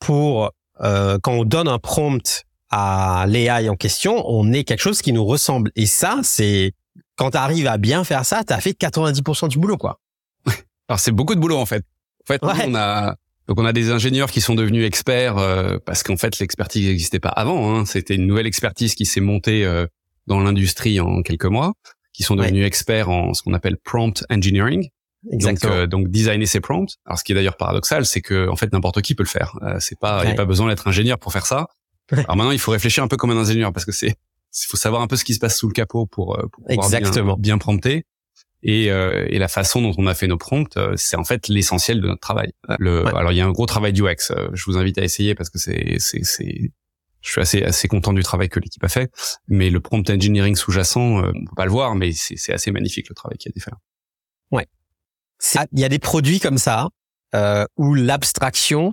pour 0.00 0.50
euh, 0.80 1.18
quand 1.22 1.32
on 1.32 1.44
donne 1.44 1.68
un 1.68 1.78
prompt 1.78 2.44
à 2.70 3.24
l'AI 3.28 3.68
en 3.68 3.76
question, 3.76 4.24
on 4.28 4.52
ait 4.52 4.64
quelque 4.64 4.80
chose 4.80 5.02
qui 5.02 5.12
nous 5.12 5.24
ressemble. 5.24 5.70
Et 5.74 5.86
ça, 5.86 6.20
c'est 6.22 6.72
quand 7.16 7.32
tu 7.32 7.36
arrives 7.36 7.66
à 7.66 7.78
bien 7.78 8.04
faire 8.04 8.24
ça, 8.24 8.44
tu 8.44 8.52
as 8.52 8.60
fait 8.60 8.78
90% 8.78 9.48
du 9.48 9.58
boulot, 9.58 9.76
quoi. 9.76 10.00
Alors 10.88 11.00
c'est 11.00 11.12
beaucoup 11.12 11.34
de 11.34 11.40
boulot 11.40 11.56
en 11.56 11.66
fait. 11.66 11.84
En 12.24 12.26
fait, 12.26 12.40
on 12.42 12.74
a 12.74 13.16
donc 13.48 13.58
on 13.58 13.64
a 13.64 13.72
des 13.72 13.90
ingénieurs 13.90 14.30
qui 14.30 14.40
sont 14.40 14.54
devenus 14.54 14.86
experts 14.86 15.38
euh, 15.38 15.78
parce 15.84 16.02
qu'en 16.02 16.16
fait 16.16 16.38
l'expertise 16.38 16.86
n'existait 16.86 17.18
pas 17.18 17.30
avant. 17.30 17.74
Hein. 17.74 17.86
C'était 17.86 18.14
une 18.14 18.26
nouvelle 18.26 18.46
expertise 18.46 18.94
qui 18.94 19.06
s'est 19.06 19.20
montée 19.20 19.64
euh, 19.64 19.86
dans 20.26 20.40
l'industrie 20.40 21.00
en 21.00 21.22
quelques 21.22 21.46
mois, 21.46 21.72
qui 22.12 22.22
sont 22.22 22.36
devenus 22.36 22.66
experts 22.66 23.08
en 23.08 23.34
ce 23.34 23.42
qu'on 23.42 23.54
appelle 23.54 23.78
prompt 23.78 24.24
engineering. 24.30 24.88
Exactement. 25.32 25.72
Donc, 25.72 25.80
euh, 25.80 25.86
donc 25.86 26.08
designer 26.08 26.46
ses 26.46 26.60
prompts. 26.60 26.96
Alors 27.04 27.18
ce 27.18 27.24
qui 27.24 27.32
est 27.32 27.34
d'ailleurs 27.34 27.56
paradoxal, 27.56 28.06
c'est 28.06 28.20
que 28.20 28.48
en 28.48 28.56
fait 28.56 28.72
n'importe 28.72 29.02
qui 29.02 29.14
peut 29.14 29.24
le 29.24 29.28
faire. 29.28 29.58
Euh, 29.62 29.76
c'est 29.80 29.98
pas, 29.98 30.22
il 30.22 30.26
n'y 30.26 30.32
a 30.32 30.36
pas 30.36 30.44
besoin 30.44 30.68
d'être 30.68 30.86
ingénieur 30.86 31.18
pour 31.18 31.32
faire 31.32 31.46
ça. 31.46 31.66
Alors 32.12 32.36
maintenant, 32.36 32.52
il 32.52 32.58
faut 32.58 32.70
réfléchir 32.70 33.02
un 33.02 33.08
peu 33.08 33.16
comme 33.16 33.30
un 33.30 33.36
ingénieur 33.36 33.72
parce 33.72 33.84
que 33.84 33.92
c'est, 33.92 34.08
il 34.08 34.66
faut 34.68 34.76
savoir 34.76 35.02
un 35.02 35.06
peu 35.06 35.16
ce 35.16 35.24
qui 35.24 35.34
se 35.34 35.40
passe 35.40 35.56
sous 35.58 35.68
le 35.68 35.74
capot 35.74 36.06
pour, 36.06 36.38
euh, 36.38 36.46
pour 36.52 36.64
pouvoir 36.64 36.86
Exactement. 36.86 37.34
bien, 37.34 37.54
bien 37.54 37.58
prompter. 37.58 38.06
Et, 38.62 38.90
euh, 38.90 39.26
et, 39.28 39.38
la 39.38 39.46
façon 39.46 39.80
dont 39.80 39.94
on 39.98 40.06
a 40.08 40.14
fait 40.14 40.26
nos 40.26 40.36
prompts, 40.36 40.76
euh, 40.76 40.92
c'est 40.96 41.16
en 41.16 41.22
fait 41.22 41.46
l'essentiel 41.46 42.00
de 42.00 42.08
notre 42.08 42.20
travail. 42.20 42.52
Le, 42.80 43.06
Alors 43.16 43.30
il 43.30 43.36
y 43.36 43.40
a 43.40 43.46
un 43.46 43.52
gros 43.52 43.66
travail 43.66 43.92
du 43.92 44.02
UX. 44.02 44.32
Je 44.52 44.64
vous 44.66 44.76
invite 44.76 44.98
à 44.98 45.04
essayer 45.04 45.36
parce 45.36 45.48
que 45.48 45.58
c'est 45.58 45.96
c'est 45.98 46.24
c'est 46.24 46.72
je 47.20 47.30
suis 47.30 47.40
assez 47.40 47.62
assez 47.62 47.88
content 47.88 48.12
du 48.12 48.22
travail 48.22 48.48
que 48.48 48.60
l'équipe 48.60 48.82
a 48.82 48.88
fait. 48.88 49.10
Mais 49.48 49.70
le 49.70 49.80
prompt 49.80 50.08
engineering 50.10 50.56
sous-jacent, 50.56 51.22
euh, 51.22 51.32
on 51.34 51.44
peut 51.44 51.56
pas 51.56 51.64
le 51.64 51.70
voir, 51.70 51.94
mais 51.94 52.12
c'est 52.12 52.52
assez 52.52 52.70
magnifique 52.70 53.08
le 53.08 53.14
travail 53.14 53.38
qui 53.38 53.48
a 53.48 53.50
été 53.50 53.60
fait. 53.60 53.72
Ouais. 54.50 54.66
Il 55.72 55.80
y 55.80 55.84
a 55.84 55.88
des 55.88 55.98
produits 55.98 56.40
comme 56.40 56.58
ça 56.58 56.88
euh, 57.34 57.64
où 57.76 57.94
l'abstraction, 57.94 58.92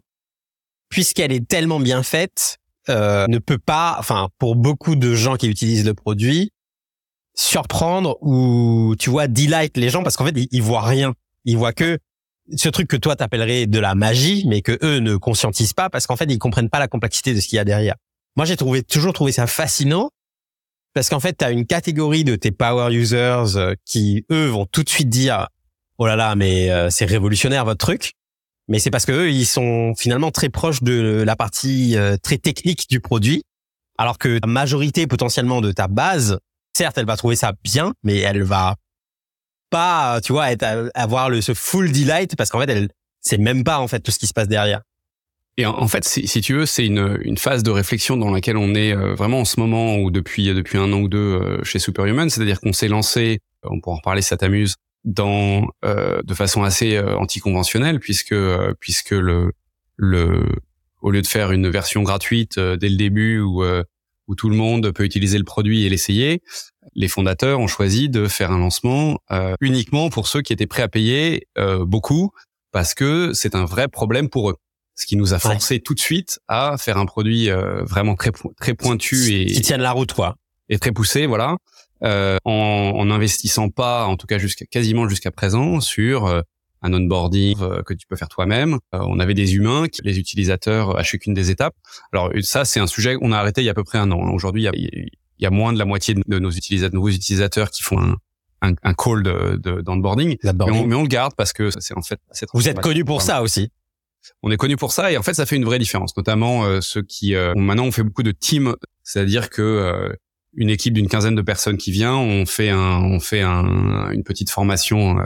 puisqu'elle 0.89 1.31
est 1.31 1.47
tellement 1.47 1.79
bien 1.79 2.03
faite, 2.03 2.57
euh, 2.89 3.25
ne 3.27 3.39
peut 3.39 3.57
pas, 3.57 3.95
enfin 3.99 4.29
pour 4.37 4.55
beaucoup 4.55 4.95
de 4.95 5.15
gens 5.15 5.37
qui 5.37 5.47
utilisent 5.47 5.85
le 5.85 5.95
produit, 5.95 6.51
surprendre 7.35 8.17
ou 8.21 8.95
tu 8.97 9.09
vois 9.09 9.27
delight 9.27 9.77
les 9.77 9.89
gens 9.89 10.03
parce 10.03 10.17
qu'en 10.17 10.25
fait 10.25 10.33
ils, 10.35 10.47
ils 10.51 10.61
voient 10.63 10.85
rien, 10.85 11.13
ils 11.43 11.57
voient 11.57 11.73
que 11.73 11.99
ce 12.55 12.69
truc 12.69 12.87
que 12.87 12.97
toi 12.97 13.15
t'appellerais 13.15 13.65
de 13.65 13.79
la 13.79 13.95
magie, 13.95 14.45
mais 14.47 14.61
que 14.61 14.77
eux 14.83 14.99
ne 14.99 15.15
conscientisent 15.17 15.73
pas 15.73 15.89
parce 15.89 16.07
qu'en 16.07 16.15
fait 16.15 16.25
ils 16.29 16.39
comprennent 16.39 16.69
pas 16.69 16.79
la 16.79 16.87
complexité 16.87 17.33
de 17.33 17.39
ce 17.39 17.47
qu'il 17.47 17.57
y 17.57 17.59
a 17.59 17.65
derrière. 17.65 17.95
Moi, 18.35 18.45
j'ai 18.45 18.57
trouvé 18.57 18.83
toujours 18.83 19.13
trouvé 19.13 19.31
ça 19.31 19.47
fascinant 19.47 20.09
parce 20.93 21.09
qu'en 21.09 21.19
fait, 21.19 21.37
tu 21.37 21.45
as 21.45 21.51
une 21.51 21.65
catégorie 21.65 22.23
de 22.23 22.35
tes 22.35 22.51
power 22.51 22.93
users 22.93 23.55
euh, 23.55 23.75
qui 23.85 24.25
eux 24.29 24.47
vont 24.47 24.65
tout 24.65 24.83
de 24.83 24.89
suite 24.89 25.09
dire 25.09 25.47
"Oh 25.97 26.05
là 26.05 26.15
là, 26.15 26.35
mais 26.35 26.69
euh, 26.69 26.89
c'est 26.89 27.05
révolutionnaire 27.05 27.65
votre 27.65 27.85
truc." 27.85 28.13
mais 28.67 28.79
c'est 28.79 28.89
parce 28.89 29.05
que 29.05 29.11
eux, 29.11 29.31
ils 29.31 29.45
sont 29.45 29.93
finalement 29.95 30.31
très 30.31 30.49
proches 30.49 30.81
de 30.81 31.23
la 31.25 31.35
partie 31.35 31.95
euh, 31.97 32.17
très 32.17 32.37
technique 32.37 32.89
du 32.89 32.99
produit, 32.99 33.43
alors 33.97 34.17
que 34.17 34.39
la 34.41 34.47
majorité 34.47 35.07
potentiellement 35.07 35.61
de 35.61 35.71
ta 35.71 35.87
base, 35.87 36.39
certes, 36.75 36.97
elle 36.97 37.05
va 37.05 37.17
trouver 37.17 37.35
ça 37.35 37.53
bien, 37.63 37.93
mais 38.03 38.17
elle 38.17 38.43
va 38.43 38.75
pas, 39.69 40.21
tu 40.21 40.33
vois, 40.33 40.51
être, 40.51 40.91
avoir 40.93 41.29
le, 41.29 41.41
ce 41.41 41.53
full 41.53 41.91
delight 41.91 42.35
parce 42.35 42.49
qu'en 42.49 42.59
fait, 42.59 42.69
elle 42.69 42.89
c'est 43.21 43.39
même 43.39 43.63
pas 43.63 43.79
en 43.79 43.87
fait 43.87 43.99
tout 44.01 44.11
ce 44.11 44.19
qui 44.19 44.27
se 44.27 44.33
passe 44.33 44.47
derrière. 44.47 44.81
Et 45.57 45.65
en, 45.65 45.87
fait, 45.87 46.03
si, 46.03 46.41
tu 46.41 46.53
veux, 46.53 46.65
c'est 46.65 46.85
une, 46.85 47.17
une 47.21 47.37
phase 47.37 47.63
de 47.63 47.71
réflexion 47.71 48.17
dans 48.17 48.29
laquelle 48.29 48.57
on 48.57 48.75
est 48.75 48.93
euh, 48.93 49.15
vraiment 49.15 49.39
en 49.39 49.45
ce 49.45 49.57
moment 49.59 49.97
ou 49.97 50.11
depuis 50.11 50.53
depuis 50.53 50.77
un 50.77 50.91
an 50.91 50.99
ou 50.99 51.07
deux 51.07 51.17
euh, 51.17 51.63
chez 51.63 51.79
Superhuman, 51.79 52.29
c'est-à-dire 52.29 52.59
qu'on 52.59 52.73
s'est 52.73 52.89
lancé, 52.89 53.39
on 53.63 53.79
pourra 53.79 53.95
en 53.95 53.97
reparler 53.99 54.21
si 54.21 54.27
ça 54.27 54.37
t'amuse, 54.37 54.75
dans 55.05 55.65
euh, 55.85 56.21
de 56.23 56.33
façon 56.33 56.63
assez 56.63 56.99
anticonventionnelle 56.99 57.99
puisque 57.99 58.35
puisque 58.79 59.11
le 59.11 59.53
le 59.95 60.45
au 61.01 61.09
lieu 61.09 61.21
de 61.21 61.27
faire 61.27 61.53
une 61.53 61.69
version 61.69 62.03
gratuite 62.03 62.59
dès 62.59 62.89
le 62.89 62.97
début 62.97 63.39
où 63.39 63.63
où 64.27 64.35
tout 64.35 64.49
le 64.49 64.55
monde 64.55 64.91
peut 64.91 65.03
utiliser 65.03 65.37
le 65.37 65.43
produit 65.43 65.83
et 65.85 65.89
l'essayer, 65.89 66.41
les 66.93 67.07
fondateurs 67.07 67.59
ont 67.59 67.67
choisi 67.67 68.09
de 68.09 68.27
faire 68.27 68.51
un 68.51 68.59
lancement 68.59 69.19
uniquement 69.61 70.09
pour 70.09 70.27
ceux 70.27 70.41
qui 70.41 70.53
étaient 70.53 70.67
prêts 70.67 70.83
à 70.83 70.87
payer 70.87 71.47
beaucoup 71.81 72.31
parce 72.71 72.93
que 72.93 73.31
c'est 73.33 73.55
un 73.55 73.63
vrai 73.63 73.87
problème 73.87 74.27
pour 74.27 74.49
eux. 74.49 74.57
Ce 74.95 75.05
qui 75.05 75.15
nous 75.15 75.33
a 75.33 75.39
forcé 75.39 75.79
tout 75.79 75.93
de 75.93 75.99
suite 75.99 76.39
à 76.49 76.77
faire 76.77 76.97
un 76.97 77.05
produit 77.05 77.49
euh, 77.49 77.83
vraiment 77.83 78.15
très 78.15 78.31
très 78.57 78.73
pointu 78.73 79.33
et 79.33 79.45
qui 79.45 79.61
tienne 79.61 79.81
la 79.81 79.91
route 79.91 80.13
quoi. 80.13 80.35
Et 80.67 80.77
très 80.77 80.91
poussé, 80.91 81.25
voilà. 81.25 81.57
Euh, 82.03 82.37
en, 82.43 82.91
en 82.95 83.11
investissant 83.11 83.69
pas, 83.69 84.05
en 84.05 84.17
tout 84.17 84.27
cas 84.27 84.37
jusqu'à 84.37 84.65
quasiment 84.65 85.07
jusqu'à 85.07 85.31
présent, 85.31 85.79
sur 85.79 86.25
euh, 86.25 86.41
un 86.85 86.93
onboarding 86.93 87.57
euh, 87.61 87.81
que 87.83 87.93
tu 87.93 88.07
peux 88.07 88.15
faire 88.15 88.29
toi-même. 88.29 88.79
on 88.93 89.19
avait 89.19 89.33
des 89.33 89.55
humains, 89.55 89.85
les 90.03 90.19
utilisateurs 90.19 90.97
à 90.97 91.03
chacune 91.03 91.33
des 91.33 91.51
étapes. 91.51 91.75
Alors 92.13 92.31
ça, 92.41 92.65
c'est 92.65 92.79
un 92.79 92.87
sujet 92.87 93.15
qu'on 93.15 93.31
a 93.31 93.37
arrêté 93.37 93.61
il 93.61 93.65
y 93.65 93.69
a 93.69 93.71
à 93.71 93.75
peu 93.75 93.83
près 93.83 93.97
un 93.97 94.11
an. 94.11 94.31
Aujourd'hui, 94.31 94.63
il 94.63 94.65
y 94.65 94.69
a, 94.69 94.71
il 95.37 95.43
y 95.43 95.45
a 95.45 95.51
moins 95.51 95.73
de 95.73 95.79
la 95.79 95.85
moitié 95.85 96.13
de 96.13 96.39
nos 96.39 96.51
utilisateurs, 96.51 96.95
nouveaux 96.95 97.09
utilisateurs 97.09 97.69
qui 97.69 97.83
font 97.83 97.99
un, 97.99 98.15
un, 98.61 98.73
un 98.83 98.93
call 98.93 99.23
de 99.23 99.81
d'onboarding, 99.81 100.37
mais, 100.43 100.51
on, 100.71 100.87
mais 100.87 100.95
on 100.95 101.03
le 101.03 101.07
garde 101.07 101.33
parce 101.35 101.53
que 101.53 101.69
c'est 101.77 101.97
en 101.97 102.01
fait. 102.01 102.19
Vous 102.53 102.69
êtes 102.69 102.79
connu 102.79 103.03
pour 103.03 103.21
ça 103.21 103.41
aussi. 103.41 103.69
On 104.41 104.49
est 104.49 104.57
connu 104.57 104.75
pour 104.75 104.91
ça 104.91 105.11
et 105.11 105.17
en 105.17 105.21
fait 105.21 105.35
ça 105.35 105.45
fait 105.45 105.55
une 105.55 105.65
vraie 105.65 105.77
différence, 105.77 106.17
notamment 106.17 106.65
euh, 106.65 106.81
ceux 106.81 107.03
qui 107.03 107.35
euh, 107.35 107.53
maintenant 107.55 107.85
on 107.85 107.91
fait 107.91 108.01
beaucoup 108.01 108.23
de 108.23 108.31
team, 108.31 108.75
c'est-à-dire 109.03 109.51
que 109.51 109.61
euh, 109.61 110.13
une 110.55 110.71
équipe 110.71 110.95
d'une 110.95 111.07
quinzaine 111.07 111.35
de 111.35 111.43
personnes 111.43 111.77
qui 111.77 111.91
vient, 111.91 112.15
on 112.15 112.47
fait 112.47 112.69
un, 112.69 113.03
on 113.03 113.19
fait 113.19 113.41
un, 113.41 114.09
une 114.11 114.23
petite 114.23 114.49
formation 114.49 115.17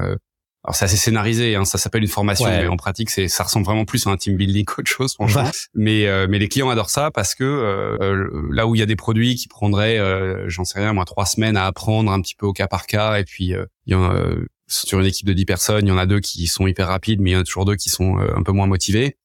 alors 0.70 0.76
c'est 0.76 0.86
assez 0.86 0.98
scénarisé, 0.98 1.56
hein, 1.56 1.66
ça 1.66 1.80
s'appelle 1.80 2.04
une 2.04 2.10
formation, 2.10 2.46
mais 2.46 2.68
en 2.68 2.78
pratique 2.78 3.10
c'est 3.10 3.28
ça 3.28 3.44
ressemble 3.44 3.66
vraiment 3.66 3.86
plus 3.86 4.06
à 4.06 4.12
un 4.12 4.18
team 4.18 4.38
building 4.38 4.66
qu'autre 4.68 4.88
chose, 4.88 5.16
franchement. 5.16 5.50
Mais 5.74 6.06
euh, 6.06 6.28
mais 6.30 6.38
les 6.38 6.48
clients 6.48 6.70
adorent 6.70 6.92
ça 6.92 7.10
parce 7.10 7.34
que 7.34 7.44
euh, 7.44 7.98
euh, 8.00 8.48
là 8.52 8.68
où 8.68 8.76
il 8.76 8.78
y 8.78 8.84
a 8.84 8.86
des 8.86 8.96
produits 8.96 9.34
qui 9.34 9.48
prendraient, 9.48 9.98
j'en 10.46 10.66
sais 10.66 10.78
rien, 10.80 10.94
moi 10.94 11.06
trois 11.06 11.26
semaines 11.26 11.58
à 11.58 11.66
apprendre 11.66 12.12
un 12.12 12.22
petit 12.22 12.36
peu 12.36 12.46
au 12.46 12.54
cas 12.54 12.68
par 12.68 12.86
cas, 12.86 13.18
et 13.20 13.24
puis 13.24 13.46
il 13.46 13.92
y 13.92 13.96
en 13.96 14.04
a, 14.04 14.24
sur 14.68 15.00
une 15.00 15.08
équipe 15.08 15.26
de 15.26 15.34
10 15.34 15.46
personnes, 15.46 15.88
il 15.88 15.90
y 15.90 15.92
en 15.92 15.98
a 15.98 16.06
deux 16.06 16.20
qui 16.20 16.46
sont 16.46 16.68
hyper 16.68 16.90
rapides, 16.90 17.20
mais 17.20 17.32
il 17.32 17.34
y 17.34 17.36
en 17.36 17.40
a 17.40 17.44
toujours 17.44 17.66
deux 17.66 17.76
qui 17.76 17.90
sont 17.90 18.20
un 18.20 18.44
peu 18.44 18.52
moins 18.52 18.68
motivés. 18.68 19.18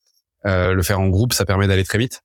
le 0.45 0.83
faire 0.83 1.01
en 1.01 1.09
groupe, 1.09 1.35
ça 1.35 1.45
permet 1.45 1.67
d'aller 1.67 1.85
très 1.85 1.99
vite 1.99 2.23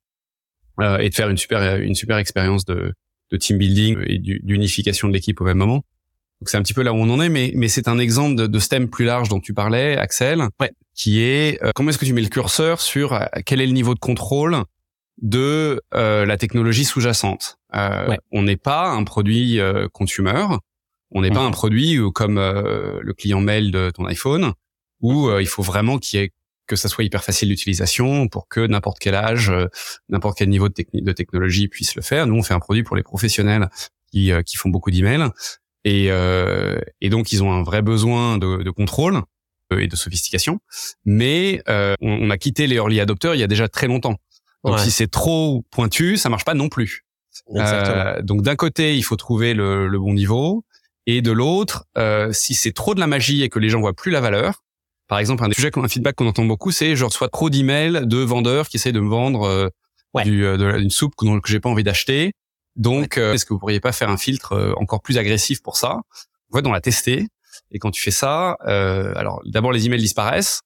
et 0.98 1.10
de 1.10 1.14
faire 1.14 1.28
une 1.28 1.36
super 1.36 1.76
une 1.76 1.94
super 1.94 2.16
expérience 2.16 2.64
de 2.64 2.94
de 3.32 3.36
team 3.36 3.58
building 3.58 3.98
et 4.06 4.18
d'unification 4.18 5.08
de 5.08 5.12
l'équipe 5.12 5.38
au 5.42 5.44
même 5.44 5.58
moment. 5.58 5.84
Donc 6.40 6.48
c'est 6.48 6.56
un 6.56 6.62
petit 6.62 6.72
peu 6.72 6.82
là 6.82 6.94
où 6.94 6.96
on 6.96 7.10
en 7.10 7.20
est, 7.20 7.28
mais, 7.28 7.52
mais 7.54 7.68
c'est 7.68 7.86
un 7.86 7.98
exemple 7.98 8.34
de, 8.34 8.46
de 8.46 8.58
stem 8.58 8.88
plus 8.88 9.04
large 9.04 9.28
dont 9.28 9.40
tu 9.40 9.52
parlais, 9.52 9.98
Axel, 9.98 10.48
ouais. 10.58 10.72
qui 10.94 11.20
est 11.20 11.62
euh, 11.62 11.70
comment 11.74 11.90
est-ce 11.90 11.98
que 11.98 12.06
tu 12.06 12.14
mets 12.14 12.22
le 12.22 12.28
curseur 12.28 12.80
sur 12.80 13.12
euh, 13.12 13.26
quel 13.44 13.60
est 13.60 13.66
le 13.66 13.74
niveau 13.74 13.92
de 13.92 13.98
contrôle 13.98 14.56
de 15.20 15.82
euh, 15.92 16.24
la 16.24 16.38
technologie 16.38 16.86
sous-jacente? 16.86 17.58
Euh, 17.74 18.16
On 18.32 18.42
n'est 18.42 18.56
pas 18.56 18.88
un 18.88 19.04
produit 19.04 19.60
consumer, 19.92 20.46
on 21.10 21.20
n'est 21.20 21.30
pas 21.30 21.42
un 21.42 21.50
produit 21.50 21.98
comme 22.14 22.36
le 22.36 23.12
client 23.12 23.40
mail 23.40 23.70
de 23.70 23.90
ton 23.90 24.06
iPhone, 24.06 24.54
où 25.02 25.30
il 25.38 25.46
faut 25.46 25.62
vraiment 25.62 25.98
qu'il 25.98 26.20
y 26.20 26.22
ait 26.22 26.32
que 26.66 26.76
ça 26.76 26.88
soit 26.88 27.04
hyper 27.04 27.22
facile 27.22 27.48
d'utilisation 27.48 28.28
pour 28.28 28.48
que 28.48 28.66
n'importe 28.66 28.98
quel 28.98 29.14
âge, 29.14 29.52
n'importe 30.08 30.38
quel 30.38 30.48
niveau 30.48 30.68
de, 30.68 30.74
de 30.94 31.12
technologie 31.12 31.68
puisse 31.68 31.96
le 31.96 32.02
faire. 32.02 32.26
Nous, 32.26 32.36
on 32.36 32.42
fait 32.42 32.54
un 32.54 32.60
produit 32.60 32.82
pour 32.82 32.96
les 32.96 33.02
professionnels 33.02 33.68
qui, 34.10 34.32
qui 34.46 34.56
font 34.56 34.70
beaucoup 34.70 34.90
d'emails 34.90 35.28
et, 35.84 36.10
euh, 36.10 36.78
et 37.00 37.08
donc 37.08 37.32
ils 37.32 37.42
ont 37.42 37.52
un 37.52 37.62
vrai 37.62 37.82
besoin 37.82 38.38
de, 38.38 38.62
de 38.62 38.70
contrôle 38.70 39.22
euh, 39.72 39.78
et 39.78 39.86
de 39.86 39.96
sophistication. 39.96 40.60
Mais 41.04 41.62
euh, 41.68 41.94
on, 42.00 42.26
on, 42.26 42.30
a 42.30 42.38
quitté 42.38 42.66
les 42.66 42.76
early 42.76 43.00
adopters 43.00 43.34
il 43.34 43.40
y 43.40 43.44
a 43.44 43.48
déjà 43.48 43.68
très 43.68 43.86
longtemps. 43.86 44.16
Donc 44.64 44.78
si 44.78 44.90
c'est 44.90 45.08
trop 45.08 45.64
pointu, 45.70 46.16
ça 46.18 46.28
marche 46.28 46.44
pas 46.44 46.54
non 46.54 46.68
plus. 46.68 47.06
Euh, 47.56 48.20
donc 48.22 48.42
d'un 48.42 48.56
côté, 48.56 48.96
il 48.96 49.02
faut 49.02 49.16
trouver 49.16 49.54
le, 49.54 49.88
le 49.88 49.98
bon 49.98 50.12
niveau, 50.12 50.64
et 51.06 51.22
de 51.22 51.32
l'autre, 51.32 51.86
euh, 51.96 52.32
si 52.32 52.54
c'est 52.54 52.72
trop 52.72 52.94
de 52.94 53.00
la 53.00 53.06
magie 53.06 53.42
et 53.42 53.48
que 53.48 53.58
les 53.58 53.68
gens 53.68 53.80
voient 53.80 53.94
plus 53.94 54.10
la 54.10 54.20
valeur, 54.20 54.62
par 55.08 55.18
exemple, 55.18 55.42
un 55.42 55.48
des 55.48 55.54
sujets, 55.54 55.70
un 55.76 55.88
feedback 55.88 56.14
qu'on 56.14 56.28
entend 56.28 56.44
beaucoup, 56.44 56.70
c'est 56.70 56.94
je 56.94 57.04
reçois 57.04 57.28
trop 57.28 57.50
d'emails 57.50 58.06
de 58.06 58.18
vendeurs 58.18 58.68
qui 58.68 58.76
essayent 58.76 58.92
de 58.92 59.00
me 59.00 59.08
vendre 59.08 59.42
euh, 59.42 59.68
du, 60.22 60.44
euh, 60.44 60.56
de, 60.56 60.78
une 60.78 60.90
soupe 60.90 61.14
que, 61.16 61.40
que 61.40 61.48
j'ai 61.48 61.58
pas 61.58 61.68
envie 61.68 61.82
d'acheter 61.82 62.32
donc, 62.76 63.18
euh, 63.18 63.34
est-ce 63.34 63.44
que 63.44 63.52
vous 63.52 63.58
pourriez 63.58 63.80
pas 63.80 63.92
faire 63.92 64.10
un 64.10 64.16
filtre 64.16 64.52
euh, 64.52 64.72
encore 64.76 65.02
plus 65.02 65.18
agressif 65.18 65.62
pour 65.62 65.76
ça? 65.76 66.00
En 66.52 66.56
fait, 66.56 66.66
on 66.66 66.72
l'a 66.72 66.80
testé. 66.80 67.26
Et 67.72 67.78
quand 67.78 67.90
tu 67.90 68.02
fais 68.02 68.10
ça, 68.10 68.56
euh, 68.66 69.12
alors 69.16 69.40
d'abord 69.44 69.72
les 69.72 69.86
emails 69.86 70.00
disparaissent, 70.00 70.62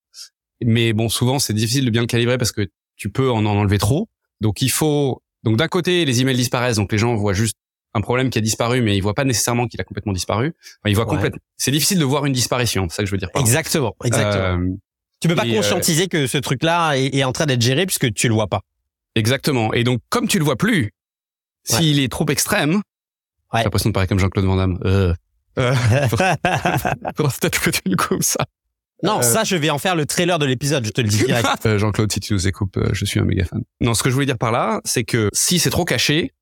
mais 0.62 0.93
bon, 0.93 1.09
souvent 1.09 1.38
c'est 1.38 1.53
difficile 1.53 1.85
de 1.85 1.90
bien 1.90 2.01
le 2.01 2.07
calibrer 2.07 2.38
parce 2.38 2.53
que 2.53 2.69
tu 2.97 3.11
peux 3.11 3.31
en, 3.31 3.45
en 3.45 3.57
enlever 3.57 3.79
trop. 3.79 4.09
Donc 4.40 4.62
il 4.62 4.71
faut, 4.71 5.23
donc 5.43 5.57
d'un 5.57 5.69
côté 5.69 6.05
les 6.05 6.21
emails 6.21 6.37
disparaissent, 6.37 6.77
donc 6.77 6.93
les 6.93 6.99
gens 6.99 7.14
voient 7.14 7.33
juste 7.33 7.57
un 7.95 8.01
problème 8.01 8.31
qui 8.31 8.38
a 8.38 8.40
disparu, 8.40 8.81
mais 8.83 8.97
ils 8.97 9.01
voient 9.01 9.14
pas 9.14 9.25
nécessairement 9.25 9.67
qu'il 9.67 9.81
a 9.81 9.85
complètement 9.85 10.12
disparu. 10.12 10.55
Enfin, 10.81 10.90
ils 10.90 10.97
voient 10.97 11.07
complètement. 11.07 11.40
C'est 11.57 11.71
difficile 11.71 11.99
de 11.99 12.05
voir 12.05 12.27
une 12.27 12.33
disparition, 12.33 12.88
c'est 12.88 12.97
ça 12.97 13.03
que 13.03 13.07
je 13.07 13.12
veux 13.12 13.19
dire. 13.19 13.31
Exactement, 13.37 13.95
exactement. 14.05 14.59
Euh, 14.59 14.77
tu 15.21 15.29
peux 15.29 15.37
pas 15.37 15.47
conscientiser 15.47 16.09
que 16.09 16.27
ce 16.27 16.38
truc-là 16.38 16.95
est, 16.95 17.14
est, 17.14 17.25
en 17.25 17.33
train 17.33 17.47
d'être 17.47 17.62
géré 17.62 17.87
puisque 17.87 18.12
tu 18.12 18.29
le 18.29 18.35
vois 18.35 18.49
pas. 18.49 18.61
Exactement. 19.14 19.73
Et 19.73 19.85
donc, 19.85 20.01
comme 20.09 20.27
tu 20.27 20.38
le 20.38 20.45
vois 20.45 20.57
plus, 20.57 20.90
s'il 21.64 21.98
est 21.98 22.11
trop 22.11 22.27
extrême, 22.29 22.74
ouais. 22.74 22.83
j'ai 23.55 23.64
l'impression 23.64 23.90
de 23.90 23.94
parler 23.94 24.07
comme 24.07 24.18
Jean-Claude 24.18 24.44
Van 24.44 24.57
Damme. 24.57 24.79
Euh. 24.85 25.14
Euh. 25.59 25.74
peut-être 27.16 27.61
que 27.61 27.70
tu 27.70 27.81
le 27.87 27.96
coupes 27.96 28.22
ça. 28.22 28.44
Non, 29.05 29.18
euh. 29.18 29.22
ça, 29.22 29.44
je 29.44 29.57
vais 29.57 29.70
en 29.70 29.79
faire 29.79 29.96
le 29.96 30.07
trailer 30.07 30.38
de 30.38 30.46
l'épisode, 30.46 30.85
je 30.87 30.90
te 30.90 31.00
le 31.00 31.09
dis 31.09 31.24
direct. 31.24 31.46
Euh, 31.66 31.79
Jean-Claude, 31.79 32.12
si 32.12 32.20
tu 32.20 32.33
nous 32.33 32.46
écoutes, 32.46 32.77
euh, 32.77 32.90
je 32.92 33.05
suis 33.05 33.20
un 33.20 33.24
méga 33.24 33.44
fan. 33.44 33.62
Non, 33.81 33.94
ce 33.94 34.03
que 34.03 34.11
je 34.11 34.14
voulais 34.14 34.27
dire 34.27 34.38
par 34.38 34.53
là, 34.53 34.81
c'est 34.85 35.05
que 35.05 35.29
si 35.33 35.59
c'est 35.59 35.70
trop 35.70 35.85
caché, 35.85 36.33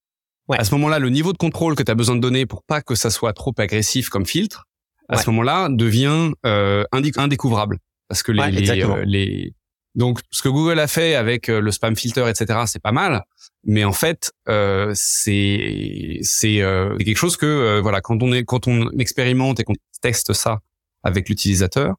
ouais. 0.48 0.58
à 0.58 0.64
ce 0.64 0.74
moment-là, 0.74 0.98
le 0.98 1.10
niveau 1.10 1.32
de 1.32 1.38
contrôle 1.38 1.74
que 1.74 1.82
tu 1.82 1.90
as 1.90 1.94
besoin 1.94 2.16
de 2.16 2.20
donner 2.20 2.46
pour 2.46 2.62
pas 2.62 2.80
que 2.82 2.94
ça 2.94 3.10
soit 3.10 3.32
trop 3.32 3.52
agressif 3.58 4.08
comme 4.08 4.26
filtre, 4.26 4.66
à 5.08 5.18
ce 5.18 5.28
moment-là, 5.30 5.68
devient 5.70 6.32
euh, 6.46 6.84
indécouvrable. 6.92 7.78
Parce 8.08 8.22
que 8.22 8.32
les, 8.32 8.50
les, 8.50 8.84
les, 9.04 9.54
donc, 9.94 10.20
ce 10.30 10.42
que 10.42 10.48
Google 10.48 10.78
a 10.78 10.86
fait 10.86 11.14
avec 11.14 11.48
le 11.48 11.70
spam 11.70 11.96
filter, 11.96 12.28
etc., 12.28 12.60
c'est 12.66 12.82
pas 12.82 12.92
mal 12.92 13.24
mais 13.64 13.84
en 13.84 13.92
fait 13.92 14.32
euh, 14.48 14.92
c'est 14.94 16.18
c'est 16.22 16.60
euh, 16.60 16.96
quelque 16.98 17.16
chose 17.16 17.36
que 17.36 17.46
euh, 17.46 17.80
voilà 17.80 18.00
quand 18.00 18.22
on 18.22 18.32
est 18.32 18.44
quand 18.44 18.66
on 18.66 18.90
expérimente 18.98 19.60
et 19.60 19.64
qu'on 19.64 19.74
teste 20.00 20.32
ça 20.32 20.60
avec 21.02 21.28
l'utilisateur 21.28 21.94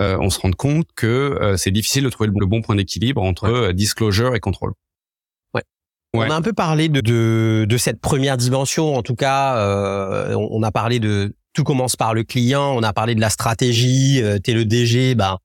euh, 0.00 0.16
on 0.20 0.30
se 0.30 0.40
rend 0.40 0.52
compte 0.52 0.86
que 0.94 1.06
euh, 1.06 1.56
c'est 1.56 1.70
difficile 1.70 2.04
de 2.04 2.08
trouver 2.08 2.30
le 2.34 2.46
bon 2.46 2.62
point 2.62 2.76
d'équilibre 2.76 3.22
entre 3.22 3.72
disclosure 3.72 4.34
et 4.34 4.40
contrôle 4.40 4.72
ouais. 5.54 5.62
ouais. 6.14 6.26
on 6.26 6.30
a 6.30 6.34
un 6.34 6.42
peu 6.42 6.54
parlé 6.54 6.88
de, 6.88 7.00
de, 7.00 7.66
de 7.68 7.76
cette 7.76 8.00
première 8.00 8.38
dimension 8.38 8.94
en 8.94 9.02
tout 9.02 9.16
cas 9.16 10.34
on, 10.34 10.62
a 10.62 10.72
parlé 10.72 10.98
de 10.98 11.34
tout 11.52 11.64
commence 11.64 11.96
par 11.96 12.14
le 12.14 12.24
client 12.24 12.74
on 12.74 12.82
a 12.82 12.94
parlé 12.94 13.14
de 13.14 13.20
la 13.20 13.30
stratégie 13.30 14.22
t'es 14.42 14.54
le 14.54 14.64
DG 14.64 15.14
bah 15.14 15.40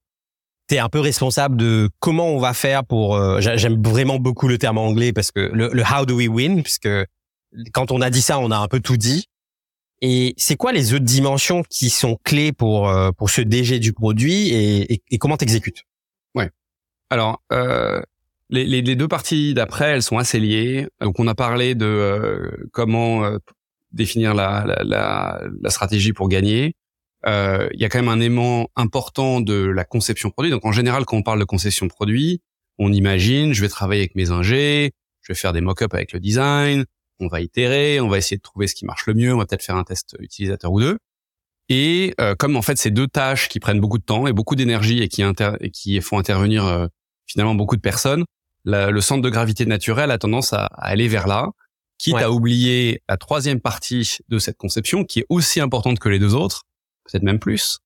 tu 0.68 0.76
es 0.76 0.80
un 0.80 0.90
peu 0.90 1.00
responsable 1.00 1.58
de 1.58 1.90
comment 2.00 2.28
on 2.30 2.40
va 2.40 2.54
faire 2.54 2.84
pour. 2.86 3.16
Euh, 3.16 3.40
j'aime 3.40 3.82
vraiment 3.82 4.20
beaucoup 4.20 4.48
le 4.48 4.58
terme 4.58 4.78
anglais 4.78 5.14
parce 5.14 5.32
que 5.32 5.40
le, 5.54 5.70
le, 5.72 5.84
how 5.84 6.06
do 6.06 6.16
we 6.16 6.28
win, 6.28 6.64
puisque 6.64 6.90
quand 7.74 7.92
on 7.92 8.02
a 8.02 8.10
dit 8.10 8.22
ça, 8.22 8.40
on 8.40 8.52
a 8.52 8.58
un 8.58 8.68
peu 8.68 8.80
tout 8.80 8.98
dit. 8.98 9.28
Et 10.02 10.36
c'est 10.38 10.56
quoi 10.56 10.74
les 10.74 10.94
autres 10.94 11.06
dimensions 11.06 11.64
qui 11.70 11.90
sont 11.90 12.18
clés 12.24 12.52
pour 12.52 12.88
euh, 12.90 13.12
pour 13.12 13.30
ce 13.30 13.42
DG 13.42 13.80
du 13.80 13.94
produit 13.94 14.50
et, 14.50 15.02
et, 15.10 15.18
comment 15.18 15.38
t'exécutes? 15.38 15.84
Ouais. 16.36 16.52
Alors 17.10 17.42
euh, 17.52 18.02
les, 18.50 18.66
les, 18.66 18.82
les, 18.82 18.96
deux 18.96 19.08
parties 19.08 19.56
d'après, 19.56 19.92
elles 19.92 20.04
sont 20.04 20.20
assez 20.20 20.40
liées. 20.40 20.88
Donc 21.02 21.20
on 21.20 21.28
a 21.28 21.34
parlé 21.34 21.74
de 21.74 21.86
euh, 21.86 22.70
comment 22.72 23.24
euh, 23.24 23.38
définir 23.92 24.36
la, 24.36 24.66
la, 24.68 24.84
la, 24.84 25.42
la, 25.62 25.70
stratégie 25.72 26.14
pour 26.14 26.30
gagner 26.30 26.76
euh, 27.26 27.68
il 27.74 27.80
y 27.80 27.86
a 27.86 27.90
quand 27.90 28.00
même 28.00 28.10
un 28.10 28.20
aimant 28.20 28.70
important 28.76 29.42
de 29.42 29.66
la 29.66 29.84
conception 29.84 30.30
produit. 30.30 30.52
Donc 30.52 30.66
en 30.66 30.72
général, 30.72 31.06
quand 31.06 31.18
on 31.18 31.24
parle 31.24 31.40
de 31.40 31.46
conception 31.46 31.88
produit, 31.88 32.42
on 32.78 32.92
imagine, 32.92 33.54
je 33.54 33.62
vais 33.62 33.70
travailler 33.70 34.02
avec 34.02 34.16
mes 34.16 34.32
ingés, 34.32 34.92
je 35.22 35.34
vais 35.34 35.38
faire 35.38 35.54
des 35.54 35.62
mock-ups 35.62 35.94
avec 35.94 36.14
le 36.14 36.20
design, 36.20 36.86
on 37.20 37.28
va 37.28 37.42
itérer, 37.42 38.00
on 38.00 38.08
va 38.08 38.18
essayer 38.18 38.38
de 38.38 38.42
trouver 38.42 38.68
ce 38.68 38.76
qui 38.76 38.86
marche 38.86 39.08
le 39.08 39.14
mieux, 39.16 39.34
on 39.34 39.38
va 39.38 39.46
peut-être 39.46 39.64
faire 39.64 39.76
un 39.76 39.84
test 39.84 40.16
utilisateur 40.20 40.72
ou 40.72 40.80
deux. 40.80 40.98
Et 41.70 42.14
comme 42.40 42.56
en 42.56 42.62
fait 42.62 42.78
c'est 42.78 42.92
deux 42.92 43.08
tâches 43.08 43.50
qui 43.50 43.60
prennent 43.60 43.82
beaucoup 43.82 43.98
de 43.98 44.04
temps 44.04 44.28
et 44.28 44.32
beaucoup 44.32 44.56
d'énergie 44.56 45.02
et 45.02 45.10
qui, 45.10 45.22
et 45.22 45.72
qui 45.72 46.00
font 46.00 46.18
intervenir 46.18 46.88
finalement 47.26 47.56
beaucoup 47.56 47.76
de 47.76 47.82
personnes, 47.82 48.24
le 48.68 49.02
centre 49.02 49.22
de 49.22 49.30
gravité 49.30 49.66
naturel 49.66 50.12
a 50.12 50.18
tendance 50.18 50.54
à, 50.54 50.66
aller 50.66 51.08
vers 51.08 51.28
là, 51.28 51.50
quitte 51.98 52.16
à 52.16 52.32
oublier 52.32 53.02
la 53.10 53.18
troisième 53.18 53.60
partie 53.60 54.18
de 54.30 54.40
cette 54.40 54.58
conception 54.58 55.04
qui 55.04 55.20
est 55.20 55.26
aussi 55.30 55.60
importante 55.60 56.00
que 56.00 56.10
les 56.10 56.20
deux 56.20 56.36
autres, 56.36 56.64
peut-être 57.10 57.24
même 57.24 57.40
plus, 57.40 57.80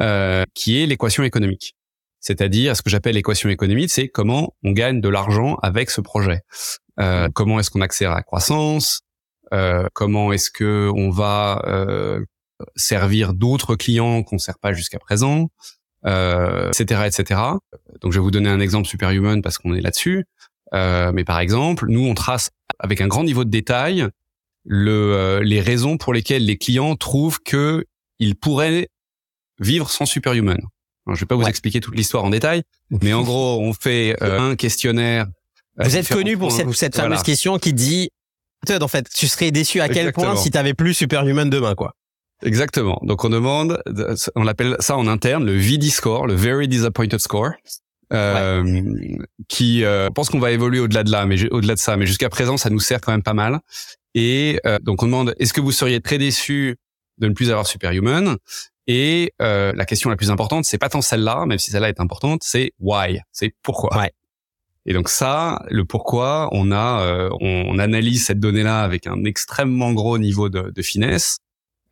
euh, 0.00 0.44
qui 0.54 0.82
est 0.82 0.86
l'équation 0.86 1.22
économique. 1.22 1.76
C'est-à-dire 2.20 2.76
ce 2.76 2.82
que 2.82 2.90
j'appelle 2.90 3.14
l'équation 3.14 3.48
économique, 3.48 3.90
c'est 3.90 4.08
comment 4.08 4.54
on 4.62 4.72
gagne 4.72 5.00
de 5.00 5.08
l'argent 5.08 5.56
avec 5.62 5.90
ce 5.90 6.00
projet. 6.00 6.42
Euh, 6.98 7.28
comment 7.32 7.58
est-ce 7.58 7.70
qu'on 7.70 7.80
accélère 7.80 8.14
la 8.14 8.22
croissance 8.22 9.00
euh, 9.54 9.86
Comment 9.94 10.32
est-ce 10.32 10.50
que 10.50 10.90
on 10.94 11.10
va 11.10 11.62
euh, 11.66 12.22
servir 12.76 13.32
d'autres 13.32 13.74
clients 13.74 14.22
qu'on 14.22 14.36
ne 14.36 14.40
sert 14.40 14.58
pas 14.58 14.74
jusqu'à 14.74 14.98
présent 14.98 15.48
euh, 16.06 16.68
etc., 16.68 17.02
etc. 17.06 17.40
Donc, 18.00 18.12
je 18.12 18.18
vais 18.18 18.22
vous 18.22 18.30
donner 18.30 18.48
un 18.48 18.60
exemple 18.60 18.88
superhuman 18.88 19.42
parce 19.42 19.58
qu'on 19.58 19.74
est 19.74 19.80
là-dessus. 19.80 20.24
Euh, 20.72 21.12
mais 21.12 21.24
par 21.24 21.40
exemple, 21.40 21.86
nous, 21.88 22.06
on 22.06 22.14
trace 22.14 22.50
avec 22.78 23.00
un 23.00 23.08
grand 23.08 23.24
niveau 23.24 23.44
de 23.44 23.50
détail 23.50 24.06
le, 24.64 24.92
euh, 24.92 25.40
les 25.42 25.60
raisons 25.60 25.96
pour 25.96 26.12
lesquelles 26.12 26.44
les 26.44 26.56
clients 26.56 26.96
trouvent 26.96 27.40
que 27.40 27.86
ils 28.20 28.36
pourraient 28.36 28.88
vivre 29.58 29.90
sans 29.90 30.06
superhuman. 30.06 30.58
Alors, 31.06 31.16
je 31.16 31.20
vais 31.20 31.26
pas 31.26 31.34
vous 31.34 31.46
expliquer 31.46 31.80
toute 31.80 31.96
l'histoire 31.96 32.24
en 32.24 32.30
détail, 32.30 32.62
mais 33.02 33.12
en 33.12 33.22
gros, 33.22 33.60
on 33.60 33.72
fait 33.72 34.16
euh, 34.22 34.38
un 34.38 34.54
questionnaire. 34.54 35.26
Vous 35.76 35.96
êtes 35.96 36.08
connu 36.08 36.38
pour 36.38 36.52
cette, 36.52 36.70
cette 36.72 36.94
fameuse 36.94 37.22
question 37.22 37.58
qui 37.58 37.72
dit, 37.72 38.10
en 38.68 38.88
fait, 38.88 39.08
tu 39.12 39.26
serais 39.26 39.50
déçu 39.50 39.80
à 39.80 39.88
quel 39.88 40.12
point 40.12 40.36
si 40.36 40.50
tu 40.50 40.58
avais 40.58 40.74
plus 40.74 40.94
superhuman 40.94 41.50
demain, 41.50 41.74
quoi. 41.74 41.94
Exactement. 42.42 42.98
Donc 43.02 43.24
on 43.24 43.28
demande, 43.28 43.82
on 44.34 44.46
appelle 44.46 44.76
ça 44.80 44.96
en 44.96 45.06
interne 45.06 45.44
le 45.44 45.56
VD 45.56 45.90
score, 45.90 46.26
le 46.26 46.34
Very 46.34 46.68
Disappointed 46.68 47.18
Score, 47.18 47.52
euh, 48.12 48.82
qui 49.48 49.84
euh, 49.84 50.08
pense 50.10 50.30
qu'on 50.30 50.38
va 50.38 50.50
évoluer 50.50 50.80
au-delà 50.80 51.04
de 51.04 51.10
là, 51.10 51.26
mais 51.26 51.48
au-delà 51.50 51.74
de 51.74 51.78
ça. 51.78 51.96
Mais 51.96 52.06
jusqu'à 52.06 52.28
présent, 52.28 52.56
ça 52.56 52.70
nous 52.70 52.80
sert 52.80 53.00
quand 53.00 53.12
même 53.12 53.22
pas 53.22 53.34
mal. 53.34 53.60
Et 54.14 54.58
euh, 54.66 54.78
donc 54.80 55.02
on 55.02 55.06
demande, 55.06 55.34
est-ce 55.38 55.52
que 55.52 55.60
vous 55.60 55.72
seriez 55.72 56.00
très 56.00 56.18
déçu 56.18 56.76
de 57.20 57.28
ne 57.28 57.34
plus 57.34 57.50
avoir 57.50 57.66
Superhuman 57.66 58.36
Et 58.86 59.32
euh, 59.40 59.72
la 59.74 59.84
question 59.84 60.10
la 60.10 60.16
plus 60.16 60.30
importante, 60.30 60.64
c'est 60.64 60.78
pas 60.78 60.88
tant 60.88 61.00
celle-là, 61.02 61.46
même 61.46 61.58
si 61.58 61.70
celle-là 61.70 61.88
est 61.88 62.00
importante, 62.00 62.42
c'est 62.42 62.72
why, 62.80 63.20
c'est 63.30 63.54
pourquoi. 63.62 63.96
Ouais. 63.96 64.10
Et 64.86 64.92
donc 64.92 65.08
ça, 65.08 65.62
le 65.68 65.84
pourquoi, 65.84 66.48
on 66.52 66.72
a, 66.72 67.02
euh, 67.02 67.30
on, 67.40 67.78
analyse 67.78 68.26
cette 68.26 68.40
donnée-là 68.40 68.82
avec 68.82 69.06
un 69.06 69.24
extrêmement 69.24 69.92
gros 69.92 70.18
niveau 70.18 70.48
de, 70.48 70.70
de 70.70 70.82
finesse. 70.82 71.38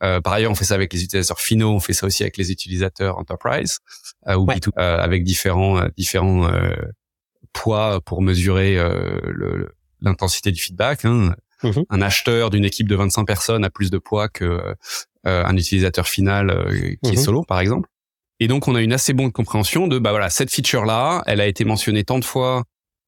Euh, 0.03 0.21
par 0.21 0.33
ailleurs, 0.33 0.53
on 0.53 0.55
fait 0.55 0.65
ça 0.65 0.75
avec 0.75 0.93
les 0.93 1.03
utilisateurs 1.03 1.41
finaux, 1.41 1.71
on 1.71 1.81
fait 1.81 1.93
ça 1.93 2.07
aussi 2.07 2.23
avec 2.23 2.37
les 2.37 2.53
utilisateurs 2.53 3.19
enterprise 3.19 3.79
euh, 4.29 4.37
ou 4.37 4.47
B2, 4.47 4.69
euh, 4.79 4.99
avec 4.99 5.25
différents 5.25 5.79
euh, 5.79 5.89
différents 5.97 6.49
euh, 6.49 6.75
poids 7.53 8.01
pour 8.01 8.23
mesurer 8.23 8.79
l'intensité 10.01 10.53
du 10.53 10.61
feedback. 10.61 11.05
Hein. 11.05 11.35
Mm-hmm. 11.63 11.85
Un 11.91 12.03
acheteur 12.03 12.51
d'une 12.51 12.65
équipe 12.65 12.89
de 12.89 12.95
25 12.95 13.25
personnes 13.25 13.65
a 13.65 13.71
plus 13.71 13.91
de 13.91 13.99
poids 13.99 14.29
que 14.29 14.75
un 15.25 15.57
utilisateur 15.57 16.07
final 16.07 16.67
qui 17.03 17.11
est 17.11 17.15
mm-hmm. 17.15 17.25
solo, 17.25 17.43
par 17.43 17.61
exemple. 17.61 17.89
Et 18.41 18.49
donc, 18.49 18.69
on 18.69 18.75
a 18.75 18.83
une 18.83 18.93
assez 18.93 19.13
bonne 19.13 19.33
compréhension 19.33 19.89
de 19.89 19.99
bah 19.99 20.11
voilà 20.11 20.31
cette 20.31 20.53
feature 20.53 20.85
là, 20.85 21.23
elle 21.27 21.41
a 21.41 21.47
été 21.47 21.65
mentionnée 21.65 22.05
tant 22.05 22.19
de 22.19 22.25
fois 22.25 22.65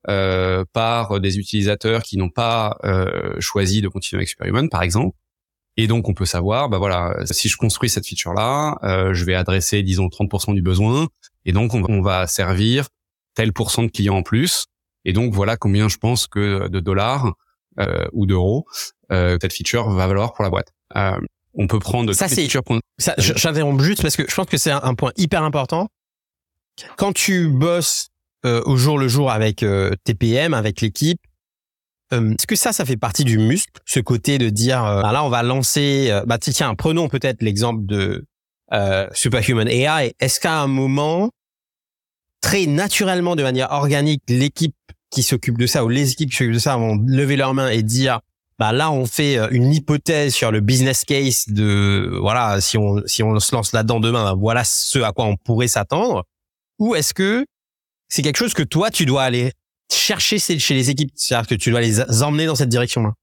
euh, 0.08 0.64
par 0.72 1.20
des 1.20 1.38
utilisateurs 1.38 2.02
qui 2.02 2.16
n'ont 2.16 2.30
pas 2.30 2.78
euh, 2.84 3.36
choisi 3.38 3.82
de 3.82 3.88
continuer 3.88 4.20
avec 4.20 4.28
Superhuman, 4.28 4.68
par 4.68 4.82
exemple. 4.82 5.14
Et 5.76 5.86
donc 5.86 6.08
on 6.08 6.14
peut 6.14 6.24
savoir, 6.24 6.68
bah 6.68 6.78
voilà, 6.78 7.16
si 7.26 7.48
je 7.48 7.56
construis 7.56 7.88
cette 7.88 8.06
feature 8.06 8.34
là, 8.34 8.76
euh, 8.82 9.14
je 9.14 9.24
vais 9.24 9.34
adresser 9.34 9.82
disons 9.82 10.08
30% 10.08 10.54
du 10.54 10.62
besoin, 10.62 11.08
et 11.44 11.52
donc 11.52 11.74
on, 11.74 12.02
va 12.02 12.26
servir 12.26 12.88
tel 13.34 13.52
pourcent 13.52 13.82
de 13.82 13.88
clients 13.88 14.16
en 14.16 14.22
plus. 14.22 14.66
Et 15.04 15.12
donc 15.12 15.32
voilà 15.32 15.56
combien 15.56 15.88
je 15.88 15.96
pense 15.96 16.26
que 16.26 16.68
de 16.68 16.80
dollars 16.80 17.32
euh, 17.78 18.06
ou 18.12 18.26
d'euros 18.26 18.66
euh, 19.12 19.38
cette 19.40 19.52
feature 19.52 19.88
va 19.90 20.06
valoir 20.06 20.32
pour 20.34 20.44
la 20.44 20.50
boîte. 20.50 20.72
Euh, 21.58 21.62
on 21.62 21.66
peut 21.66 21.78
prendre 21.78 22.12
ça 22.12 22.28
c'est 22.28 22.48
ça 22.98 23.14
j'interromps 23.18 23.82
juste 23.82 24.02
parce 24.02 24.16
que 24.16 24.24
je 24.28 24.34
pense 24.34 24.46
que 24.46 24.56
c'est 24.56 24.70
un, 24.70 24.94
point 24.94 25.12
hyper 25.16 25.42
important. 25.42 25.88
Quand 26.96 27.12
tu 27.12 27.48
bosses 27.48 28.08
euh, 28.46 28.62
au 28.64 28.76
jour 28.76 28.98
le 28.98 29.08
jour 29.08 29.30
avec 29.30 29.62
euh, 29.62 29.90
TPM, 30.04 30.54
avec 30.54 30.80
l'équipe, 30.80 31.20
euh, 32.12 32.32
est-ce 32.32 32.46
que 32.46 32.56
ça, 32.56 32.72
ça 32.72 32.84
fait 32.84 32.96
partie 32.96 33.24
du 33.24 33.38
muscle, 33.38 33.80
ce 33.84 34.00
côté 34.00 34.38
de 34.38 34.48
dire, 34.48 34.84
euh, 34.84 35.02
bah 35.02 35.12
là, 35.12 35.24
on 35.24 35.28
va 35.28 35.42
lancer, 35.42 36.08
euh, 36.10 36.24
bah 36.26 36.38
tiens, 36.38 36.74
prenons 36.74 37.08
peut-être 37.08 37.42
l'exemple 37.42 37.84
de 37.86 38.24
Superhuman 39.12 39.66
AI. 39.66 40.14
Est-ce 40.20 40.38
qu'à 40.38 40.60
un 40.60 40.68
moment, 40.68 41.30
très 42.40 42.66
naturellement, 42.66 43.34
de 43.34 43.42
manière 43.42 43.72
organique, 43.72 44.22
l'équipe 44.28 44.76
qui 45.10 45.24
s'occupe 45.24 45.58
de 45.58 45.66
ça 45.66 45.84
ou 45.84 45.88
les 45.88 46.12
équipes 46.12 46.30
qui 46.30 46.36
s'occupent 46.36 46.54
de 46.54 46.60
ça 46.60 46.76
vont 46.76 46.96
lever 47.04 47.34
leurs 47.36 47.52
mains 47.52 47.68
et 47.68 47.82
dire, 47.82 48.20
bah 48.60 48.72
là, 48.72 48.92
on 48.92 49.06
fait 49.06 49.38
une 49.52 49.72
hypothèse 49.72 50.34
sur 50.34 50.52
le 50.52 50.60
business 50.60 51.06
case 51.06 51.46
de, 51.48 52.18
voilà, 52.20 52.60
si 52.60 52.76
on 52.76 53.02
si 53.06 53.22
on 53.22 53.40
se 53.40 53.54
lance 53.54 53.72
là-dedans 53.72 54.00
demain, 54.00 54.22
bah, 54.22 54.34
voilà 54.38 54.64
ce 54.64 54.98
à 54.98 55.12
quoi 55.12 55.24
on 55.24 55.36
pourrait 55.36 55.66
s'attendre. 55.66 56.24
Ou 56.78 56.94
est-ce 56.94 57.14
que 57.14 57.46
c'est 58.10 58.20
quelque 58.20 58.36
chose 58.36 58.52
que 58.52 58.62
toi, 58.62 58.90
tu 58.90 59.06
dois 59.06 59.22
aller 59.22 59.52
chercher 59.90 60.38
chez 60.38 60.74
les 60.74 60.90
équipes? 60.90 61.10
C'est-à-dire 61.14 61.48
que 61.48 61.54
tu 61.54 61.70
dois 61.70 61.80
les 61.80 62.22
emmener 62.22 62.44
dans 62.44 62.54
cette 62.54 62.68
direction-là. 62.68 63.14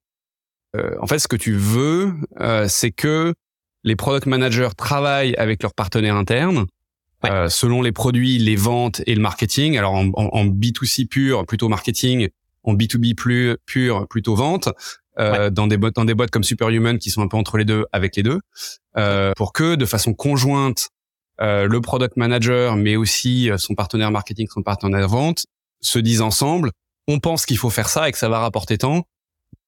Euh, 0.75 0.95
en 1.01 1.05
fait, 1.05 1.19
ce 1.19 1.27
que 1.27 1.35
tu 1.35 1.53
veux, 1.53 2.15
euh, 2.39 2.67
c'est 2.67 2.91
que 2.91 3.35
les 3.83 3.95
product 3.95 4.25
managers 4.25 4.69
travaillent 4.75 5.35
avec 5.35 5.61
leurs 5.61 5.75
partenaires 5.75 6.15
internes 6.15 6.65
euh, 7.25 7.47
selon 7.47 7.83
les 7.83 7.91
produits, 7.91 8.39
les 8.39 8.55
ventes 8.55 9.03
et 9.05 9.13
le 9.13 9.21
marketing. 9.21 9.77
Alors 9.77 9.93
en, 9.93 10.09
en, 10.15 10.45
B2C 10.47 11.07
pur, 11.07 11.45
plutôt 11.45 11.69
marketing, 11.69 12.29
en 12.63 12.73
B2B 12.73 13.15
plus 13.15 13.55
pur, 13.67 14.07
plutôt 14.07 14.35
vente. 14.35 14.69
Euh, 15.19 15.49
dans 15.49 15.65
des 15.65 15.77
boîtes 15.77 15.95
dans 15.95 16.05
des 16.05 16.13
boîtes 16.13 16.29
comme 16.29 16.43
Superhuman 16.43 16.99
qui 16.99 17.09
sont 17.09 17.23
un 17.23 17.27
peu 17.27 17.37
entre 17.37 17.57
les 17.57 17.65
deux 17.65 17.85
avec 17.91 18.15
les 18.15 18.21
deux 18.21 18.39
euh, 18.97 19.33
pour 19.35 19.51
que 19.51 19.73
de 19.73 19.85
façon 19.87 20.13
conjointe 20.13 20.89
euh, 21.41 21.65
le 21.67 21.81
product 21.81 22.17
manager 22.17 22.75
mais 22.75 22.95
aussi 22.95 23.49
son 23.57 23.73
partenaire 23.73 24.11
marketing 24.11 24.47
son 24.47 24.61
partenaire 24.61 25.07
vente 25.07 25.45
se 25.81 25.99
disent 25.99 26.21
ensemble, 26.21 26.71
on 27.07 27.19
pense 27.19 27.45
qu'il 27.45 27.57
faut 27.57 27.69
faire 27.69 27.89
ça 27.89 28.09
et 28.09 28.11
que 28.11 28.17
ça 28.17 28.29
va 28.29 28.39
rapporter 28.39 28.77
tant. 28.77 29.07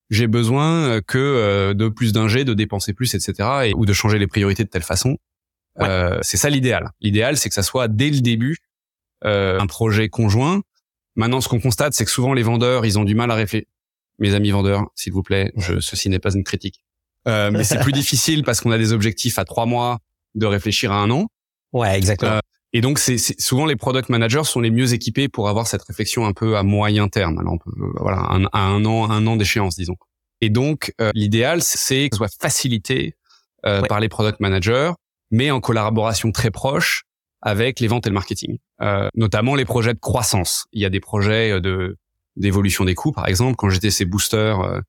J'ai 0.09 0.27
besoin 0.27 0.85
euh, 0.85 1.01
que 1.05 1.17
euh, 1.17 1.73
de 1.73 1.87
plus 1.87 2.13
d'ingé, 2.13 2.43
de 2.43 2.53
dépenser 2.53 2.93
plus, 2.93 3.13
etc. 3.13 3.49
Et, 3.65 3.73
ou 3.75 3.85
de 3.85 3.93
changer 3.93 4.17
les 4.17 4.27
priorités 4.27 4.63
de 4.63 4.69
telle 4.69 4.83
façon. 4.83 5.17
Euh, 5.81 6.17
c'est 6.21 6.37
ça 6.37 6.49
l'idéal. 6.49 6.89
L'idéal, 6.99 7.37
c'est 7.37 7.47
que 7.47 7.55
ça 7.55 7.63
soit 7.63 7.87
dès 7.87 8.09
le 8.09 8.19
début 8.21 8.57
un 9.21 9.67
projet 9.67 10.07
conjoint. 10.07 10.61
Maintenant, 11.15 11.41
ce 11.41 11.49
qu'on 11.49 11.59
constate, 11.59 11.93
c'est 11.93 12.05
que 12.05 12.11
souvent 12.11 12.33
les 12.33 12.41
vendeurs, 12.41 12.85
ils 12.85 12.97
ont 12.97 13.03
du 13.03 13.15
mal 13.15 13.29
à 13.31 13.35
réfléchir. 13.35 13.67
Mes 14.19 14.33
amis 14.33 14.51
vendeurs, 14.51 14.85
s'il 14.95 15.13
vous 15.13 15.23
plaît, 15.23 15.51
je, 15.57 15.79
ceci 15.79 16.09
n'est 16.09 16.19
pas 16.19 16.33
une 16.33 16.43
critique. 16.43 16.83
mais 17.25 17.63
c'est 17.63 17.79
plus 17.81 17.93
difficile 17.93 18.43
parce 18.43 18.61
qu'on 18.61 18.71
a 18.71 18.77
des 18.77 18.93
objectifs 18.93 19.39
à 19.39 19.45
trois 19.45 19.65
mois 19.65 19.99
de 20.35 20.45
réfléchir 20.45 20.91
à 20.91 21.01
un 21.01 21.09
an. 21.09 21.27
Ouais, 21.73 21.97
exactement. 21.97 22.39
Et 22.71 22.81
donc, 22.81 22.99
c'est 22.99 23.17
souvent 23.17 23.65
les 23.65 23.75
product 23.75 24.09
managers 24.09 24.43
sont 24.43 24.59
les 24.59 24.69
mieux 24.69 24.93
équipés 24.93 25.27
pour 25.27 25.49
avoir 25.49 25.65
cette 25.65 25.81
réflexion 25.81 26.25
un 26.27 26.33
peu 26.33 26.55
à 26.55 26.63
moyen 26.63 27.07
terme. 27.07 27.39
Alors, 27.39 27.53
on 27.53 27.57
peut, 27.57 27.71
euh, 27.79 27.91
voilà, 27.99 28.19
un, 28.29 28.45
à 28.53 28.59
un 28.59 28.85
an, 28.85 29.09
un 29.09 29.25
an 29.25 29.37
d'échéance, 29.37 29.75
disons. 29.75 29.95
Et 30.41 30.49
donc, 30.49 30.93
euh, 31.01 31.11
l'idéal, 31.15 31.61
c'est 31.61 32.09
que 32.09 32.15
ce 32.15 32.17
soit 32.17 32.33
facilité 32.39 33.15
euh, 33.65 33.81
par 33.81 33.99
les 33.99 34.07
product 34.07 34.39
managers, 34.39 34.91
mais 35.31 35.51
en 35.51 35.59
collaboration 35.59 36.31
très 36.31 36.51
proche 36.51 37.03
avec 37.41 37.79
les 37.79 37.87
ventes 37.87 38.05
et 38.05 38.09
le 38.09 38.13
marketing, 38.13 38.57
euh, 38.81 39.09
notamment 39.15 39.55
les 39.55 39.65
projets 39.65 39.93
de 39.93 39.99
croissance. 39.99 40.65
Il 40.71 40.81
y 40.81 40.85
a 40.85 40.89
des 40.89 40.99
projets 40.99 41.59
de 41.61 41.97
d'évolution 42.35 42.85
des 42.85 42.95
coûts, 42.95 43.11
par 43.11 43.27
exemple. 43.27 43.55
Quand 43.57 43.69
j'étais 43.69 43.91
ces 43.91 44.05
boosters, 44.05 44.81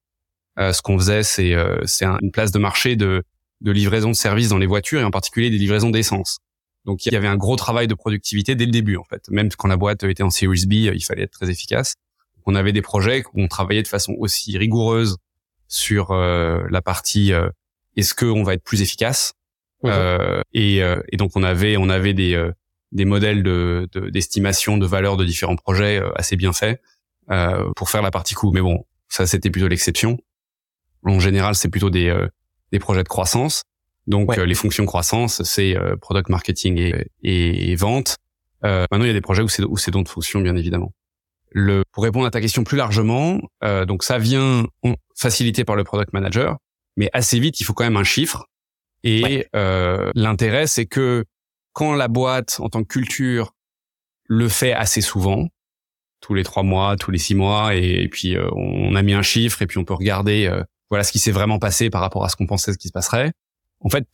ce 0.59 0.83
qu'on 0.83 0.99
faisait, 0.99 1.23
c'est 1.23 1.55
c'est 1.85 2.05
une 2.05 2.31
place 2.31 2.53
de 2.53 2.59
marché 2.59 2.97
de 2.97 3.23
de 3.61 3.73
livraison 3.73 4.11
de 4.11 4.17
services 4.17 4.49
dans 4.49 4.59
les 4.59 4.67
voitures 4.67 5.01
et 5.01 5.05
en 5.05 5.11
particulier 5.11 5.51
des 5.51 5.59
livraisons 5.59 5.91
d'essence. 5.91 6.39
Donc 6.87 7.05
il 7.05 7.13
y 7.13 7.17
avait 7.17 7.29
un 7.29 7.37
gros 7.37 7.57
travail 7.57 7.89
de 7.89 7.95
productivité 7.95 8.55
dès 8.55 8.65
le 8.65 8.71
début 8.71 8.97
en 8.97 9.05
fait. 9.05 9.29
Même 9.29 9.51
quand 9.51 9.69
la 9.69 9.77
boîte 9.77 10.03
était 10.05 10.23
en 10.23 10.31
Series 10.31 10.67
B, 10.67 10.73
il 10.73 11.05
fallait 11.05 11.25
être 11.25 11.33
très 11.33 11.51
efficace. 11.51 11.95
On 12.47 12.55
avait 12.55 12.73
des 12.73 12.83
projets 12.83 13.23
où 13.35 13.43
on 13.43 13.49
travaillait 13.49 13.83
de 13.83 13.89
façon 13.89 14.15
aussi 14.19 14.57
rigoureuse 14.57 15.19
sur 15.69 16.11
euh, 16.11 16.63
la 16.71 16.81
partie 16.81 17.35
euh, 17.35 17.51
est-ce 17.97 18.15
qu'on 18.15 18.43
va 18.43 18.55
être 18.55 18.65
plus 18.65 18.83
efficace 18.83 19.35
euh, 19.85 20.43
et, 20.53 20.83
euh, 20.83 21.01
et, 21.11 21.17
donc 21.17 21.33
on 21.37 21.43
avait 21.43 21.79
on 21.79 21.89
avait 21.89 22.13
des 22.13 22.35
euh, 22.35 22.53
des 22.93 23.07
modèles 23.07 23.43
de 23.43 23.89
d'estimation 24.11 24.77
de, 24.77 24.87
valeur 24.87 25.17
de 25.17 25.25
différents 25.25 25.57
projets 25.57 26.03
assez 26.17 26.37
bien 26.37 26.53
faits 26.53 26.83
pour 27.77 27.91
faire 27.91 28.03
la 28.03 28.11
partie 28.11 28.35
coût. 28.35 28.51
Mais 28.53 28.61
bon, 28.61 28.85
ça 29.09 29.27
c'était 29.27 29.51
plutôt 29.51 29.69
l'exception. 29.69 30.19
En 31.05 31.21
général, 31.21 31.55
c'est 31.55 31.69
plutôt 31.69 31.91
des 31.91 32.15
des 32.73 32.79
projets 32.79 33.03
de 33.03 33.09
croissance. 33.09 33.63
Donc 34.07 34.37
euh, 34.39 34.45
les 34.45 34.55
fonctions 34.55 34.87
croissance, 34.87 35.43
c'est 35.43 35.77
euh, 35.77 35.97
product 35.97 36.29
marketing 36.29 36.79
et, 37.23 37.71
et, 37.71 37.77
vente. 37.77 38.17
Euh, 38.65 38.85
maintenant, 38.91 39.05
il 39.05 39.09
y 39.09 39.13
a 39.13 39.15
des 39.15 39.21
projets 39.21 39.43
où 39.43 39.49
c'est 39.49 39.63
où 39.63 39.77
c'est 39.77 39.91
d'autres 39.91 40.11
fonctions, 40.11 40.41
bien 40.41 40.57
évidemment. 40.57 40.93
Le, 41.53 41.83
pour 41.93 42.05
répondre 42.05 42.27
à 42.27 42.31
ta 42.31 42.41
question 42.41 42.63
plus 42.63 42.77
largement, 42.77 43.41
donc 43.89 44.05
ça 44.05 44.19
vient 44.19 44.67
facilité 45.17 45.65
par 45.65 45.75
le 45.75 45.83
product 45.83 46.13
manager, 46.13 46.59
mais 46.97 47.11
assez 47.13 47.41
vite, 47.41 47.61
il 47.61 47.65
faut 47.65 47.73
quand 47.73 47.83
même 47.83 47.97
un 47.97 48.05
chiffre 48.05 48.47
Et 49.03 49.47
euh, 49.57 50.13
l'intérêt, 50.15 50.69
c'est 50.69 50.87
que 50.87 51.25
quand 51.73 51.95
la 51.95 52.07
boîte, 52.07 52.61
en 52.61 52.69
tant 52.69 52.83
que 52.83 52.89
culture, 52.89 53.53
le 54.27 54.49
fait 54.49 54.73
assez 54.73 55.01
souvent, 55.01 55.49
tous 56.21 56.35
les 56.35 56.45
trois 56.45 56.63
mois, 56.63 56.97
tous 56.97 57.11
les 57.11 57.19
six 57.19 57.35
mois, 57.35 57.75
et, 57.75 58.09
puis 58.09 58.37
euh, 58.37 58.49
on 58.53 58.95
a 58.95 59.03
mis 59.03 59.15
un 59.15 59.23
chiffre, 59.23 59.63
et 59.63 59.67
puis 59.67 59.79
on 59.79 59.85
peut 59.85 59.95
regarder 59.95 60.47
euh, 60.47 60.63
voilà 60.91 61.05
ce 61.05 61.13
qui 61.13 61.19
s'est 61.19 61.31
vraiment 61.31 61.59
passé 61.59 61.91
par 61.91 62.01
rapport 62.01 62.25
à 62.25 62.29
ce 62.29 62.37
qu'on 62.37 62.47
pensait 62.47 62.73
ce 62.73 62.79
qui 62.79 62.89
se 62.89 62.93
passerait. 62.93 63.33
En 63.81 63.89
fait, 63.89 64.07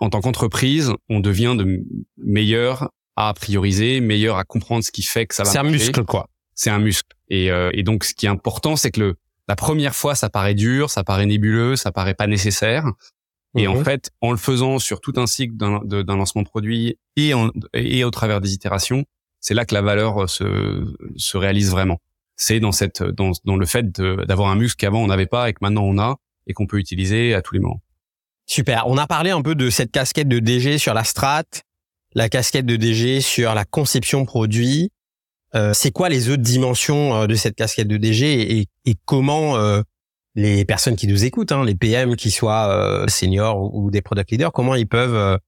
en 0.00 0.10
tant 0.10 0.20
qu'entreprise, 0.20 0.92
on 1.08 1.20
devient 1.20 1.54
de 1.56 1.82
meilleur 2.18 2.90
à 3.16 3.32
prioriser, 3.34 4.00
meilleur 4.00 4.36
à 4.36 4.44
comprendre 4.44 4.84
ce 4.84 4.90
qui 4.90 5.02
fait 5.02 5.26
que 5.26 5.34
ça 5.34 5.44
va. 5.44 5.50
C'est 5.50 5.58
un 5.58 5.62
muscle, 5.62 6.04
quoi. 6.04 6.28
C'est 6.54 6.70
un 6.70 6.78
muscle. 6.78 7.16
Et, 7.28 7.50
euh, 7.50 7.70
et 7.72 7.82
donc, 7.82 8.04
ce 8.04 8.14
qui 8.14 8.26
est 8.26 8.28
important, 8.30 8.76
c'est 8.76 8.90
que 8.90 9.00
le, 9.00 9.14
la 9.48 9.56
première 9.56 9.94
fois, 9.94 10.14
ça 10.14 10.28
paraît 10.28 10.54
dur, 10.54 10.90
ça 10.90 11.04
paraît 11.04 11.26
nébuleux, 11.26 11.76
ça 11.76 11.92
paraît 11.92 12.14
pas 12.14 12.26
nécessaire. 12.26 12.86
Et 13.56 13.66
en 13.66 13.76
mhm. 13.76 13.84
fait, 13.84 14.10
en 14.20 14.30
le 14.30 14.36
faisant 14.36 14.78
sur 14.78 15.00
tout 15.00 15.14
un 15.16 15.26
cycle 15.26 15.56
d'un 15.56 16.16
lancement 16.16 16.42
de 16.42 16.48
produit 16.48 16.98
et, 17.16 17.32
et 17.74 18.04
au 18.04 18.10
travers 18.10 18.40
des 18.40 18.52
itérations, 18.52 19.04
c'est 19.40 19.54
là 19.54 19.64
que 19.64 19.74
la 19.74 19.82
valeur 19.82 20.22
euh, 20.22 20.26
se, 20.26 20.84
se 21.16 21.36
réalise 21.36 21.70
vraiment. 21.70 21.98
C'est 22.36 22.60
dans 22.60 22.72
cette 22.72 23.02
dans, 23.02 23.32
dans 23.44 23.56
le 23.56 23.66
fait 23.66 23.90
d'avoir 24.00 24.48
un 24.48 24.56
muscle 24.56 24.76
qu'avant 24.76 25.02
on 25.02 25.08
n'avait 25.08 25.26
pas 25.26 25.48
et 25.48 25.52
que 25.52 25.58
maintenant 25.60 25.84
on 25.84 25.98
a 25.98 26.16
et 26.46 26.52
qu'on 26.52 26.66
peut 26.66 26.78
utiliser 26.78 27.34
à 27.34 27.42
tous 27.42 27.54
les 27.54 27.60
moments. 27.60 27.82
Super. 28.46 28.88
On 28.88 28.98
a 28.98 29.06
parlé 29.06 29.30
un 29.30 29.42
peu 29.42 29.54
de 29.54 29.70
cette 29.70 29.92
casquette 29.92 30.26
de 30.26 30.40
DG 30.40 30.78
sur 30.78 30.92
la 30.92 31.04
strat, 31.04 31.44
la 32.14 32.28
casquette 32.28 32.66
de 32.66 32.74
DG 32.74 33.20
sur 33.20 33.54
la 33.54 33.64
conception 33.64 34.24
produit. 34.24 34.90
Euh, 35.54 35.72
c'est 35.72 35.92
quoi 35.92 36.08
les 36.08 36.30
autres 36.30 36.42
dimensions 36.42 37.14
euh, 37.14 37.26
de 37.28 37.36
cette 37.36 37.54
casquette 37.54 37.88
de 37.88 37.96
DG 37.96 38.58
et, 38.58 38.94
comment 39.04 39.56
euh, 39.56 39.82
les 40.34 40.64
personnes 40.64 40.96
qui 40.96 41.06
nous 41.06 41.24
écoutent, 41.24 41.52
hein, 41.52 41.64
les 41.64 41.76
PM 41.76 42.16
qui 42.16 42.32
soient 42.32 43.04
seniors 43.08 43.72
ou, 43.72 43.90
des 43.92 44.02
product 44.02 44.30
leaders, 44.32 44.52
comment 44.52 44.74
ils 44.74 44.88
peuvent 44.88 45.38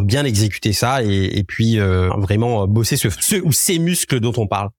bien 0.00 0.24
exécuter 0.24 0.72
ça 0.72 1.02
et, 1.02 1.44
puis 1.46 1.78
vraiment 1.78 2.66
bosser 2.66 2.96
ce, 2.96 3.08
ou 3.42 3.52
ces 3.52 3.78
muscles 3.78 4.20
dont 4.20 4.32
on 4.38 4.46
parle 4.46 4.70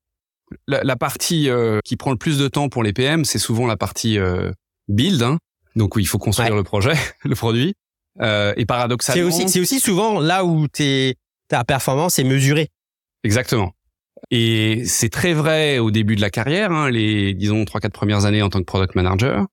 la, 0.67 0.95
partie 0.95 1.49
qui 1.85 1.97
prend 1.97 2.11
le 2.11 2.17
plus 2.17 2.39
de 2.39 2.47
temps 2.47 2.69
pour 2.69 2.81
les 2.81 2.93
PM, 2.93 3.25
c'est 3.25 3.39
souvent 3.39 3.67
la 3.67 3.77
partie 3.77 4.17
build, 4.87 5.21
hein, 5.21 5.37
donc 5.75 5.95
oui, 5.95 6.03
il 6.03 6.07
faut 6.07 6.17
construire 6.17 6.55
le 6.55 6.63
projet, 6.63 6.93
le 7.23 7.35
produit. 7.35 7.75
et 8.19 8.65
paradoxalement, 8.67 9.29
c'est 9.29 9.43
aussi, 9.43 9.49
c'est 9.49 9.59
aussi 9.59 9.79
souvent 9.79 10.19
là 10.19 10.45
où 10.45 10.67
t'es, 10.67 11.15
ta 11.47 11.63
performance 11.63 12.17
est 12.17 12.23
mesurée. 12.23 12.69
Exactement. 13.23 13.73
Et 14.31 14.83
c'est 14.85 15.09
très 15.09 15.33
vrai 15.33 15.79
au 15.79 15.91
début 15.91 16.15
de 16.15 16.21
la 16.21 16.29
carrière, 16.29 16.71
hein, 16.71 16.89
les 16.89 17.33
disons 17.33 17.65
trois 17.65 17.81
quatre 17.81 17.93
premières 17.93 18.25
années 18.25 18.41
en 18.41 18.49
tant 18.49 18.59
que 18.59 18.65
product 18.65 18.95
manager. 18.95 19.45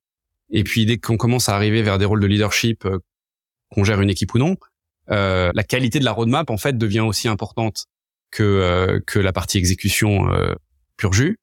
Et 0.50 0.64
puis 0.64 0.86
dès 0.86 0.98
qu'on 0.98 1.16
commence 1.16 1.48
à 1.48 1.54
arriver 1.54 1.82
vers 1.82 1.98
des 1.98 2.04
rôles 2.04 2.20
de 2.20 2.26
leadership, 2.26 2.84
euh, 2.84 2.98
qu'on 3.70 3.84
gère 3.84 4.00
une 4.00 4.10
équipe 4.10 4.34
ou 4.34 4.38
non, 4.38 4.56
euh, 5.10 5.50
la 5.54 5.62
qualité 5.62 5.98
de 5.98 6.04
la 6.04 6.12
roadmap 6.12 6.50
en 6.50 6.56
fait 6.56 6.76
devient 6.76 7.00
aussi 7.00 7.28
importante 7.28 7.86
que 8.30 8.42
euh, 8.42 9.00
que 9.06 9.18
la 9.18 9.32
partie 9.32 9.58
exécution 9.58 10.32
euh, 10.32 10.54
pur 10.96 11.12
jus. 11.12 11.38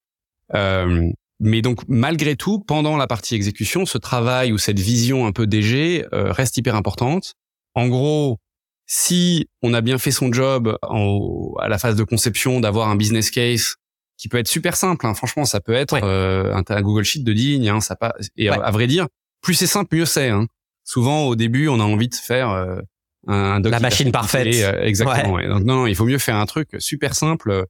mais 1.39 1.61
donc 1.61 1.82
malgré 1.88 2.36
tout, 2.36 2.59
pendant 2.59 2.97
la 2.97 3.07
partie 3.07 3.36
exécution, 3.36 3.86
ce 3.86 3.97
travail 3.97 4.51
ou 4.51 4.57
cette 4.57 4.80
vision 4.80 5.28
un 5.28 5.32
peu 5.32 5.45
DG 5.45 6.05
reste 6.11 6.57
hyper 6.57 6.76
importante. 6.76 7.34
En 7.76 7.88
gros, 7.88 8.39
si 8.88 9.47
on 9.61 9.74
a 9.74 9.82
bien 9.82 9.97
fait 9.97 10.11
son 10.11 10.32
job 10.32 10.78
en, 10.82 11.53
à 11.59 11.68
la 11.68 11.78
phase 11.78 11.95
de 11.95 12.03
conception, 12.03 12.59
d'avoir 12.59 12.89
un 12.89 12.95
business 12.95 13.30
case 13.30 13.76
qui 14.18 14.30
peut 14.30 14.38
être 14.38 14.47
super 14.47 14.76
simple, 14.76 15.05
hein. 15.05 15.13
franchement, 15.13 15.45
ça 15.45 15.59
peut 15.59 15.74
être 15.74 15.99
euh, 16.03 16.53
un, 16.53 16.82
Google 16.82 17.03
Sheet 17.03 17.24
de 17.24 17.34
10 17.34 17.43
lignes, 17.43 17.70
hein, 17.70 17.82
ça 17.82 17.95
pas. 17.95 18.15
Et 18.36 18.49
à, 18.49 18.72
vrai 18.72 18.88
dire, 18.88 19.07
plus 19.41 19.53
c'est 19.53 19.68
simple, 19.68 19.95
mieux 19.95 20.05
c'est. 20.05 20.30
Hein. 20.30 20.47
Souvent, 20.84 21.26
au 21.26 21.36
début, 21.36 21.68
on 21.68 21.80
a 21.80 21.84
envie 21.84 22.09
de 22.09 22.15
faire 22.15 22.49
euh, 22.49 22.80
un, 23.28 23.59
la 23.59 23.80
machine 23.80 24.11
parfaite. 24.11 24.47
Euh, 24.55 24.84
exactement. 24.84 25.38
Donc 25.41 25.63
non, 25.63 25.75
non, 25.75 25.88
il 25.88 25.93
vaut 25.93 26.05
mieux 26.05 26.17
faire 26.17 26.38
un 26.38 26.45
truc 26.45 26.75
super 26.80 27.15
simple. 27.15 27.65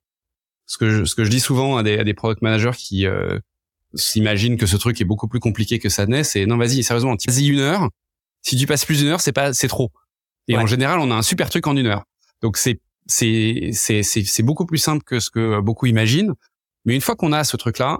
Ce 0.66 0.78
que 0.78 0.90
je, 0.90 1.06
ce 1.06 1.16
que 1.16 1.24
je 1.24 1.30
dis 1.30 1.40
souvent 1.40 1.78
à 1.78 1.84
des, 1.84 1.98
à 2.00 2.04
des 2.04 2.14
product 2.14 2.42
managers 2.42 2.76
qui 2.78 3.06
s'imaginent 3.94 4.58
que 4.58 4.66
ce 4.66 4.78
truc 4.78 5.00
est 5.00 5.06
beaucoup 5.06 5.28
plus 5.28 5.40
compliqué 5.40 5.80
que 5.80 5.90
ça 5.90 6.06
n'est, 6.06 6.24
c'est 6.24 6.46
non, 6.46 6.58
vas-y, 6.58 6.84
sérieusement, 6.84 7.16
vas-y 7.28 7.48
une 7.48 7.60
heure. 7.60 7.90
Si 8.42 8.56
tu 8.56 8.66
passes 8.66 8.86
plus 8.86 9.00
d'une 9.00 9.08
heure, 9.08 9.22
c'est 9.22 9.32
pas, 9.32 9.54
c'est 9.54 9.68
trop. 9.68 9.92
Et 10.48 10.58
en 10.58 10.66
général, 10.66 11.00
on 11.00 11.12
a 11.12 11.16
un 11.16 11.22
super 11.22 11.50
truc 11.50 11.68
en 11.68 11.76
une 11.76 11.88
heure. 11.88 12.04
Donc 12.42 12.58
c'est 12.58 12.80
c'est 13.06 13.72
c'est 13.74 14.04
c'est 14.04 14.44
beaucoup 14.44 14.66
plus 14.66 14.78
simple 14.78 15.04
que 15.04 15.20
ce 15.20 15.30
que 15.30 15.60
beaucoup 15.60 15.86
imaginent. 15.86 16.34
Mais 16.86 16.96
une 16.96 17.02
fois 17.02 17.16
qu'on 17.16 17.34
a 17.34 17.44
ce 17.44 17.58
truc-là, 17.58 18.00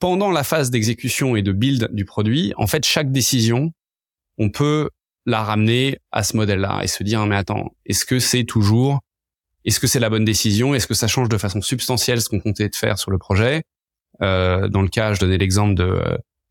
pendant 0.00 0.30
la 0.30 0.44
phase 0.44 0.70
d'exécution 0.70 1.36
et 1.36 1.42
de 1.42 1.52
build 1.52 1.90
du 1.92 2.04
produit, 2.04 2.52
en 2.56 2.66
fait, 2.66 2.84
chaque 2.84 3.12
décision, 3.12 3.72
on 4.38 4.50
peut 4.50 4.90
la 5.26 5.42
ramener 5.42 5.98
à 6.12 6.22
ce 6.22 6.36
modèle-là 6.36 6.80
et 6.82 6.86
se 6.86 7.02
dire 7.02 7.24
mais 7.26 7.36
attends, 7.36 7.74
est-ce 7.86 8.04
que 8.04 8.18
c'est 8.18 8.44
toujours, 8.44 9.00
est-ce 9.64 9.80
que 9.80 9.86
c'est 9.86 10.00
la 10.00 10.10
bonne 10.10 10.24
décision, 10.24 10.74
est-ce 10.74 10.86
que 10.86 10.94
ça 10.94 11.08
change 11.08 11.28
de 11.28 11.38
façon 11.38 11.60
substantielle 11.60 12.20
ce 12.20 12.28
qu'on 12.28 12.40
comptait 12.40 12.68
de 12.68 12.76
faire 12.76 12.98
sur 12.98 13.10
le 13.10 13.18
projet? 13.18 13.62
Euh, 14.22 14.68
Dans 14.68 14.82
le 14.82 14.88
cas, 14.88 15.14
je 15.14 15.20
donnais 15.20 15.38
l'exemple 15.38 15.74
de 15.74 16.00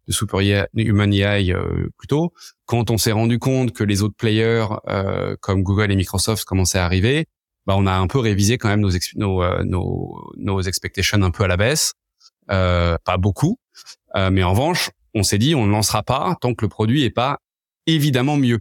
de 0.07 0.13
Superhuman 0.13 1.13
AI 1.13 1.53
euh, 1.53 1.87
plutôt, 1.97 2.33
quand 2.65 2.89
on 2.89 2.97
s'est 2.97 3.11
rendu 3.11 3.37
compte 3.37 3.73
que 3.73 3.83
les 3.83 4.01
autres 4.01 4.15
players 4.17 4.65
euh, 4.89 5.35
comme 5.39 5.61
Google 5.61 5.91
et 5.91 5.95
Microsoft 5.95 6.45
commençaient 6.45 6.79
à 6.79 6.85
arriver, 6.85 7.27
bah 7.67 7.75
on 7.77 7.85
a 7.85 7.93
un 7.93 8.07
peu 8.07 8.17
révisé 8.17 8.57
quand 8.57 8.69
même 8.69 8.79
nos 8.79 8.89
nos, 9.15 9.43
euh, 9.43 9.63
nos, 9.63 10.31
nos 10.37 10.61
expectations 10.61 11.21
un 11.21 11.29
peu 11.29 11.43
à 11.43 11.47
la 11.47 11.57
baisse, 11.57 11.93
euh, 12.49 12.97
pas 13.05 13.17
beaucoup, 13.17 13.59
euh, 14.15 14.31
mais 14.31 14.41
en 14.41 14.51
revanche, 14.51 14.89
on 15.13 15.21
s'est 15.21 15.37
dit 15.37 15.53
on 15.53 15.67
ne 15.67 15.71
lancera 15.71 16.01
pas 16.01 16.35
tant 16.41 16.55
que 16.55 16.65
le 16.65 16.69
produit 16.69 17.03
est 17.03 17.11
pas 17.11 17.37
évidemment 17.93 18.37
mieux. 18.37 18.59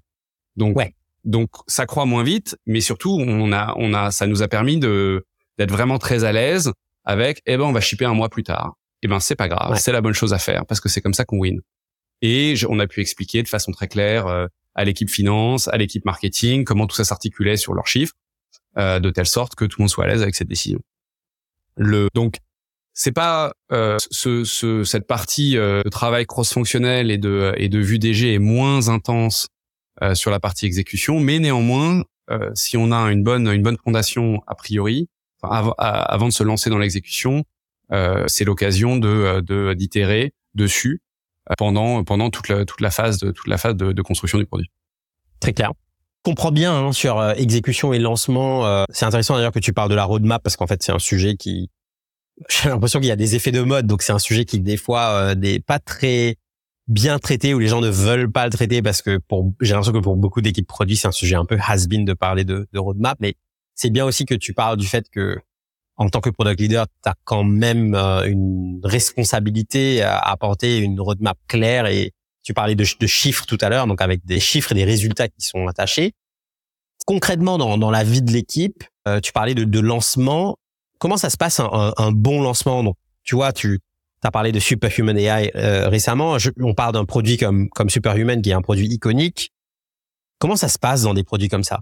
Donc 0.56 0.76
ouais. 0.76 0.94
donc 1.24 1.50
ça 1.66 1.86
croît 1.86 2.06
moins 2.06 2.24
vite, 2.24 2.56
mais 2.66 2.80
surtout 2.80 3.16
on 3.20 3.52
a 3.52 3.74
on 3.76 3.94
a 3.94 4.10
ça 4.10 4.26
nous 4.26 4.42
a 4.42 4.48
permis 4.48 4.78
de 4.78 5.24
d'être 5.58 5.70
vraiment 5.70 5.98
très 5.98 6.24
à 6.24 6.32
l'aise 6.32 6.72
avec 7.04 7.42
eh 7.46 7.56
ben 7.56 7.64
on 7.64 7.72
va 7.72 7.80
shipper 7.80 8.04
un 8.04 8.14
mois 8.14 8.28
plus 8.28 8.42
tard 8.42 8.78
eh 9.02 9.08
ben 9.08 9.20
c'est 9.20 9.36
pas 9.36 9.48
grave, 9.48 9.78
c'est 9.78 9.92
la 9.92 10.00
bonne 10.00 10.14
chose 10.14 10.32
à 10.32 10.38
faire 10.38 10.66
parce 10.66 10.80
que 10.80 10.88
c'est 10.88 11.00
comme 11.00 11.14
ça 11.14 11.24
qu'on 11.24 11.38
win. 11.38 11.60
Et 12.20 12.54
on 12.68 12.78
a 12.80 12.86
pu 12.86 13.00
expliquer 13.00 13.42
de 13.42 13.48
façon 13.48 13.70
très 13.70 13.86
claire 13.86 14.26
euh, 14.26 14.46
à 14.74 14.84
l'équipe 14.84 15.08
finance, 15.08 15.68
à 15.68 15.76
l'équipe 15.76 16.04
marketing, 16.04 16.64
comment 16.64 16.86
tout 16.86 16.96
ça 16.96 17.04
s'articulait 17.04 17.56
sur 17.56 17.74
leurs 17.74 17.86
chiffres, 17.86 18.14
euh, 18.76 18.98
de 18.98 19.10
telle 19.10 19.26
sorte 19.26 19.54
que 19.54 19.64
tout 19.64 19.78
le 19.78 19.84
monde 19.84 19.90
soit 19.90 20.04
à 20.04 20.08
l'aise 20.08 20.22
avec 20.22 20.34
cette 20.34 20.48
décision. 20.48 20.80
Le 21.76 22.08
donc 22.14 22.38
c'est 22.98 23.12
pas 23.12 23.52
euh, 23.70 23.96
ce, 24.10 24.42
ce, 24.42 24.82
cette 24.82 25.06
partie 25.06 25.56
euh, 25.56 25.82
de 25.84 25.88
travail 25.88 26.26
cross-fonctionnel 26.26 27.12
et 27.12 27.18
de 27.18 27.54
et 27.56 27.68
de 27.68 27.78
vue 27.78 28.00
DG 28.00 28.34
est 28.34 28.40
moins 28.40 28.88
intense 28.88 29.46
euh, 30.02 30.16
sur 30.16 30.32
la 30.32 30.40
partie 30.40 30.66
exécution, 30.66 31.20
mais 31.20 31.38
néanmoins, 31.38 32.02
si 32.54 32.76
on 32.76 32.92
a 32.92 32.98
une 33.10 33.22
bonne 33.22 33.48
une 33.48 33.62
bonne 33.62 33.78
fondation 33.82 34.42
a 34.46 34.54
priori, 34.54 35.08
avant 35.42 36.26
de 36.26 36.32
se 36.32 36.42
lancer 36.42 36.68
dans 36.70 36.76
l'exécution, 36.76 37.44
euh, 37.92 38.24
c'est 38.26 38.44
l'occasion 38.44 38.96
de 38.96 39.08
euh, 39.08 39.74
d'itérer 39.74 40.32
dessus 40.54 41.00
euh, 41.50 41.54
pendant 41.56 42.02
pendant 42.02 42.30
toute 42.30 42.48
la 42.48 42.64
toute 42.64 42.80
la 42.80 42.90
phase 42.90 43.18
de 43.18 43.30
toute 43.30 43.46
la 43.46 43.58
phase 43.58 43.76
de, 43.76 43.92
de 43.92 44.02
construction 44.02 44.38
du 44.38 44.44
produit. 44.44 44.70
Très 45.38 45.52
clair 45.52 45.72
comprends 46.24 46.50
bien 46.50 46.74
hein, 46.74 46.92
sur 46.92 47.22
exécution 47.36 47.94
et 47.94 47.98
lancement. 47.98 48.84
c'est 48.90 49.06
intéressant 49.06 49.36
d'ailleurs 49.36 49.52
que 49.52 49.60
tu 49.60 49.72
parles 49.72 49.88
de 49.88 49.94
la 49.94 50.04
roadmap 50.04 50.42
parce 50.42 50.56
qu'en 50.56 50.66
fait 50.66 50.82
c'est 50.82 50.92
un 50.92 50.98
sujet 50.98 51.36
qui 51.36 51.70
j'ai 52.48 52.68
l'impression 52.68 53.00
qu'il 53.00 53.08
y 53.08 53.12
a 53.12 53.16
des 53.16 53.34
effets 53.34 53.52
de 53.52 53.62
mode 53.62 53.86
donc 53.86 54.02
c'est 54.02 54.12
un 54.12 54.18
sujet 54.18 54.44
qui 54.44 54.60
des 54.60 54.76
fois 54.76 55.34
n'est 55.34 55.60
pas 55.60 55.78
très 55.78 56.36
bien 56.86 57.18
traité 57.18 57.54
ou 57.54 57.58
les 57.58 57.68
gens 57.68 57.80
ne 57.80 57.90
veulent 57.90 58.30
pas 58.30 58.44
le 58.44 58.52
traiter 58.52 58.80
parce 58.82 59.02
que 59.02 59.18
pour 59.18 59.52
j'ai 59.60 59.72
l'impression 59.72 59.92
que 59.92 59.98
pour 59.98 60.16
beaucoup 60.16 60.40
d'équipes 60.40 60.66
produits 60.66 60.96
c'est 60.96 61.08
un 61.08 61.12
sujet 61.12 61.34
un 61.34 61.44
peu 61.44 61.58
has-been 61.60 62.04
de 62.04 62.14
parler 62.14 62.44
de, 62.44 62.68
de 62.72 62.78
roadmap 62.78 63.18
mais 63.20 63.34
c'est 63.74 63.90
bien 63.90 64.04
aussi 64.04 64.24
que 64.24 64.34
tu 64.34 64.54
parles 64.54 64.76
du 64.76 64.86
fait 64.86 65.08
que 65.10 65.38
en 65.98 66.08
tant 66.08 66.20
que 66.20 66.30
product 66.30 66.60
leader, 66.60 66.86
tu 67.02 67.10
as 67.10 67.14
quand 67.24 67.42
même 67.44 67.94
euh, 67.94 68.24
une 68.24 68.80
responsabilité 68.84 70.02
à 70.02 70.18
apporter 70.18 70.78
une 70.78 71.00
roadmap 71.00 71.36
claire 71.48 71.86
et 71.86 72.12
tu 72.44 72.54
parlais 72.54 72.76
de, 72.76 72.84
chiffres 72.84 73.44
tout 73.46 73.58
à 73.60 73.68
l'heure, 73.68 73.86
donc 73.86 74.00
avec 74.00 74.24
des 74.24 74.40
chiffres 74.40 74.72
et 74.72 74.74
des 74.76 74.84
résultats 74.84 75.28
qui 75.28 75.40
sont 75.40 75.66
attachés. 75.66 76.12
Concrètement, 77.04 77.58
dans, 77.58 77.76
dans 77.76 77.90
la 77.90 78.04
vie 78.04 78.22
de 78.22 78.30
l'équipe, 78.30 78.84
euh, 79.08 79.20
tu 79.20 79.32
parlais 79.32 79.54
de, 79.54 79.64
de, 79.64 79.80
lancement. 79.80 80.56
Comment 80.98 81.16
ça 81.16 81.30
se 81.30 81.36
passe 81.36 81.60
un, 81.60 81.92
un, 81.96 82.12
bon 82.12 82.42
lancement? 82.42 82.82
Donc, 82.82 82.96
tu 83.22 83.34
vois, 83.34 83.52
tu 83.52 83.78
as 84.22 84.30
parlé 84.30 84.52
de 84.52 84.58
Superhuman 84.58 85.16
AI 85.16 85.52
euh, 85.54 85.88
récemment. 85.88 86.36
on 86.60 86.74
parle 86.74 86.92
d'un 86.94 87.04
produit 87.04 87.36
comme 87.36 87.68
comme 87.70 87.88
Superhuman 87.88 88.42
qui 88.42 88.50
est 88.50 88.54
un 88.54 88.62
produit 88.62 88.86
iconique. 88.86 89.52
Comment 90.38 90.56
ça 90.56 90.68
se 90.68 90.78
passe 90.78 91.02
dans 91.02 91.14
des 91.14 91.24
produits 91.24 91.48
comme 91.48 91.64
ça? 91.64 91.80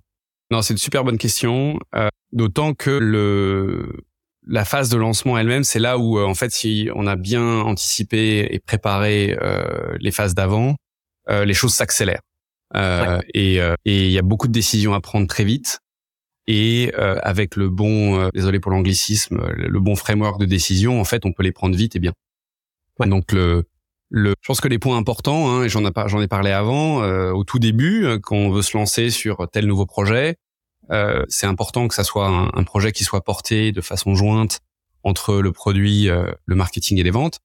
Non, 0.51 0.63
c'est 0.63 0.75
une 0.75 0.79
super 0.79 1.05
bonne 1.05 1.19
question. 1.19 1.79
Euh, 1.95 2.09
D'autant 2.33 2.75
que 2.75 2.91
le 2.91 4.05
la 4.47 4.65
phase 4.65 4.89
de 4.91 4.97
lancement 4.97 5.39
elle-même, 5.39 5.65
c'est 5.65 5.79
là 5.79 5.99
où 5.99 6.19
euh, 6.19 6.25
en 6.25 6.35
fait, 6.35 6.51
si 6.53 6.89
on 6.95 7.07
a 7.07 7.17
bien 7.17 7.61
anticipé 7.61 8.47
et 8.51 8.61
préparé 8.61 9.37
euh, 9.41 9.97
les 9.99 10.13
phases 10.13 10.35
d'avant, 10.35 10.77
euh, 11.29 11.45
les 11.45 11.55
choses 11.55 11.75
s'accélèrent. 11.75 12.21
Euh, 12.77 13.21
Et 13.35 13.61
il 13.85 14.11
y 14.11 14.19
a 14.19 14.23
beaucoup 14.23 14.49
de 14.49 14.53
décisions 14.53 14.95
à 14.95 15.01
prendre 15.01 15.27
très 15.27 15.45
vite. 15.45 15.81
Et 16.49 16.93
avec 16.95 17.57
le 17.57 17.69
bon, 17.69 18.29
désolé 18.33 18.61
pour 18.61 18.71
l'anglicisme, 18.71 19.41
le 19.57 19.81
bon 19.81 19.97
framework 19.97 20.39
de 20.39 20.47
décision, 20.47 21.01
en 21.01 21.05
fait, 21.05 21.27
on 21.27 21.33
peut 21.33 21.43
les 21.43 21.53
prendre 21.53 21.75
vite 21.75 21.97
et 21.97 21.99
bien. 21.99 22.13
Donc 23.01 23.33
le 23.33 23.65
le, 24.09 24.35
je 24.41 24.47
pense 24.47 24.61
que 24.61 24.69
les 24.69 24.79
points 24.79 24.97
importants, 24.97 25.51
hein, 25.51 25.65
et 25.65 25.69
j'en 25.69 25.85
ai, 25.85 25.91
j'en 26.07 26.21
ai 26.21 26.29
parlé 26.29 26.51
avant, 26.53 27.03
euh, 27.03 27.33
au 27.33 27.45
tout 27.45 27.59
début, 27.59 28.05
euh, 28.05 28.19
quand 28.21 28.37
on 28.37 28.51
veut 28.51 28.63
se 28.63 28.77
lancer 28.77 29.11
sur 29.11 29.49
tel 29.51 29.67
nouveau 29.67 29.87
projet, 29.87 30.37
euh, 30.91 31.25
c'est 31.29 31.47
important 31.47 31.89
que 31.89 31.95
ça 31.95 32.05
soit 32.05 32.29
un, 32.29 32.51
un, 32.55 32.63
projet 32.63 32.93
qui 32.93 33.03
soit 33.03 33.25
porté 33.25 33.73
de 33.73 33.81
façon 33.81 34.15
jointe 34.15 34.61
entre 35.03 35.37
le 35.41 35.53
produit, 35.53 36.09
euh, 36.09 36.31
le 36.45 36.55
marketing 36.55 36.99
et 36.99 37.03
les 37.03 37.11
ventes. 37.11 37.41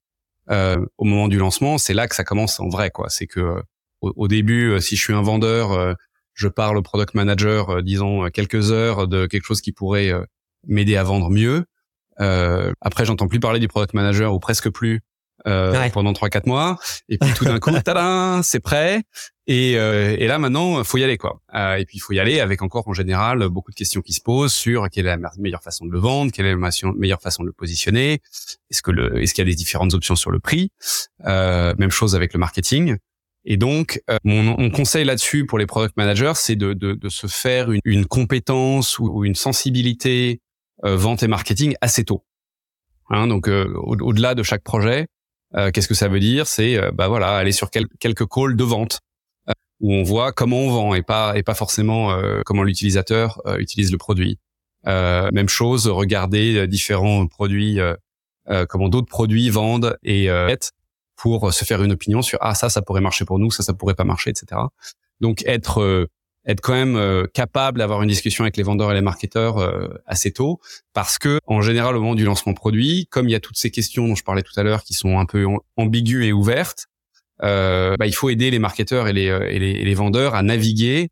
Euh, 0.50 0.84
au 0.98 1.04
moment 1.04 1.28
du 1.28 1.38
lancement, 1.38 1.78
c'est 1.78 1.94
là 1.94 2.06
que 2.06 2.14
ça 2.14 2.24
commence 2.24 2.60
en 2.60 2.68
vrai, 2.68 2.90
quoi. 2.90 3.08
C'est 3.08 3.26
que 3.26 3.62
au, 4.00 4.12
au, 4.16 4.28
début, 4.28 4.80
si 4.80 4.96
je 4.96 5.02
suis 5.02 5.12
un 5.12 5.22
vendeur, 5.22 5.96
je 6.34 6.48
parle 6.48 6.76
au 6.76 6.82
product 6.82 7.14
manager, 7.14 7.82
disons 7.82 8.28
quelques 8.30 8.70
heures 8.70 9.08
de 9.08 9.26
quelque 9.26 9.44
chose 9.44 9.60
qui 9.60 9.72
pourrait 9.72 10.12
m'aider 10.66 10.96
à 10.96 11.04
vendre 11.04 11.30
mieux. 11.30 11.64
après, 12.18 13.04
j'entends 13.04 13.28
plus 13.28 13.40
parler 13.40 13.60
du 13.60 13.68
product 13.68 13.94
manager 13.94 14.34
ou 14.34 14.38
presque 14.40 14.70
plus 14.70 15.02
euh, 15.46 15.90
pendant 15.90 16.12
trois 16.12 16.28
quatre 16.28 16.46
mois. 16.46 16.78
Et 17.08 17.18
puis 17.18 17.32
tout 17.34 17.44
d'un 17.44 17.58
coup 17.58 17.70
tadam 17.84 18.42
c'est 18.42 18.60
prêt. 18.60 19.02
Et, 19.48 19.76
euh, 19.76 20.14
et 20.16 20.28
là 20.28 20.38
maintenant 20.38 20.84
faut 20.84 20.98
y 20.98 21.04
aller 21.04 21.18
quoi. 21.18 21.40
Euh, 21.54 21.74
et 21.74 21.84
puis 21.84 21.96
il 21.96 22.00
faut 22.00 22.12
y 22.12 22.20
aller 22.20 22.38
avec 22.38 22.62
encore 22.62 22.86
en 22.86 22.92
général 22.92 23.48
beaucoup 23.48 23.72
de 23.72 23.76
questions 23.76 24.02
qui 24.02 24.12
se 24.12 24.20
posent 24.20 24.52
sur 24.52 24.88
quelle 24.88 25.06
est 25.06 25.16
la 25.16 25.30
meilleure 25.38 25.62
façon 25.62 25.84
de 25.84 25.90
le 25.90 25.98
vendre 25.98 26.30
quelle 26.30 26.46
est 26.46 26.54
la 26.54 26.70
meilleure 26.96 27.20
façon 27.20 27.42
de 27.42 27.48
le 27.48 27.52
positionner. 27.52 28.20
Est-ce 28.70 28.82
que 28.82 28.92
le 28.92 29.20
est-ce 29.20 29.34
qu'il 29.34 29.44
y 29.44 29.48
a 29.48 29.50
des 29.50 29.56
différentes 29.56 29.94
options 29.94 30.14
sur 30.14 30.30
le 30.30 30.38
prix? 30.38 30.70
Euh, 31.26 31.74
même 31.76 31.90
chose 31.90 32.14
avec 32.14 32.34
le 32.34 32.38
marketing 32.38 32.98
et 33.44 33.56
donc, 33.56 34.00
euh, 34.08 34.18
mon, 34.24 34.42
mon, 34.42 34.70
conseil 34.70 35.04
là-dessus 35.04 35.46
pour 35.46 35.58
les 35.58 35.66
product 35.66 35.96
managers, 35.96 36.32
c'est 36.36 36.56
de, 36.56 36.74
de, 36.74 36.94
de, 36.94 37.08
se 37.08 37.26
faire 37.26 37.72
une, 37.72 37.80
une 37.84 38.06
compétence 38.06 38.98
ou, 38.98 39.24
une 39.24 39.34
sensibilité 39.34 40.40
euh, 40.84 40.96
vente 40.96 41.22
et 41.22 41.28
marketing 41.28 41.74
assez 41.80 42.04
tôt. 42.04 42.24
Hein, 43.10 43.26
donc, 43.26 43.48
euh, 43.48 43.72
au-delà 43.74 44.34
de 44.34 44.42
chaque 44.42 44.62
projet, 44.62 45.06
euh, 45.54 45.70
qu'est-ce 45.70 45.88
que 45.88 45.94
ça 45.94 46.08
veut 46.08 46.20
dire? 46.20 46.46
C'est 46.46 46.76
euh, 46.78 46.92
bah 46.92 47.08
voilà, 47.08 47.36
aller 47.36 47.52
sur 47.52 47.70
quelques 47.70 48.26
calls 48.26 48.56
de 48.56 48.64
vente 48.64 49.00
euh, 49.48 49.52
où 49.80 49.92
on 49.92 50.02
voit 50.02 50.32
comment 50.32 50.58
on 50.58 50.70
vend 50.70 50.94
et 50.94 51.02
pas 51.02 51.36
et 51.36 51.42
pas 51.42 51.54
forcément 51.54 52.16
comment 52.46 52.62
l'utilisateur 52.62 53.42
utilise 53.58 53.90
le 53.90 53.98
produit. 53.98 54.38
même 54.86 55.48
chose, 55.48 55.88
regarder 55.88 56.66
différents 56.68 57.26
produits, 57.26 57.80
comment 58.68 58.88
d'autres 58.88 59.08
produits 59.08 59.50
vendent 59.50 59.98
et 60.04 60.28
pour 61.22 61.54
se 61.54 61.64
faire 61.64 61.82
une 61.84 61.92
opinion 61.92 62.20
sur 62.20 62.38
ah 62.42 62.54
ça 62.56 62.68
ça 62.68 62.82
pourrait 62.82 63.00
marcher 63.00 63.24
pour 63.24 63.38
nous, 63.38 63.52
ça 63.52 63.62
ça 63.62 63.72
pourrait 63.72 63.94
pas 63.94 64.04
marcher, 64.04 64.30
etc. 64.30 64.60
Donc 65.20 65.44
être 65.46 66.08
être 66.44 66.60
quand 66.60 66.72
même 66.72 66.96
euh, 66.96 67.26
capable 67.32 67.78
d'avoir 67.78 68.02
une 68.02 68.08
discussion 68.08 68.42
avec 68.42 68.56
les 68.56 68.64
vendeurs 68.64 68.90
et 68.90 68.94
les 68.94 69.00
marketeurs 69.00 69.58
euh, 69.58 69.86
assez 70.06 70.32
tôt, 70.32 70.60
parce 70.92 71.18
que 71.18 71.38
en 71.46 71.62
général 71.62 71.96
au 71.96 72.00
moment 72.00 72.16
du 72.16 72.24
lancement 72.24 72.54
produit, 72.54 73.06
comme 73.10 73.28
il 73.28 73.32
y 73.32 73.36
a 73.36 73.40
toutes 73.40 73.56
ces 73.56 73.70
questions 73.70 74.08
dont 74.08 74.16
je 74.16 74.24
parlais 74.24 74.42
tout 74.42 74.58
à 74.58 74.64
l'heure 74.64 74.82
qui 74.82 74.94
sont 74.94 75.20
un 75.20 75.24
peu 75.24 75.46
ambiguës 75.76 76.26
et 76.26 76.32
ouvertes, 76.32 76.86
euh, 77.42 77.96
bah, 77.96 78.06
il 78.06 78.14
faut 78.14 78.28
aider 78.28 78.50
les 78.50 78.58
marketeurs 78.58 79.08
et 79.08 79.12
les, 79.12 79.28
euh, 79.28 79.48
et 79.48 79.58
les, 79.58 79.70
et 79.70 79.84
les 79.84 79.94
vendeurs 79.94 80.34
à 80.34 80.42
naviguer 80.42 81.08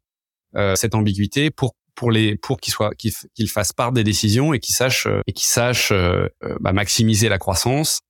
euh, 0.57 0.75
cette 0.75 0.95
ambiguïté 0.95 1.51
pour 1.51 1.75
pour 1.95 2.11
les 2.11 2.37
pour 2.37 2.59
qu'ils 2.61 2.73
soient 2.73 2.93
qu'ils 2.97 3.49
fassent 3.49 3.73
part 3.73 3.93
des 3.93 4.05
décisions 4.05 4.55
et 4.55 4.59
qu'ils 4.59 4.75
sachent 4.75 5.09
et 5.27 5.33
qu'ils 5.33 5.49
sachent 5.49 5.93
bah, 6.61 6.73
maximiser 6.73 7.29
la 7.29 7.39
croissance 7.39 8.01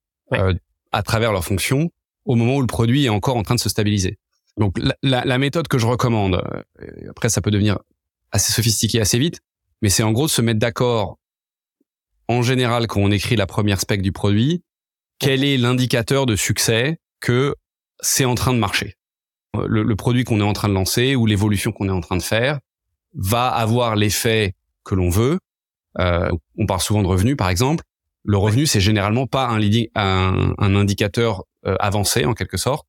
à 0.93 1.03
travers 1.03 1.33
leurs 1.33 1.45
fonctions 1.45 1.91
au 2.25 2.35
moment 2.35 2.57
où 2.57 2.61
le 2.61 2.67
produit 2.67 3.07
est 3.07 3.09
encore 3.09 3.37
en 3.37 3.43
train 3.43 3.55
de 3.55 3.61
se 3.61 3.69
stabiliser. 3.69 4.19
Donc 4.57 4.79
la, 4.79 5.25
la, 5.25 5.39
méthode 5.39 5.69
que 5.69 5.79
je 5.79 5.87
recommande, 5.87 6.43
euh, 6.83 7.11
après 7.11 7.29
ça 7.29 7.41
peut 7.41 7.51
devenir 7.51 7.79
assez 8.33 8.53
sophistiqué 8.53 9.01
assez 9.01 9.19
vite, 9.19 9.41
mais 9.81 9.89
c'est 9.89 10.03
en 10.03 10.13
gros 10.13 10.27
de 10.27 10.31
se 10.31 10.43
mettre 10.43 10.59
d'accord 10.59 11.19
en 12.29 12.43
général 12.43 12.87
quand 12.87 13.01
on 13.01 13.11
écrit 13.11 13.37
la 13.37 13.47
première 13.47 13.81
spec 13.81 14.03
du 14.03 14.13
produit, 14.13 14.63
quel 15.19 15.45
est 15.45 15.57
l'indicateur 15.57 16.27
de 16.27 16.37
succès 16.37 16.99
que 17.21 17.55
c'est 18.01 18.25
en 18.25 18.35
train 18.35 18.53
de 18.53 18.59
marcher. 18.59 18.97
Le, 19.55 19.83
le 19.83 19.97
produit 19.97 20.25
qu'on 20.25 20.41
est 20.41 20.45
en 20.45 20.53
train 20.53 20.69
de 20.69 20.75
lancer 20.75 21.17
ou 21.17 21.27
l'évolution 21.27 21.73
qu'on 21.73 21.89
est 21.89 21.93
en 21.93 22.01
train 22.01 22.17
de 22.17 22.23
faire 22.23 22.61
va 23.15 23.49
avoir 23.49 23.97
l'effet 23.97 24.55
que 24.85 24.95
l'on 24.95 25.11
veut. 25.11 25.39
Euh, 25.99 26.31
on 26.57 26.67
parle 26.67 26.81
souvent 26.81 27.03
de 27.03 27.09
revenu, 27.09 27.37
par 27.37 27.49
exemple. 27.49 27.85
Le 28.31 28.37
revenu, 28.37 28.65
c'est 28.67 28.81
généralement 28.81 29.27
pas 29.27 29.49
un, 29.49 29.59
leading, 29.59 29.89
un, 29.97 30.55
un 30.57 30.77
indicateur 30.77 31.43
euh, 31.67 31.75
avancé 31.81 32.25
en 32.25 32.35
quelque 32.35 32.57
sorte. 32.57 32.87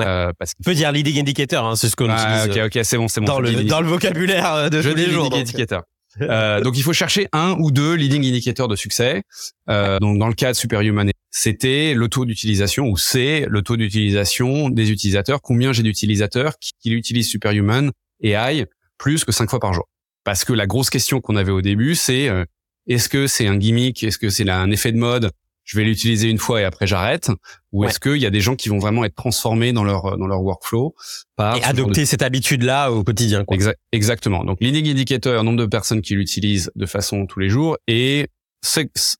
Euh, 0.00 0.32
parce 0.36 0.54
On 0.60 0.64
peut 0.64 0.74
dire 0.74 0.90
leading 0.90 1.20
indicator, 1.20 1.64
hein, 1.64 1.76
c'est 1.76 1.88
ce 1.88 1.94
qu'on 1.94 2.08
ah, 2.10 2.44
utilise. 2.44 2.58
Ok, 2.58 2.74
ok, 2.74 2.84
c'est 2.84 2.96
bon, 2.96 3.06
c'est 3.06 3.20
bon. 3.20 3.26
Dans 3.26 3.38
le, 3.38 3.64
dans 3.64 3.80
le 3.80 3.86
vocabulaire 3.86 4.52
euh, 4.52 4.68
de 4.68 4.82
tous 4.82 4.96
les 4.96 5.08
jours. 5.08 5.24
Leading 5.24 5.42
indicator. 5.42 5.82
euh, 6.22 6.60
donc 6.60 6.76
il 6.76 6.82
faut 6.82 6.92
chercher 6.92 7.28
un 7.32 7.54
ou 7.60 7.70
deux 7.70 7.94
leading 7.94 8.26
indicators 8.26 8.66
de 8.66 8.74
succès. 8.74 9.22
Euh, 9.68 10.00
donc 10.00 10.18
dans 10.18 10.26
le 10.26 10.34
cas 10.34 10.50
de 10.52 10.56
Superhuman, 10.56 11.08
c'était 11.30 11.94
le 11.94 12.08
taux 12.08 12.24
d'utilisation 12.24 12.88
ou 12.88 12.96
c'est 12.96 13.46
le 13.48 13.62
taux 13.62 13.76
d'utilisation 13.76 14.70
des 14.70 14.90
utilisateurs. 14.90 15.40
Combien 15.40 15.72
j'ai 15.72 15.84
d'utilisateurs 15.84 16.58
qui, 16.58 16.72
qui 16.80 16.90
utilisent 16.90 17.28
Superhuman 17.28 17.92
AI 18.22 18.66
plus 18.98 19.24
que 19.24 19.30
cinq 19.30 19.50
fois 19.50 19.60
par 19.60 19.72
jour. 19.72 19.88
Parce 20.24 20.44
que 20.44 20.52
la 20.52 20.66
grosse 20.66 20.90
question 20.90 21.20
qu'on 21.20 21.36
avait 21.36 21.52
au 21.52 21.62
début, 21.62 21.94
c'est 21.94 22.28
euh, 22.28 22.44
est-ce 22.90 23.08
que 23.08 23.26
c'est 23.26 23.46
un 23.46 23.56
gimmick, 23.56 24.02
est-ce 24.02 24.18
que 24.18 24.30
c'est 24.30 24.48
un 24.48 24.70
effet 24.70 24.92
de 24.92 24.98
mode 24.98 25.30
je 25.70 25.76
vais 25.78 25.84
l'utiliser 25.84 26.28
une 26.28 26.38
fois 26.38 26.60
et 26.60 26.64
après 26.64 26.88
j'arrête 26.88 27.30
ou 27.70 27.84
est-ce 27.84 28.00
qu'il 28.00 28.16
y 28.16 28.26
a 28.26 28.30
des 28.30 28.40
gens 28.40 28.56
qui 28.56 28.68
vont 28.68 28.78
vraiment 28.78 29.04
être 29.04 29.14
transformés 29.14 29.72
dans 29.72 29.84
leur 29.84 30.18
dans 30.18 30.26
leur 30.26 30.42
workflow 30.42 30.96
par 31.36 31.56
et 31.56 31.62
adopter 31.62 32.06
cette 32.06 32.22
habitude 32.22 32.62
là 32.64 32.90
au 32.90 33.04
quotidien 33.04 33.44
quoi. 33.44 33.56
exactement. 33.92 34.42
Donc 34.44 34.58
leading 34.60 34.88
indicator 34.88 35.44
nombre 35.44 35.60
de 35.60 35.66
personnes 35.66 36.02
qui 36.02 36.14
l'utilisent 36.14 36.72
de 36.74 36.86
façon 36.86 37.26
tous 37.26 37.38
les 37.38 37.48
jours 37.48 37.76
et 37.86 38.26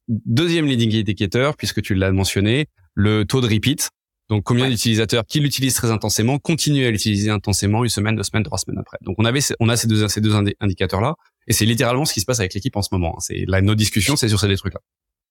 deuxième 0.08 0.66
leading 0.66 0.92
indicator 0.96 1.56
puisque 1.56 1.82
tu 1.82 1.94
l'as 1.94 2.10
mentionné 2.10 2.66
le 2.94 3.24
taux 3.24 3.40
de 3.40 3.46
repeat. 3.46 3.90
Donc 4.28 4.44
combien 4.44 4.68
d'utilisateurs 4.68 5.24
qui 5.26 5.40
l'utilisent 5.40 5.74
très 5.74 5.90
intensément 5.92 6.38
continuent 6.38 6.86
à 6.86 6.90
l'utiliser 6.90 7.30
intensément 7.30 7.84
une 7.84 7.90
semaine 7.90 8.16
deux 8.16 8.22
semaines 8.24 8.44
trois 8.44 8.58
semaines 8.58 8.78
après. 8.78 8.98
Donc 9.02 9.14
on 9.18 9.24
avait 9.24 9.40
on 9.60 9.68
a 9.68 9.76
ces 9.76 9.86
deux 9.86 10.08
ces 10.08 10.20
deux 10.20 10.34
indicateurs 10.60 11.00
là 11.00 11.14
et 11.50 11.52
c'est 11.52 11.66
littéralement 11.66 12.06
ce 12.06 12.14
qui 12.14 12.20
se 12.20 12.24
passe 12.24 12.40
avec 12.40 12.54
l'équipe 12.54 12.76
en 12.76 12.82
ce 12.82 12.88
moment 12.92 13.18
c'est 13.18 13.44
là 13.46 13.60
nos 13.60 13.74
discussions 13.74 14.16
c'est 14.16 14.28
sur 14.28 14.40
ces 14.40 14.48
deux 14.48 14.56
trucs 14.56 14.74
là 14.74 14.80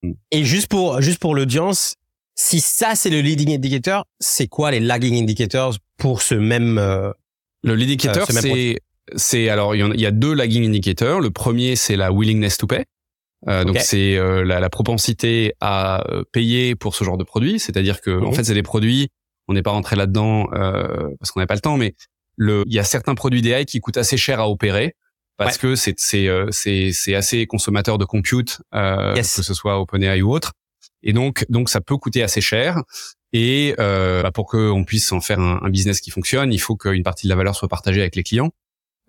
Mm. 0.03 0.11
Et 0.31 0.43
juste 0.43 0.67
pour 0.67 1.01
juste 1.01 1.19
pour 1.19 1.35
l'audience, 1.35 1.95
si 2.35 2.59
ça 2.59 2.95
c'est 2.95 3.09
le 3.09 3.21
leading 3.21 3.53
indicator, 3.53 4.05
c'est 4.19 4.47
quoi 4.47 4.71
les 4.71 4.79
lagging 4.79 5.21
indicators 5.21 5.77
pour 5.97 6.21
ce 6.21 6.35
même 6.35 6.77
euh, 6.77 7.11
le 7.63 7.75
leading 7.75 8.09
indicator 8.09 8.27
euh, 8.29 8.39
c'est 8.41 8.79
c'est 9.15 9.49
alors 9.49 9.75
il 9.75 9.99
y, 9.99 10.05
a 10.05 10.11
deux 10.11 10.33
lagging 10.33 10.65
indicators. 10.65 11.19
Le 11.19 11.31
premier 11.31 11.75
c'est 11.75 11.95
la 11.95 12.11
willingness 12.11 12.57
to 12.57 12.67
pay. 12.67 12.85
Euh, 13.47 13.63
Donc 13.63 13.79
c'est 13.79 14.17
euh, 14.17 14.43
la, 14.43 14.59
la, 14.59 14.69
propensité 14.69 15.53
à 15.61 16.03
euh, 16.11 16.23
payer 16.31 16.75
pour 16.75 16.93
ce 16.93 17.03
genre 17.05 17.17
de 17.17 17.23
produit, 17.23 17.57
c'est-à-dire 17.57 18.01
que 18.01 18.11
en 18.11 18.27
mhm. 18.27 18.33
fait 18.33 18.43
c'est 18.43 18.53
des 18.53 18.63
produits, 18.63 19.09
on 19.47 19.53
n'est 19.53 19.63
pas 19.63 19.71
rentré 19.71 19.95
là-dedans 19.95 20.45
parce 21.19 21.31
qu'on 21.31 21.39
n'a 21.39 21.47
pas 21.47 21.55
le 21.55 21.61
temps, 21.61 21.77
mais 21.77 21.95
le 22.35 22.63
il 22.67 22.73
y 22.73 22.79
a 22.79 22.83
certains 22.83 23.15
produits 23.15 23.41
d'AI 23.41 23.65
qui 23.65 23.79
coûtent 23.79 23.97
assez 23.97 24.17
cher 24.17 24.39
à 24.39 24.49
opérer 24.49 24.93
parce 25.45 25.57
que 25.57 25.75
c'est 25.75 25.95
c'est 25.97 26.27
euh, 26.27 26.47
c'est 26.51 26.91
c'est 26.91 27.15
assez 27.15 27.47
consommateur 27.47 27.97
de 27.97 28.05
compute, 28.05 28.61
euh, 28.73 29.15
que 29.15 29.23
ce 29.23 29.53
soit 29.53 29.79
OpenAI 29.79 30.21
ou 30.21 30.31
autre. 30.31 30.53
Et 31.01 31.13
donc 31.13 31.45
donc 31.49 31.69
ça 31.69 31.81
peut 31.81 31.97
coûter 31.97 32.21
assez 32.23 32.41
cher. 32.41 32.81
Et 33.31 33.75
euh, 33.79 34.23
bah 34.23 34.31
pour 34.31 34.47
qu'on 34.47 34.83
puisse 34.83 35.11
en 35.11 35.21
faire 35.21 35.39
un, 35.39 35.59
un, 35.61 35.69
business 35.69 36.01
qui 36.01 36.09
fonctionne, 36.11 36.51
il 36.51 36.59
faut 36.59 36.75
qu'une 36.75 37.03
partie 37.03 37.27
de 37.27 37.29
la 37.29 37.35
valeur 37.35 37.55
soit 37.55 37.67
partagée 37.67 38.01
avec 38.01 38.15
les 38.15 38.23
clients. 38.23 38.51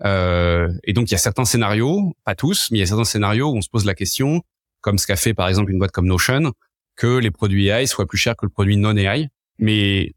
Euh, 0.05 0.73
et 0.85 0.93
donc 0.93 1.11
il 1.11 1.13
y 1.13 1.15
a 1.15 1.19
certains 1.19 1.45
scénarios, 1.45 2.15
pas 2.25 2.35
tous, 2.35 2.69
mais 2.71 2.79
il 2.79 2.81
y 2.81 2.85
a 2.85 2.87
certains 2.87 3.05
scénarios 3.05 3.51
où 3.51 3.57
on 3.57 3.63
se 3.63 3.69
pose 3.69 3.85
la 3.85 3.95
question, 3.95 4.43
comme 4.81 4.99
ce 4.99 5.07
qu'a 5.07 5.17
fait 5.17 5.35
par 5.35 5.49
exemple 5.49 5.71
une 5.71 5.79
boîte 5.79 5.93
comme 5.93 6.07
Notion, 6.07 6.53
que 6.97 7.19
les 7.19 7.31
produits 7.31 7.69
AI 7.69 7.87
soient 7.87 8.07
plus 8.07 8.19
chers 8.19 8.37
que 8.37 8.47
le 8.47 8.51
produit 8.51 8.77
non 8.77 8.97
AI. 8.97 9.29
Mais 9.59 10.15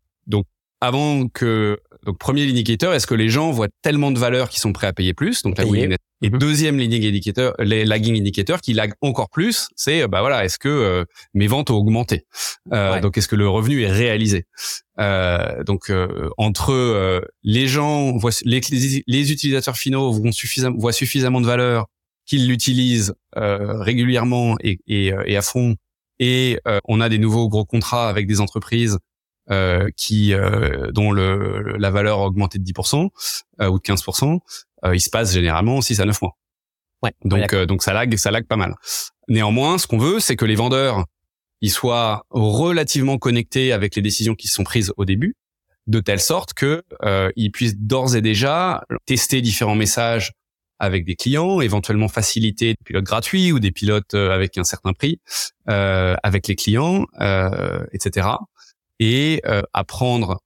avant 0.83 1.29
que 1.29 1.79
donc 2.05 2.17
premier 2.17 2.43
indicateur, 2.43 2.93
est-ce 2.93 3.07
que 3.07 3.15
les 3.15 3.29
gens 3.29 3.51
voient 3.51 3.69
tellement 3.81 4.11
de 4.11 4.19
valeur 4.19 4.49
qu'ils 4.49 4.59
sont 4.59 4.73
prêts 4.73 4.87
à 4.87 4.91
payer 4.91 5.13
plus? 5.13 5.41
Donc 5.41 5.57
la 5.57 5.63
et 5.65 6.29
mhm. 6.29 6.37
deuxième 6.37 6.77
leading 6.77 7.05
indicator, 7.05 7.53
les 7.59 7.85
lagging 7.85 8.17
indicator 8.17 8.59
qui 8.59 8.73
lag 8.73 8.93
encore 9.01 9.29
plus, 9.29 9.69
c'est 9.75 10.07
bah 10.07 10.19
voilà, 10.19 10.43
est-ce 10.43 10.59
que 10.59 10.67
euh, 10.69 11.05
mes 11.33 11.47
ventes 11.47 11.69
ont 11.69 11.75
augmenté? 11.75 12.25
Euh, 12.73 12.99
Donc 12.99 13.17
est-ce 13.17 13.29
que 13.29 13.35
le 13.37 13.47
revenu 13.47 13.81
est 13.81 13.91
réalisé? 13.91 14.45
Euh, 14.99 15.63
Donc 15.63 15.89
euh, 15.89 16.29
entre 16.37 16.73
euh, 16.73 17.21
les 17.43 17.67
gens, 17.67 18.17
voient, 18.17 18.31
les, 18.43 18.61
les, 19.07 19.31
utilisateurs 19.31 19.77
finaux 19.77 20.11
voient 20.11 20.31
suffisamment, 20.33 20.77
voient 20.77 20.93
suffisamment 20.93 21.39
de 21.39 21.45
valeur 21.45 21.87
qu'ils 22.25 22.47
l'utilisent 22.47 23.13
régulièrement 23.35 24.55
et, 24.61 24.79
et, 24.87 25.11
et, 25.25 25.37
à 25.37 25.41
fond, 25.41 25.75
et 26.19 26.57
on 26.85 27.01
a 27.01 27.09
des 27.09 27.17
nouveaux 27.17 27.49
gros 27.49 27.65
contrats 27.65 28.07
avec 28.07 28.27
des 28.27 28.39
entreprises 28.39 28.97
euh, 29.51 29.89
qui 29.97 30.33
euh, 30.33 30.89
dont 30.91 31.11
le, 31.11 31.75
la 31.77 31.91
valeur 31.91 32.19
a 32.19 32.25
augmenté 32.25 32.59
de 32.59 32.63
10% 32.63 33.09
euh, 33.59 33.67
ou 33.67 33.77
de 33.77 33.83
15%, 33.83 34.39
il 34.93 35.01
se 35.01 35.09
passe 35.09 35.33
généralement 35.33 35.81
6 35.81 35.99
à 35.99 36.05
9 36.05 36.21
mois. 36.21 36.37
Ouais, 37.01 37.11
donc 37.25 37.53
donc 37.53 37.83
ça 37.83 37.91
lag 37.91 38.15
ça 38.15 38.31
lag 38.31 38.45
pas 38.47 38.55
mal. 38.55 38.75
Néanmoins, 39.27 39.77
ce 39.77 39.87
qu'on 39.87 39.97
veut, 39.97 40.21
c'est 40.21 40.37
que 40.37 40.45
les 40.45 40.55
vendeurs 40.55 41.03
ils 41.59 41.71
soient 41.71 42.25
relativement 42.29 43.17
connectés 43.17 43.73
avec 43.73 43.97
les 43.97 44.01
décisions 44.01 44.35
qui 44.35 44.47
sont 44.47 44.63
prises 44.63 44.93
au 44.95 45.03
début, 45.03 45.35
de 45.87 45.99
telle 45.99 46.21
sorte 46.21 46.53
que 46.53 46.81
ils 47.35 47.51
puissent 47.51 47.77
d'ores 47.77 48.15
et 48.15 48.21
déjà 48.21 48.85
tester 49.05 49.41
différents 49.41 49.75
messages 49.75 50.31
avec 50.79 51.05
des 51.05 51.15
clients, 51.15 51.59
éventuellement 51.61 52.07
faciliter 52.07 52.71
des 52.73 52.83
pilotes 52.83 53.05
gratuits 53.05 53.51
ou 53.51 53.59
des 53.59 53.71
pilotes 53.71 54.13
avec 54.13 54.57
un 54.57 54.63
certain 54.63 54.93
prix 54.93 55.19
euh, 55.69 56.15
avec 56.23 56.47
les 56.47 56.55
clients, 56.55 57.05
euh, 57.21 57.85
etc 57.91 58.27
et 59.03 59.41
apprendre 59.73 60.39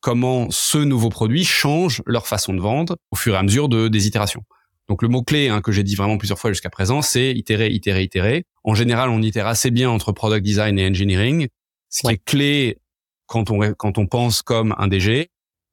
comment 0.00 0.48
ce 0.50 0.78
nouveau 0.78 1.08
produit 1.08 1.44
change 1.44 2.02
leur 2.06 2.26
façon 2.26 2.52
de 2.52 2.60
vendre 2.60 2.96
au 3.10 3.16
fur 3.16 3.34
et 3.34 3.38
à 3.38 3.42
mesure 3.42 3.68
de 3.68 3.88
des 3.88 4.06
itérations. 4.06 4.42
Donc 4.88 5.02
le 5.02 5.08
mot 5.08 5.22
clé 5.22 5.48
hein, 5.48 5.60
que 5.60 5.70
j'ai 5.70 5.82
dit 5.82 5.94
vraiment 5.94 6.16
plusieurs 6.16 6.38
fois 6.38 6.50
jusqu'à 6.50 6.70
présent, 6.70 7.02
c'est 7.02 7.32
itérer, 7.32 7.68
itérer, 7.70 8.02
itérer. 8.02 8.44
En 8.64 8.74
général, 8.74 9.10
on 9.10 9.20
itère 9.20 9.46
assez 9.46 9.70
bien 9.70 9.90
entre 9.90 10.12
product 10.12 10.42
design 10.44 10.78
et 10.78 10.86
engineering. 10.86 11.48
Ce 11.90 12.02
qui 12.02 12.14
est 12.14 12.24
clé 12.24 12.78
quand 13.26 13.50
on 13.50 13.58
quand 13.74 13.98
on 13.98 14.06
pense 14.06 14.40
comme 14.42 14.74
un 14.78 14.88
DG, 14.88 15.28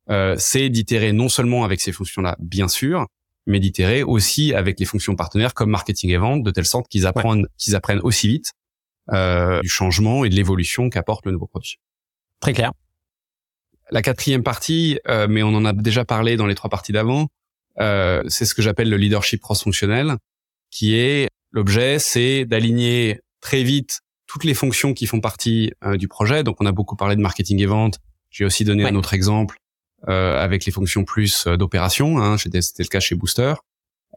euh, 0.10 0.36
c'est 0.38 0.70
d'itérer 0.70 1.14
non 1.14 1.30
seulement 1.30 1.64
avec 1.64 1.80
ces 1.80 1.94
fonctions-là, 1.94 2.36
bien 2.40 2.68
sûr, 2.68 3.08
mais 3.48 3.60
d'itérer 3.62 4.04
aussi 4.04 4.54
avec 4.54 4.80
les 4.80 4.86
fonctions 4.86 5.16
partenaires 5.16 5.54
comme 5.54 5.70
marketing 5.70 6.12
et 6.12 6.18
vente, 6.18 6.44
de 6.44 6.52
telle 6.52 6.66
sorte 6.66 6.88
qu'ils 6.90 7.08
apprennent 7.08 7.48
qu'ils 7.58 7.76
apprennent 7.76 8.02
aussi 8.02 8.28
vite 8.28 8.52
euh, 9.14 9.62
du 9.62 9.70
changement 9.70 10.26
et 10.26 10.30
de 10.30 10.36
l'évolution 10.36 10.90
qu'apporte 10.90 11.26
le 11.26 11.32
nouveau 11.32 11.48
produit. 11.48 11.80
Très 12.40 12.54
clair. 12.54 12.72
La 13.92 14.02
quatrième 14.02 14.44
partie, 14.44 15.00
euh, 15.08 15.28
mais 15.30 15.44
on 15.44 15.50
en 15.50 15.66
a 15.66 15.74
déjà 15.74 16.06
parlé 16.06 16.38
dans 16.38 16.48
les 16.48 16.56
trois 16.56 16.70
parties 16.70 16.92
d'avant, 16.92 17.28
euh, 17.80 18.24
c'est 18.28 18.46
ce 18.46 18.56
que 18.56 18.62
j'appelle 18.62 18.90
le 18.90 18.98
leadership 18.98 19.42
cross-fonctionnel, 19.42 20.18
qui 20.72 20.96
est 20.96 21.30
l'objet, 21.52 22.00
c'est 22.00 22.46
d'aligner 22.46 23.22
très 23.42 23.64
vite 23.64 24.02
toutes 24.28 24.44
les 24.44 24.54
fonctions 24.54 24.94
qui 24.94 25.06
font 25.06 25.22
partie 25.22 25.72
euh, 25.84 25.98
du 25.98 26.08
projet. 26.08 26.44
Donc, 26.44 26.58
on 26.60 26.66
a 26.66 26.72
beaucoup 26.72 26.96
parlé 26.96 27.16
de 27.16 27.22
marketing 27.22 27.62
et 27.62 27.66
vente. 27.66 28.00
J'ai 28.30 28.44
aussi 28.44 28.66
donné 28.66 28.86
un 28.86 28.96
autre 28.96 29.14
exemple 29.14 29.58
euh, 30.10 30.38
avec 30.38 30.66
les 30.66 30.72
fonctions 30.72 31.06
plus 31.06 31.48
euh, 31.48 31.56
d'opération. 31.56 32.20
Hein, 32.20 32.38
C'était 32.38 32.60
le 32.60 32.88
cas 32.88 33.00
chez 33.00 33.16
Booster. 33.16 33.54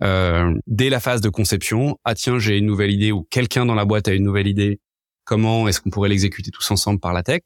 Euh, 0.03 0.55
dès 0.67 0.91
la 0.91 1.01
phase 1.01 1.21
de 1.21 1.29
conception, 1.29 1.99
ah 2.05 2.15
tiens, 2.15 2.39
j'ai 2.39 2.59
une 2.59 2.67
nouvelle 2.67 2.91
idée 2.91 3.13
ou 3.13 3.27
quelqu'un 3.31 3.67
dans 3.67 3.75
la 3.75 3.85
boîte 3.85 4.09
a 4.09 4.13
une 4.13 4.25
nouvelle 4.25 4.47
idée. 4.47 4.81
Comment 5.25 5.69
est-ce 5.69 5.81
qu'on 5.81 5.91
pourrait 5.91 6.09
l'exécuter 6.09 6.51
tous 6.51 6.71
ensemble 6.71 7.01
par 7.01 7.13
la 7.13 7.23
tech? 7.23 7.43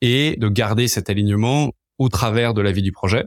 Et 0.00 0.36
de 0.38 0.48
garder 0.48 0.86
cet 0.86 1.10
alignement 1.10 1.72
au 1.98 2.08
travers 2.08 2.54
de 2.54 2.60
la 2.60 2.72
vie 2.72 2.82
du 2.82 2.92
projet. 2.92 3.24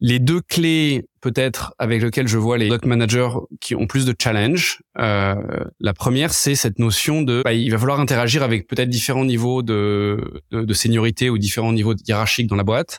Les 0.00 0.18
deux 0.18 0.40
clés 0.40 1.04
peut-être 1.20 1.74
avec 1.78 2.02
lesquelles 2.02 2.26
je 2.26 2.38
vois 2.38 2.58
les 2.58 2.66
product 2.66 2.86
managers 2.86 3.28
qui 3.60 3.76
ont 3.76 3.86
plus 3.86 4.04
de 4.04 4.14
challenge, 4.20 4.82
euh, 4.98 5.36
la 5.78 5.94
première 5.94 6.32
c'est 6.32 6.56
cette 6.56 6.80
notion 6.80 7.22
de 7.22 7.42
bah, 7.44 7.52
il 7.52 7.70
va 7.70 7.78
falloir 7.78 8.00
interagir 8.00 8.42
avec 8.42 8.66
peut-être 8.66 8.88
différents 8.88 9.24
niveaux 9.24 9.62
de, 9.62 10.42
de, 10.50 10.64
de, 10.64 10.74
seniorité 10.74 11.30
ou 11.30 11.38
différents 11.38 11.72
niveaux 11.72 11.94
hiérarchiques 11.94 12.48
dans 12.48 12.56
la 12.56 12.64
boîte. 12.64 12.98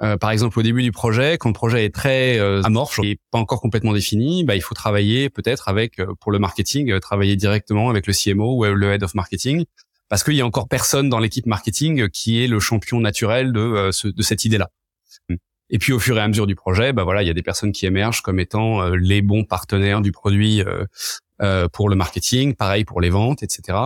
Euh, 0.00 0.16
par 0.16 0.30
exemple, 0.30 0.58
au 0.58 0.62
début 0.62 0.82
du 0.82 0.92
projet, 0.92 1.38
quand 1.38 1.48
le 1.48 1.54
projet 1.54 1.84
est 1.84 1.94
très 1.94 2.38
euh, 2.38 2.62
amorphe 2.62 3.00
et 3.02 3.18
pas 3.32 3.38
encore 3.38 3.60
complètement 3.60 3.92
défini, 3.92 4.44
bah, 4.44 4.54
il 4.54 4.62
faut 4.62 4.74
travailler 4.74 5.28
peut-être 5.28 5.68
avec, 5.68 5.98
euh, 5.98 6.14
pour 6.20 6.30
le 6.30 6.38
marketing, 6.38 6.92
euh, 6.92 7.00
travailler 7.00 7.34
directement 7.34 7.90
avec 7.90 8.06
le 8.06 8.12
CMO 8.12 8.58
ou 8.58 8.64
le 8.64 8.92
head 8.92 9.02
of 9.02 9.14
marketing, 9.14 9.64
parce 10.08 10.22
qu'il 10.22 10.34
y 10.34 10.40
a 10.40 10.46
encore 10.46 10.68
personne 10.68 11.08
dans 11.08 11.18
l'équipe 11.18 11.46
marketing 11.46 12.08
qui 12.10 12.42
est 12.42 12.46
le 12.46 12.60
champion 12.60 13.00
naturel 13.00 13.52
de, 13.52 13.90
ce, 13.92 14.06
de 14.08 14.22
cette 14.22 14.44
idée-là. 14.44 14.70
Et 15.70 15.78
puis 15.78 15.92
au 15.92 15.98
fur 15.98 16.16
et 16.16 16.20
à 16.20 16.28
mesure 16.28 16.46
du 16.46 16.54
projet, 16.54 16.92
bah 16.92 17.04
voilà, 17.04 17.22
il 17.22 17.26
y 17.26 17.30
a 17.30 17.34
des 17.34 17.42
personnes 17.42 17.72
qui 17.72 17.86
émergent 17.86 18.22
comme 18.22 18.40
étant 18.40 18.82
euh, 18.82 18.96
les 18.96 19.20
bons 19.20 19.44
partenaires 19.44 20.00
du 20.00 20.12
produit 20.12 20.62
euh, 20.62 20.84
euh, 21.42 21.68
pour 21.68 21.88
le 21.88 21.96
marketing, 21.96 22.54
pareil 22.54 22.84
pour 22.84 23.00
les 23.00 23.10
ventes, 23.10 23.42
etc. 23.42 23.78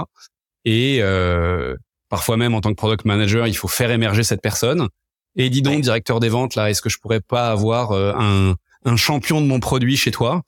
Et 0.65 0.99
euh, 1.01 1.77
parfois 2.09 2.37
même 2.37 2.55
en 2.55 2.61
tant 2.61 2.71
que 2.71 2.77
product 2.77 3.05
manager, 3.05 3.47
il 3.49 3.57
faut 3.57 3.69
faire 3.69 3.91
émerger 3.91 4.23
cette 4.23 4.43
personne. 4.43 4.89
Et 5.37 5.51
dis 5.51 5.63
donc, 5.63 5.81
directeur 5.81 6.21
des 6.21 6.29
ventes, 6.29 6.55
là, 6.55 6.71
est-ce 6.71 6.83
que 6.83 6.91
je 6.91 6.99
pourrais 6.99 7.21
pas 7.21 7.51
avoir 7.51 7.93
un, 7.93 8.57
un 8.85 8.97
champion 8.97 9.41
de 9.41 9.47
mon 9.47 9.61
produit 9.61 9.97
chez 9.97 10.11
toi, 10.11 10.43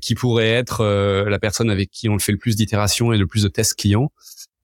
qui 0.00 0.14
pourrait 0.14 0.50
être 0.50 0.84
la 1.28 1.38
personne 1.38 1.70
avec 1.70 1.90
qui 1.90 2.08
on 2.08 2.14
le 2.14 2.18
fait 2.18 2.32
le 2.32 2.38
plus 2.38 2.56
d'itérations 2.56 3.12
et 3.12 3.18
le 3.18 3.26
plus 3.26 3.44
de 3.44 3.48
tests 3.48 3.74
clients? 3.74 4.10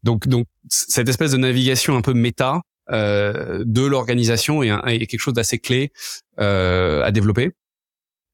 Donc, 0.03 0.27
donc 0.27 0.47
cette 0.69 1.09
espèce 1.09 1.33
de 1.33 1.37
navigation 1.37 1.97
un 1.97 2.01
peu 2.01 2.15
méta, 2.15 2.63
euh, 2.91 3.63
de 3.65 3.83
l'organisation 3.83 4.65
et, 4.65 5.07
quelque 5.07 5.21
chose 5.21 5.35
d'assez 5.35 5.59
clé 5.59 5.93
euh, 6.41 7.05
à 7.05 7.13
développer. 7.13 7.53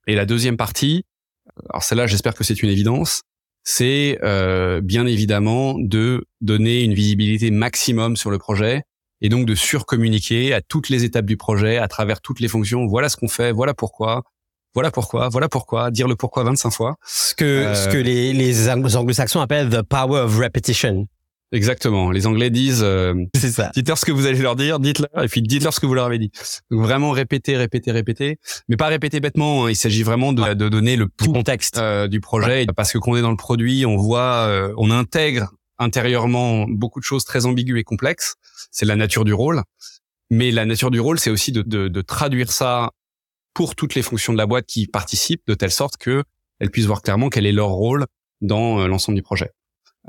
Et 0.07 0.15
la 0.15 0.25
deuxième 0.25 0.57
partie, 0.57 1.05
alors 1.69 1.83
celle-là, 1.83 2.07
j'espère 2.07 2.35
que 2.35 2.43
c'est 2.43 2.63
une 2.63 2.71
évidence, 2.71 3.23
c'est 3.65 4.19
euh, 4.23 4.81
bien 4.81 5.05
évidemment 5.07 5.75
de 5.79 6.25
donner 6.41 6.85
une 6.85 6.95
visibilité 6.95 7.51
maximum 7.51 8.17
sur 8.17 8.31
le 8.31 8.39
projet 8.39 8.85
et 9.21 9.29
donc 9.29 9.47
de 9.47 9.55
surcommuniquer 9.55 10.53
à 10.53 10.61
toutes 10.61 10.89
les 10.89 11.05
étapes 11.05 11.27
du 11.27 11.37
projet, 11.37 11.79
à 11.79 11.89
travers 11.89 12.21
toutes 12.21 12.41
les 12.41 12.49
fonctions. 12.49 12.87
Voilà 12.87 13.09
ce 13.09 13.17
qu'on 13.17 13.29
fait, 13.29 13.53
voilà 13.53 13.75
pourquoi, 13.75 14.23
voilà 14.75 14.91
pourquoi, 14.91 15.29
voilà 15.29 15.49
pourquoi, 15.49 15.91
dire 15.91 16.09
le 16.09 16.17
pourquoi 16.17 16.45
25 16.45 16.71
fois. 16.71 16.97
Ce 17.07 17.35
que, 17.35 17.75
ce 17.75 17.89
que 17.89 17.99
les, 17.99 18.33
les 18.33 18.69
anglo-saxons 18.69 19.41
appellent 19.41 19.71
the 19.71 19.83
power 19.83 20.21
of 20.21 20.37
repetition. 20.39 21.07
Exactement. 21.53 22.11
Les 22.11 22.27
Anglais 22.27 22.51
disent, 22.51 22.83
euh, 22.83 23.15
c'est 23.37 23.51
ça. 23.51 23.71
Dites-leur 23.75 23.97
ce 23.97 24.05
que 24.05 24.13
vous 24.13 24.27
allez 24.27 24.39
leur 24.39 24.57
dire, 24.57 24.81
dites-leur, 24.81 25.25
et 25.25 25.29
puis 25.29 25.43
dites-leur 25.43 25.73
ce 25.73 25.81
que 25.81 25.87
vous 25.87 25.95
leur 25.95 26.07
avez 26.07 26.19
dit. 26.19 26.31
Donc 26.71 26.83
vraiment 26.83 27.13
répéter, 27.13 27.57
répéter, 27.57 27.93
répéter, 27.93 28.39
mais 28.69 28.77
pas 28.77 28.89
répéter 28.89 29.21
bêtement. 29.21 29.65
Hein. 29.65 29.71
Il 29.71 29.77
s'agit 29.77 30.03
vraiment 30.03 30.33
de, 30.33 30.55
de, 30.55 30.69
donner 30.69 30.97
le 30.97 31.07
contexte 31.33 31.79
euh, 31.79 32.09
du 32.09 32.21
projet, 32.21 32.67
parce 32.75 32.93
que 32.93 32.99
quand 32.99 33.13
on 33.13 33.17
est 33.17 33.23
dans 33.23 33.31
le 33.31 33.37
produit, 33.37 33.87
on 33.87 33.97
voit, 33.97 34.47
euh, 34.49 34.73
on 34.77 34.91
intègre 34.91 35.53
intérieurement 35.79 36.67
beaucoup 36.69 37.01
de 37.01 37.05
choses 37.05 37.25
très 37.25 37.47
ambiguës 37.47 37.81
et 37.81 37.85
complexes. 37.85 38.35
C'est 38.77 38.85
la 38.85 38.97
nature 38.97 39.25
du 39.25 39.33
rôle, 39.33 39.63
mais 40.29 40.51
la 40.51 40.67
nature 40.67 40.91
du 40.91 41.01
rôle, 41.01 41.19
c'est 41.19 41.31
aussi 41.31 41.51
de, 41.51 41.63
de, 41.63 41.89
de 41.89 42.03
traduire 42.03 42.53
ça 42.53 42.91
pour 43.55 43.75
toutes 43.75 43.95
les 43.95 44.03
fonctions 44.03 44.35
de 44.35 44.39
la 44.39 44.45
boîte 44.45 44.67
qui 44.67 44.87
participent, 44.87 45.41
de 45.47 45.55
telle 45.55 45.71
sorte 45.71 45.97
que 45.97 46.25
elles 46.59 46.71
puissent 46.71 46.85
voir 46.85 47.01
clairement 47.01 47.31
quel 47.31 47.47
est 47.47 47.53
leur 47.53 47.71
rôle 47.71 48.05
dans 48.43 48.81
euh, 48.81 48.87
l'ensemble 48.87 49.17
du 49.17 49.23
projet. 49.23 49.51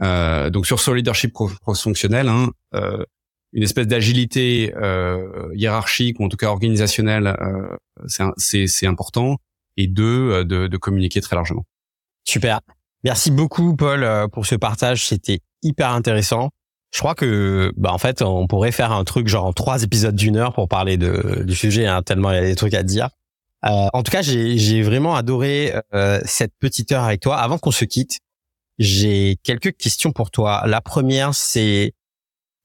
Euh, 0.01 0.49
donc 0.49 0.65
sur 0.65 0.81
ce 0.81 0.91
leadership 0.91 1.31
cross-fonctionnel, 1.31 2.27
hein, 2.27 2.51
euh, 2.75 3.05
une 3.53 3.63
espèce 3.63 3.87
d'agilité 3.87 4.73
euh, 4.75 5.49
hiérarchique 5.55 6.19
ou 6.19 6.25
en 6.25 6.29
tout 6.29 6.35
cas 6.35 6.47
organisationnelle, 6.47 7.27
euh, 7.39 8.33
c'est 8.35 8.85
important. 8.85 9.37
Et 9.77 9.87
deux, 9.87 10.31
euh, 10.31 10.43
de, 10.43 10.67
de 10.67 10.77
communiquer 10.77 11.21
très 11.21 11.37
largement. 11.37 11.63
Super. 12.25 12.59
Merci 13.05 13.31
beaucoup, 13.31 13.77
Paul, 13.77 14.27
pour 14.33 14.45
ce 14.45 14.55
partage. 14.55 15.07
C'était 15.07 15.39
hyper 15.63 15.91
intéressant. 15.91 16.49
Je 16.91 16.99
crois 16.99 17.15
que, 17.15 17.71
bah, 17.75 17.91
en 17.91 17.97
fait, 17.97 18.21
on 18.21 18.47
pourrait 18.47 18.71
faire 18.71 18.91
un 18.91 19.03
truc 19.03 19.27
genre 19.27 19.53
trois 19.53 19.83
épisodes 19.83 20.15
d'une 20.15 20.37
heure 20.37 20.53
pour 20.53 20.67
parler 20.67 20.97
de, 20.97 21.43
du 21.45 21.55
sujet, 21.55 21.85
hein, 21.85 22.01
tellement 22.01 22.31
il 22.31 22.35
y 22.35 22.39
a 22.39 22.45
des 22.45 22.55
trucs 22.55 22.73
à 22.73 22.83
dire. 22.83 23.09
Euh, 23.65 23.87
en 23.91 24.03
tout 24.03 24.11
cas, 24.11 24.21
j'ai 24.21 24.81
vraiment 24.81 25.15
adoré 25.15 25.73
euh, 25.93 26.21
cette 26.25 26.53
petite 26.59 26.91
heure 26.91 27.03
avec 27.03 27.21
toi. 27.21 27.37
Avant 27.37 27.57
qu'on 27.57 27.71
se 27.71 27.85
quitte, 27.85 28.19
j'ai 28.77 29.37
quelques 29.43 29.75
questions 29.75 30.11
pour 30.11 30.31
toi. 30.31 30.63
La 30.65 30.81
première, 30.81 31.33
c'est 31.33 31.93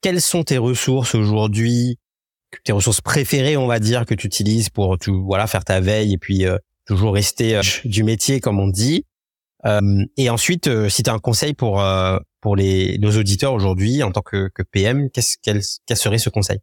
quelles 0.02 0.20
sont 0.20 0.44
tes 0.44 0.58
ressources 0.58 1.14
aujourd'hui, 1.14 1.98
tes 2.64 2.72
ressources 2.72 3.00
préférées, 3.00 3.56
on 3.56 3.66
va 3.66 3.78
dire, 3.78 4.04
que 4.04 4.14
tu 4.14 4.26
utilises 4.26 4.68
pour 4.68 4.98
tout, 4.98 5.24
voilà, 5.24 5.46
faire 5.46 5.64
ta 5.64 5.80
veille 5.80 6.12
et 6.12 6.18
puis 6.18 6.44
euh, 6.44 6.58
toujours 6.86 7.14
rester 7.14 7.56
euh, 7.56 7.62
du 7.84 8.04
métier, 8.04 8.40
comme 8.40 8.60
on 8.60 8.68
dit. 8.68 9.06
Euh, 9.64 10.04
et 10.16 10.28
ensuite, 10.28 10.68
si 10.88 11.02
tu 11.02 11.10
as 11.10 11.14
un 11.14 11.18
conseil 11.18 11.54
pour 11.54 11.80
pour 12.42 12.56
les 12.56 12.98
nos 12.98 13.16
auditeurs 13.16 13.54
aujourd'hui 13.54 14.02
en 14.02 14.12
tant 14.12 14.20
que, 14.20 14.50
que 14.54 14.62
PM, 14.62 15.08
qu'est-ce 15.10 15.36
quel, 15.42 15.62
quel 15.86 15.96
serait 15.96 16.18
ce 16.18 16.28
conseil? 16.28 16.58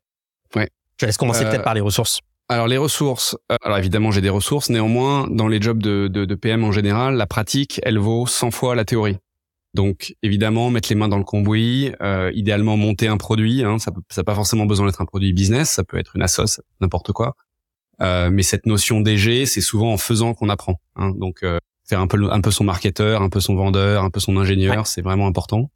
Ouais. 0.55 0.69
Je 0.99 1.07
laisse 1.07 1.17
commencer 1.17 1.43
peut-être 1.45 1.63
par 1.63 1.73
les 1.73 1.81
ressources? 1.81 2.19
Alors 2.49 2.67
les 2.67 2.77
ressources, 2.77 3.37
alors 3.63 3.77
évidemment 3.77 4.11
j'ai 4.11 4.21
des 4.21 4.29
ressources, 4.29 4.69
néanmoins 4.69 5.27
dans 5.29 5.47
les 5.47 5.61
jobs 5.61 5.81
de, 5.81 6.07
de, 6.07 6.25
de, 6.25 6.35
PM 6.35 6.63
en 6.63 6.71
général, 6.71 7.15
la 7.15 7.27
pratique 7.27 7.79
elle 7.83 7.99
vaut 7.99 8.27
100 8.27 8.51
fois 8.51 8.75
la 8.75 8.85
théorie. 8.85 9.17
Donc 9.75 10.15
évidemment 10.23 10.71
mettre 10.71 10.89
les 10.89 10.95
mains 10.95 11.07
dans 11.07 11.19
le 11.19 11.23
cambouis, 11.23 11.91
euh, 12.01 12.31
idéalement 12.33 12.75
monter 12.75 13.07
un 13.07 13.17
produit. 13.17 13.63
Hein, 13.63 13.77
ça 13.77 13.91
n'a 14.17 14.23
pas 14.23 14.35
forcément 14.35 14.65
besoin 14.65 14.87
d'être 14.87 15.01
un 15.01 15.05
produit 15.05 15.31
business, 15.31 15.69
ça 15.69 15.83
peut 15.83 15.97
être 15.97 16.15
une 16.15 16.23
assoce, 16.23 16.59
n'importe 16.81 17.11
quoi. 17.11 17.35
Euh, 18.01 18.29
mais 18.31 18.43
cette 18.43 18.65
notion 18.65 19.01
DG, 19.01 19.45
c'est 19.45 19.61
souvent 19.61 19.93
en 19.93 19.97
faisant 19.97 20.33
qu'on 20.33 20.49
apprend. 20.49 20.81
Hein, 20.95 21.11
donc 21.11 21.43
euh, 21.43 21.59
faire 21.89 21.99
un 21.99 22.07
peu 22.07 22.31
un 22.31 22.41
peu 22.41 22.51
son 22.51 22.63
marketeur, 22.63 23.21
un 23.21 23.29
peu 23.29 23.39
son 23.39 23.55
vendeur, 23.55 24.03
un 24.03 24.09
peu 24.09 24.19
son 24.19 24.37
ingénieur, 24.37 24.87
c'est 24.87 25.01
vraiment 25.01 25.27
important. 25.27 25.71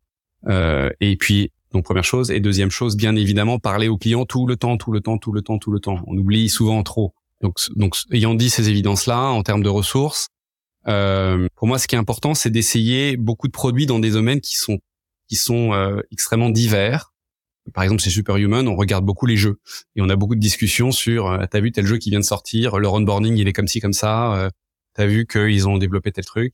Euh, 0.47 0.89
et 1.01 1.17
puis 1.17 1.51
donc 1.73 1.85
première 1.85 2.03
chose 2.03 2.29
et 2.29 2.39
deuxième 2.39 2.69
chose, 2.69 2.95
bien 2.95 3.15
évidemment 3.15 3.57
parler 3.57 3.87
aux 3.87 3.97
clients 3.97 4.25
tout 4.25 4.45
le 4.45 4.55
temps, 4.55 4.77
tout 4.77 4.91
le 4.91 5.01
temps, 5.01 5.17
tout 5.17 5.31
le 5.31 5.41
temps, 5.41 5.57
tout 5.57 5.71
le 5.71 5.79
temps. 5.79 5.99
On 6.07 6.15
oublie 6.17 6.49
souvent 6.49 6.83
trop. 6.83 7.13
Donc 7.41 7.57
donc 7.75 7.95
ayant 8.11 8.35
dit 8.35 8.49
ces 8.49 8.69
évidences 8.69 9.07
là 9.07 9.19
en 9.19 9.41
termes 9.41 9.63
de 9.63 9.69
ressources, 9.69 10.29
euh, 10.87 11.47
pour 11.55 11.67
moi, 11.67 11.79
ce 11.79 11.87
qui 11.87 11.95
est 11.95 11.97
important, 11.97 12.33
c'est 12.33 12.49
d'essayer 12.49 13.17
beaucoup 13.17 13.47
de 13.47 13.51
produits 13.51 13.85
dans 13.85 13.99
des 13.99 14.11
domaines 14.11 14.41
qui 14.41 14.55
sont 14.55 14.79
qui 15.29 15.35
sont 15.35 15.73
euh, 15.73 16.01
extrêmement 16.11 16.49
divers. 16.49 17.13
Par 17.73 17.83
exemple, 17.83 18.01
chez 18.01 18.09
Superhuman, 18.09 18.67
on 18.67 18.75
regarde 18.75 19.05
beaucoup 19.05 19.25
les 19.25 19.37
jeux 19.37 19.59
et 19.95 20.01
on 20.01 20.09
a 20.09 20.17
beaucoup 20.17 20.35
de 20.35 20.39
discussions 20.41 20.91
sur 20.91 21.27
euh, 21.27 21.45
t'as 21.49 21.61
vu 21.61 21.71
tel 21.71 21.85
jeu 21.85 21.97
qui 21.97 22.09
vient 22.09 22.19
de 22.19 22.25
sortir, 22.25 22.77
le 22.77 22.87
onboarding 22.89 23.37
il 23.37 23.47
est 23.47 23.53
comme 23.53 23.67
ci 23.67 23.79
comme 23.79 23.93
ça, 23.93 24.35
euh, 24.35 24.49
t'as 24.93 25.05
vu 25.05 25.25
qu'ils 25.25 25.67
ont 25.67 25.77
développé 25.77 26.11
tel 26.11 26.25
truc, 26.25 26.53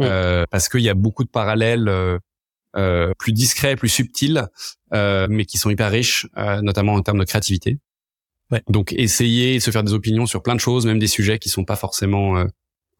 euh, 0.00 0.44
parce 0.50 0.68
qu'il 0.68 0.80
y 0.80 0.88
a 0.88 0.94
beaucoup 0.94 1.24
de 1.24 1.28
parallèles 1.28 1.88
euh, 1.88 3.14
plus 3.18 3.32
discrets, 3.32 3.76
plus 3.76 3.88
subtils, 3.88 4.46
mais 4.92 5.44
qui 5.44 5.58
sont 5.58 5.70
hyper 5.70 5.90
riches, 5.90 6.26
notamment 6.62 6.94
en 6.94 7.02
termes 7.02 7.18
de 7.18 7.24
créativité. 7.24 7.78
Ouais. 8.52 8.62
Donc, 8.68 8.92
essayer 8.92 9.56
de 9.56 9.62
se 9.62 9.70
faire 9.72 9.82
des 9.82 9.92
opinions 9.92 10.26
sur 10.26 10.42
plein 10.42 10.54
de 10.54 10.60
choses, 10.60 10.86
même 10.86 11.00
des 11.00 11.08
sujets 11.08 11.38
qui 11.38 11.48
sont 11.48 11.64
pas 11.64 11.76
forcément 11.76 12.46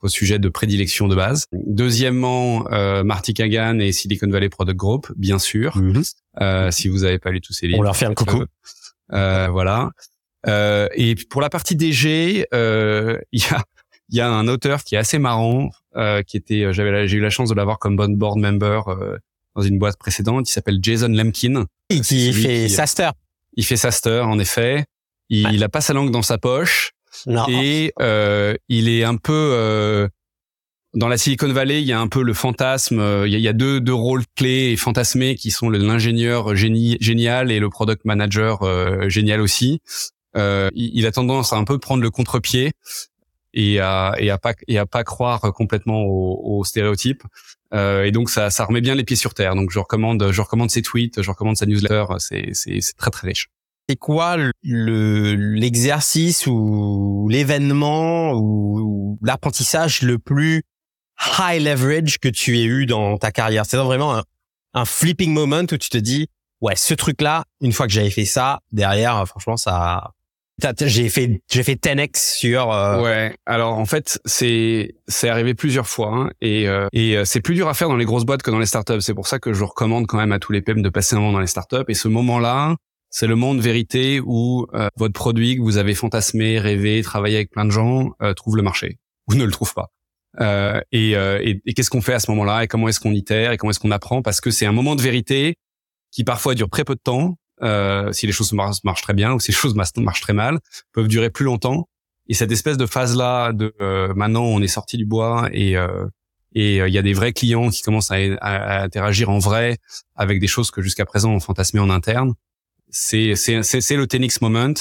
au 0.03 0.09
sujet 0.09 0.39
de 0.39 0.49
prédilection 0.49 1.09
de 1.09 1.15
base. 1.15 1.47
Deuxièmement, 1.53 2.67
euh, 2.71 3.03
Marty 3.03 3.35
Kagan 3.35 3.79
et 3.79 3.93
Silicon 3.93 4.29
Valley 4.29 4.49
Product 4.49 4.77
Group, 4.77 5.13
bien 5.17 5.39
sûr. 5.39 5.77
Mhm. 5.77 6.03
Euh, 6.41 6.71
si 6.71 6.89
vous 6.89 7.05
avez 7.05 7.19
pas 7.19 7.31
lu 7.31 7.41
tous 7.41 7.53
ces 7.53 7.67
livres, 7.67 7.81
on 7.81 7.83
leur 7.83 7.97
fait 7.97 8.07
un 8.07 8.15
coucou. 8.15 8.45
Euh, 9.13 9.49
voilà. 9.51 9.91
Euh, 10.47 10.89
et 10.95 11.15
pour 11.31 11.41
la 11.41 11.51
partie 11.51 11.77
DG, 11.77 12.47
euh, 12.55 13.19
il 13.33 13.41
y 13.41 13.55
a 13.55 13.65
il 14.09 14.17
y 14.17 14.21
a 14.21 14.29
un 14.29 14.49
auteur 14.49 14.85
qui 14.85 14.95
est 14.95 14.99
assez 14.99 15.19
marrant, 15.19 15.71
euh, 15.97 16.23
qui 16.23 16.37
était, 16.37 16.73
j'avais, 16.73 17.09
j'ai 17.09 17.17
eu 17.17 17.21
la 17.21 17.31
chance 17.31 17.49
de 17.49 17.55
l'avoir 17.55 17.79
comme 17.79 17.97
bon 17.97 18.17
board 18.17 18.39
member 18.39 18.83
euh, 18.89 19.19
dans 19.55 19.63
une 19.63 19.79
boîte 19.79 19.99
précédente. 19.99 20.49
Il 20.49 20.53
s'appelle 20.53 20.79
Jason 20.81 21.09
Lemkin. 21.09 21.67
Et 21.91 22.01
qui 22.01 22.33
fait 22.33 22.69
Saster. 22.69 23.11
Il 23.57 23.65
fait 23.65 23.77
Saster, 23.77 24.21
en 24.27 24.39
effet. 24.39 24.85
Il, 25.29 25.49
il 25.53 25.65
a 25.65 25.69
pas 25.69 25.81
sa 25.81 25.93
langue 25.93 26.11
dans 26.11 26.23
sa 26.23 26.39
poche. 26.39 26.93
Non. 27.27 27.47
Et 27.49 27.93
euh, 28.01 28.55
il 28.69 28.89
est 28.89 29.03
un 29.03 29.17
peu 29.17 29.33
euh, 29.33 30.09
dans 30.95 31.09
la 31.09 31.17
Silicon 31.17 31.53
Valley, 31.53 31.81
il 31.81 31.87
y 31.87 31.93
a 31.93 31.99
un 31.99 32.09
peu 32.09 32.23
le 32.23 32.35
fantasme. 32.35 33.01
Il 33.27 33.33
y 33.33 33.35
a, 33.35 33.39
il 33.39 33.45
y 33.45 33.49
a 33.49 33.53
deux, 33.53 33.81
deux 33.81 33.95
rôles 33.95 34.25
clés 34.37 34.73
et 34.73 34.77
fantasmés 34.77 35.35
qui 35.35 35.51
sont 35.51 35.71
l'ingénieur 35.71 36.55
génie, 36.55 36.97
génial 37.01 37.51
et 37.51 37.59
le 37.59 37.71
product 37.71 38.05
manager 38.05 38.61
génial 39.09 39.41
aussi. 39.41 39.81
Euh, 40.37 40.69
il, 40.75 41.07
a 41.07 41.13
tendance 41.13 41.53
à 41.53 41.57
un 41.57 41.65
peu 41.65 41.79
prendre 41.79 42.03
le 42.03 42.11
contre-pied 42.11 42.73
et 43.57 43.81
à 43.81 44.15
et 44.19 44.31
à 44.31 44.39
pas 44.39 44.53
et 44.69 44.79
à 44.79 44.87
pas 44.87 45.03
croire 45.03 45.41
complètement 45.55 46.05
aux, 46.05 46.63
stéréotypes. 46.65 47.25
Euh, 47.75 48.05
et 48.05 48.13
donc 48.13 48.31
ça 48.31 48.51
ça 48.51 48.65
remet 48.65 48.81
bien 48.81 48.95
les 48.95 49.03
pieds 49.03 49.17
sur 49.17 49.35
terre. 49.35 49.57
Donc 49.57 49.71
je 49.71 49.79
recommande 49.79 50.31
je 50.31 50.41
recommande 50.41 50.71
ses 50.71 50.83
tweets, 50.83 51.23
je 51.23 51.31
recommande 51.31 51.57
sa 51.57 51.67
newsletter. 51.67 52.05
C'est 52.19 52.51
c'est 52.53 52.81
c'est 52.81 52.97
très 52.97 53.11
très 53.11 53.29
riche. 53.29 53.49
C'est 53.89 53.97
quoi 53.97 54.37
le 54.37 55.35
l'exercice 55.35 56.47
ou 56.47 57.29
l'événement 57.31 58.35
ou, 58.35 59.19
l'apprentissage 59.23 60.03
le 60.03 60.19
plus 60.19 60.63
high 61.39 61.63
leverage 61.63 62.19
que 62.19 62.29
tu 62.29 62.59
aies 62.59 62.65
eu 62.65 62.85
dans 62.85 63.17
ta 63.17 63.33
carrière? 63.33 63.65
C'est 63.65 63.79
vraiment 63.79 64.17
un, 64.19 64.25
un 64.75 64.85
flipping 64.85 65.33
moment 65.33 65.63
où 65.63 65.79
tu 65.79 65.89
te 65.89 65.99
dis 65.99 66.29
ouais 66.61 66.77
ce 66.77 66.93
truc 66.93 67.23
là 67.23 67.45
une 67.63 67.73
fois 67.73 67.87
que 67.87 67.93
j'avais 67.93 68.11
fait 68.11 68.25
ça 68.27 68.61
derrière 68.73 69.27
franchement 69.27 69.57
ça 69.57 70.13
j'ai 70.81 71.09
fait 71.09 71.43
j'ai 71.51 71.63
fait 71.63 71.75
10x 71.75 72.39
sur 72.39 72.73
euh... 72.73 73.03
ouais. 73.03 73.37
Alors 73.45 73.79
en 73.79 73.85
fait 73.85 74.19
c'est 74.25 74.95
c'est 75.07 75.29
arrivé 75.29 75.55
plusieurs 75.55 75.87
fois 75.87 76.11
hein, 76.13 76.31
et 76.41 76.69
euh, 76.69 76.89
et 76.93 77.17
euh, 77.17 77.25
c'est 77.25 77.41
plus 77.41 77.55
dur 77.55 77.69
à 77.69 77.75
faire 77.75 77.89
dans 77.89 77.97
les 77.97 78.05
grosses 78.05 78.25
boîtes 78.25 78.43
que 78.43 78.51
dans 78.51 78.59
les 78.59 78.67
startups. 78.67 79.01
C'est 79.01 79.15
pour 79.15 79.27
ça 79.27 79.39
que 79.39 79.53
je 79.53 79.65
recommande 79.65 80.07
quand 80.07 80.17
même 80.17 80.33
à 80.33 80.39
tous 80.39 80.53
les 80.53 80.63
PM 80.63 80.83
de 80.83 80.89
passer 80.89 81.15
un 81.15 81.19
moment 81.19 81.33
dans 81.33 81.41
les 81.41 81.47
startups. 81.47 81.85
Et 81.89 81.95
ce 81.95 82.09
moment 82.09 82.39
là 82.39 82.77
c'est 83.11 83.27
le 83.27 83.37
monde 83.37 83.61
vérité 83.61 84.21
où 84.25 84.67
euh, 84.75 84.89
votre 84.97 85.15
produit 85.15 85.57
que 85.57 85.63
vous 85.63 85.77
avez 85.77 85.95
fantasmé 85.95 86.59
rêvé 86.59 87.03
travaillé 87.03 87.37
avec 87.37 87.51
plein 87.51 87.65
de 87.65 87.71
gens 87.71 88.11
trouve 88.35 88.57
le 88.57 88.63
marché 88.63 88.99
ou 89.29 89.35
ne 89.35 89.45
le 89.45 89.51
trouve 89.51 89.75
pas. 89.75 89.91
Et, 90.93 91.13
et, 91.13 91.63
et 91.65 91.75
qu'est-ce 91.75 91.91
qu'on 91.91 92.03
fait 92.03 92.15
à 92.15 92.19
ce 92.19 92.31
moment 92.31 92.45
là 92.45 92.63
et 92.65 92.69
comment 92.69 92.89
est-ce 92.89 93.01
qu'on 93.01 93.13
itère 93.13 93.53
et 93.53 93.57
comment 93.57 93.71
est-ce 93.71 93.81
qu'on 93.81 93.91
apprend? 93.91 94.23
Parce 94.23 94.41
que 94.41 94.51
c'est 94.51 94.67
un 94.67 94.73
moment 94.73 94.97
de 94.97 95.03
vérité 95.03 95.57
qui 96.11 96.25
parfois 96.25 96.55
dure 96.55 96.69
très 96.69 96.85
peu 96.85 96.95
de 96.95 97.01
temps 97.03 97.37
euh, 97.63 98.13
si 98.13 98.27
les 98.27 98.33
choses 98.33 98.53
marchent, 98.53 99.03
très 99.03 99.15
bien 99.15 99.33
ou 99.33 99.41
si 99.41 99.51
les 99.51 99.57
choses 99.57 99.75
marchent 99.75 100.21
très 100.21 100.33
mal, 100.33 100.59
peuvent 100.93 101.09
durer 101.09 101.31
plus 101.31 101.45
longtemps. 101.45 101.89
Et 102.29 102.35
cette 102.35 102.51
espèce 102.51 102.77
de 102.77 102.87
phase 102.87 103.17
là 103.17 103.53
de 103.53 103.75
euh, 103.81 104.13
maintenant 104.15 104.43
on 104.45 104.61
est 104.61 104.69
sorti 104.69 104.97
du 104.97 105.07
bois 105.07 105.49
et 105.53 105.77
euh, 105.77 106.07
et 106.55 106.79
il 106.79 106.93
y 106.93 106.99
a 106.99 107.03
des 107.03 107.13
vrais 107.13 107.33
clients 107.33 107.69
qui 107.69 107.83
commencent 107.83 108.11
à, 108.11 108.17
à, 108.41 108.83
interagir 108.83 109.29
en 109.29 109.39
vrai 109.39 109.77
avec 110.15 110.41
des 110.41 110.47
choses 110.47 110.71
que 110.71 110.81
jusqu'à 110.81 111.05
présent 111.05 111.31
on 111.31 111.41
fantasmait 111.41 111.81
en 111.81 111.91
interne. 111.91 112.35
C'est 112.89 113.35
c'est 113.37 113.97
le 113.97 114.07
Tenix 114.07 114.41
moment. 114.41 114.75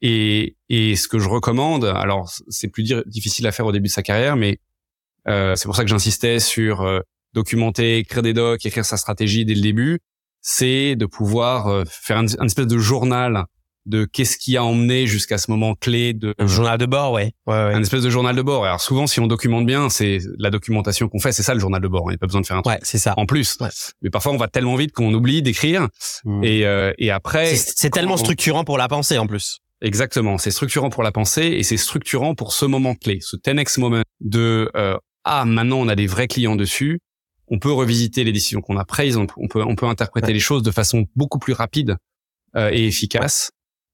Et 0.00 0.56
et 0.68 0.96
ce 0.96 1.08
que 1.08 1.18
je 1.18 1.28
recommande, 1.28 1.84
alors 1.84 2.32
c'est 2.48 2.68
plus 2.68 2.84
difficile 3.06 3.46
à 3.46 3.52
faire 3.52 3.66
au 3.66 3.72
début 3.72 3.88
de 3.88 3.92
sa 3.92 4.02
carrière, 4.02 4.36
mais 4.36 4.60
c'est 5.26 5.64
pour 5.64 5.76
ça 5.76 5.82
que 5.82 5.90
j'insistais 5.90 6.38
sur 6.38 6.86
documenter, 7.32 7.98
écrire 7.98 8.22
des 8.22 8.32
docs, 8.32 8.64
écrire 8.64 8.84
sa 8.84 8.96
stratégie 8.96 9.44
dès 9.44 9.54
le 9.54 9.60
début 9.60 10.00
c'est 10.42 10.96
de 10.96 11.06
pouvoir 11.06 11.68
euh, 11.68 11.84
faire 11.88 12.18
un, 12.18 12.26
espèce 12.26 12.66
de 12.66 12.78
journal 12.78 13.44
de 13.86 14.04
qu'est-ce 14.04 14.36
qui 14.36 14.56
a 14.56 14.64
emmené 14.64 15.06
jusqu'à 15.06 15.38
ce 15.38 15.50
moment 15.50 15.74
clé 15.74 16.12
de 16.12 16.34
un 16.38 16.46
journal 16.46 16.78
de 16.78 16.86
bord 16.86 17.12
ouais, 17.12 17.32
ouais, 17.46 17.54
ouais. 17.54 17.74
un 17.74 17.80
espèce 17.80 18.02
de 18.02 18.10
journal 18.10 18.36
de 18.36 18.42
bord. 18.42 18.64
Alors 18.64 18.80
souvent 18.80 19.06
si 19.06 19.18
on 19.18 19.26
documente 19.26 19.66
bien 19.66 19.88
c'est 19.88 20.18
la 20.38 20.50
documentation 20.50 21.08
qu'on 21.08 21.18
fait 21.18 21.32
c'est 21.32 21.42
ça 21.42 21.54
le 21.54 21.60
journal 21.60 21.80
de 21.80 21.88
bord. 21.88 22.04
Il 22.06 22.10
n'y 22.10 22.14
a 22.14 22.18
pas 22.18 22.26
besoin 22.26 22.42
de 22.42 22.46
faire 22.46 22.56
un 22.56 22.62
truc 22.62 22.74
ouais, 22.74 22.80
c'est 22.82 22.98
ça. 22.98 23.14
en 23.16 23.26
plus. 23.26 23.58
Mais 24.02 24.10
parfois 24.10 24.32
on 24.32 24.36
va 24.36 24.48
tellement 24.48 24.76
vite 24.76 24.92
qu'on 24.92 25.12
oublie 25.12 25.42
d'écrire 25.42 25.88
hmm. 26.24 26.44
et 26.44 26.64
euh, 26.64 26.92
et 26.98 27.10
après 27.10 27.56
c'est 27.56 27.90
tellement 27.90 28.16
structurant 28.16 28.64
pour 28.64 28.78
la 28.78 28.88
pensée 28.88 29.18
en 29.18 29.26
plus. 29.26 29.58
Exactement 29.80 30.38
c'est 30.38 30.52
structurant 30.52 30.90
pour 30.90 31.02
la 31.02 31.10
pensée 31.10 31.46
et 31.46 31.64
c'est 31.64 31.76
structurant 31.76 32.34
pour 32.36 32.52
ce 32.52 32.66
moment 32.66 32.94
clé 32.94 33.18
ce 33.20 33.36
10x 33.36 33.80
moment 33.80 34.02
de 34.20 34.70
euh, 34.76 34.96
ah 35.24 35.44
maintenant 35.44 35.78
on 35.78 35.88
a 35.88 35.96
des 35.96 36.06
vrais 36.06 36.28
clients 36.28 36.54
dessus 36.54 37.00
on 37.52 37.58
peut 37.58 37.70
revisiter 37.70 38.24
les 38.24 38.32
décisions 38.32 38.60
qu'on 38.60 38.76
a 38.76 38.84
prises, 38.84 39.16
on, 39.16 39.26
peut 39.26 39.62
on 39.62 39.76
peut 39.76 39.86
interpréter 39.86 40.32
les 40.32 40.40
choses 40.40 40.62
de 40.62 40.70
façon 40.70 41.06
beaucoup 41.14 41.38
plus 41.38 41.52
rapide 41.52 41.96
euh, 42.56 42.70
et 42.72 42.86
efficace 42.86 43.50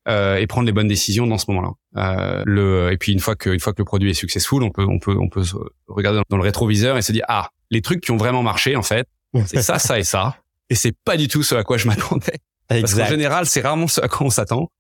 euh, 0.09 0.37
et 0.37 0.47
prendre 0.47 0.67
les 0.67 0.73
bonnes 0.73 0.89
décisions 0.89 1.27
dans 1.27 1.39
ce 1.39 1.51
moment-là. 1.51 1.73
Euh, 1.97 2.43
le 2.47 2.93
et 2.93 2.97
puis 2.97 3.13
une 3.13 3.21
fois 3.21 3.37
que 3.37 3.51
une 3.51 3.61
fois 3.61 3.73
que 3.73 3.81
le 3.81 3.85
produit 3.85 4.11
est 4.11 4.15
successful, 4.15 4.63
on 4.63 4.71
peut 4.71 4.87
on 4.89 4.99
peut 4.99 5.17
on 5.19 5.29
peut 5.29 5.43
regarder 5.89 6.23
dans 6.31 6.37
le 6.37 6.43
rétroviseur 6.43 6.97
et 6.97 7.03
se 7.03 7.13
dire 7.13 7.25
ah 7.29 7.51
les 7.71 7.83
trucs 7.83 8.01
qui 8.01 8.13
ont 8.13 8.17
vraiment 8.17 8.43
marché 8.43 8.77
en 8.77 8.83
fait, 8.83 9.07
c'est 9.47 9.61
ça 9.61 9.79
ça 9.79 9.99
et 9.99 10.05
ça 10.05 10.39
et 10.71 10.75
c'est 10.75 10.97
pas 11.05 11.17
du 11.17 11.29
tout 11.29 11.43
ce 11.43 11.55
à 11.55 11.65
quoi 11.65 11.77
je 11.77 11.87
m'attendais. 11.87 12.39
Parce 12.69 12.95
qu'en 12.95 13.07
général, 13.07 13.47
c'est 13.47 13.63
rarement 13.63 13.89
ce 13.89 14.01
à 14.01 14.09
quoi 14.09 14.27
on 14.27 14.31
s'attend. 14.31 14.71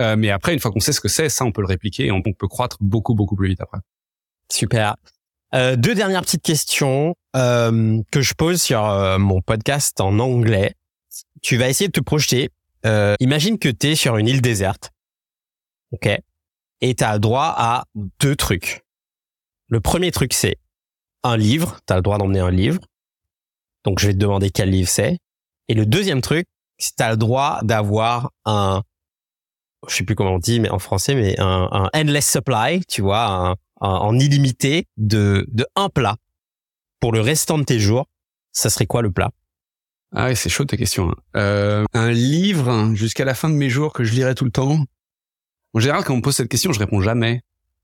Euh, 0.00 0.16
mais 0.16 0.30
après, 0.30 0.52
une 0.52 0.60
fois 0.60 0.70
qu'on 0.70 0.80
sait 0.80 0.92
ce 0.92 1.00
que 1.00 1.08
c'est, 1.08 1.28
ça, 1.28 1.44
on 1.44 1.50
peut 1.50 1.62
le 1.62 1.66
répliquer 1.66 2.06
et 2.06 2.12
on 2.12 2.22
peut 2.22 2.46
croître 2.46 2.76
beaucoup, 2.80 3.14
beaucoup 3.14 3.34
plus 3.34 3.48
vite 3.48 3.60
après. 3.60 3.78
Super. 4.50 4.94
Euh, 5.54 5.76
deux 5.76 5.94
dernières 5.94 6.22
petites 6.22 6.42
questions 6.42 7.14
euh, 7.34 8.02
que 8.10 8.20
je 8.20 8.34
pose 8.34 8.60
sur 8.60 8.84
euh, 8.84 9.18
mon 9.18 9.40
podcast 9.40 10.00
en 10.00 10.18
anglais. 10.18 10.74
Tu 11.40 11.56
vas 11.56 11.68
essayer 11.68 11.88
de 11.88 11.92
te 11.92 12.00
projeter. 12.00 12.50
Euh, 12.84 13.14
imagine 13.20 13.58
que 13.58 13.68
tu 13.68 13.88
es 13.88 13.94
sur 13.94 14.16
une 14.18 14.28
île 14.28 14.42
déserte. 14.42 14.90
OK 15.92 16.08
Et 16.80 16.94
tu 16.94 17.04
as 17.04 17.18
droit 17.18 17.54
à 17.56 17.84
deux 18.20 18.36
trucs. 18.36 18.82
Le 19.68 19.80
premier 19.80 20.10
truc, 20.10 20.34
c'est 20.34 20.56
un 21.22 21.36
livre. 21.36 21.78
Tu 21.86 21.94
le 21.94 22.02
droit 22.02 22.18
d'emmener 22.18 22.40
un 22.40 22.50
livre. 22.50 22.80
Donc, 23.84 24.00
je 24.00 24.08
vais 24.08 24.12
te 24.12 24.18
demander 24.18 24.50
quel 24.50 24.70
livre 24.70 24.88
c'est. 24.88 25.18
Et 25.68 25.74
le 25.74 25.86
deuxième 25.86 26.20
truc, 26.20 26.46
c'est 26.78 26.96
tu 26.96 27.08
le 27.08 27.16
droit 27.16 27.60
d'avoir 27.62 28.30
un, 28.44 28.82
je 29.86 29.94
sais 29.94 30.04
plus 30.04 30.14
comment 30.14 30.34
on 30.34 30.38
dit, 30.38 30.60
mais 30.60 30.70
en 30.70 30.78
français, 30.78 31.14
mais 31.14 31.38
un, 31.40 31.68
un 31.70 31.90
endless 31.94 32.30
supply, 32.30 32.84
tu 32.86 33.02
vois, 33.02 33.26
un, 33.26 33.56
en 33.80 34.18
illimité 34.18 34.86
de, 34.96 35.46
de 35.52 35.66
un 35.76 35.88
plat 35.88 36.16
pour 37.00 37.12
le 37.12 37.20
restant 37.20 37.58
de 37.58 37.64
tes 37.64 37.78
jours, 37.78 38.06
ça 38.52 38.70
serait 38.70 38.86
quoi 38.86 39.02
le 39.02 39.10
plat? 39.10 39.30
Ah 40.14 40.26
ouais, 40.26 40.34
c'est 40.34 40.48
chaud 40.48 40.64
ta 40.64 40.76
question. 40.76 41.10
Hein. 41.10 41.16
Euh, 41.36 41.84
un 41.92 42.10
livre 42.10 42.94
jusqu'à 42.94 43.24
la 43.24 43.34
fin 43.34 43.50
de 43.50 43.54
mes 43.54 43.68
jours 43.68 43.92
que 43.92 44.04
je 44.04 44.14
lirai 44.14 44.34
tout 44.34 44.44
le 44.44 44.50
temps? 44.50 44.84
En 45.74 45.80
général, 45.80 46.02
quand 46.02 46.14
on 46.14 46.16
me 46.16 46.22
pose 46.22 46.34
cette 46.34 46.48
question, 46.48 46.72
je 46.72 46.78
réponds 46.78 47.00
jamais. 47.00 47.42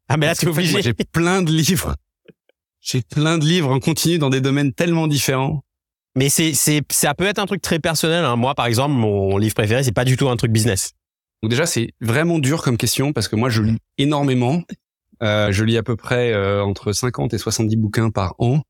Ah 0.09 0.17
mais 0.17 0.27
là, 0.27 0.35
tu 0.35 0.49
obligé. 0.49 0.83
J'ai 0.83 0.95
plein 0.95 1.43
de 1.43 1.53
livres. 1.53 1.97
J'ai 2.81 3.03
plein 3.03 3.39
de 3.39 3.45
livres 3.45 3.71
en 3.71 3.79
continu 3.79 4.19
dans 4.19 4.31
des 4.31 4.41
domaines 4.41 4.73
tellement 4.73 5.07
différents. 5.07 5.65
Mais 6.17 6.29
c'est, 6.29 6.55
c'est, 6.55 6.81
ça 6.93 7.15
peut 7.15 7.25
être 7.25 7.39
un 7.39 7.47
truc 7.47 7.61
très 7.61 7.79
personnel. 7.79 8.25
Hein. 8.25 8.37
Moi, 8.37 8.55
par 8.55 8.67
exemple, 8.67 8.95
mon 8.95 9.37
livre 9.37 9.55
préféré, 9.55 9.83
c'est 9.83 9.93
pas 9.93 10.05
du 10.05 10.17
tout 10.17 10.29
un 10.29 10.37
truc 10.37 10.53
business. 10.53 10.93
Donc 11.43 11.51
déjà, 11.51 11.67
c'est 11.67 11.91
vraiment 12.01 12.39
dur 12.39 12.63
comme 12.63 12.77
question 12.77 13.13
parce 13.13 13.29
que 13.29 13.37
moi, 13.37 13.51
je 13.51 13.63
lis 13.63 13.79
énormément 13.99 14.63
euh, 15.23 15.53
je 15.53 15.65
lis 15.65 15.77
à 15.77 15.83
peu 15.83 15.97
près 15.97 16.33
euh, 16.33 16.63
entre 16.63 16.93
50 16.93 17.35
et 17.35 17.39
70 17.39 17.77
bouquins 17.77 18.11
par 18.11 18.35
an. 18.39 18.63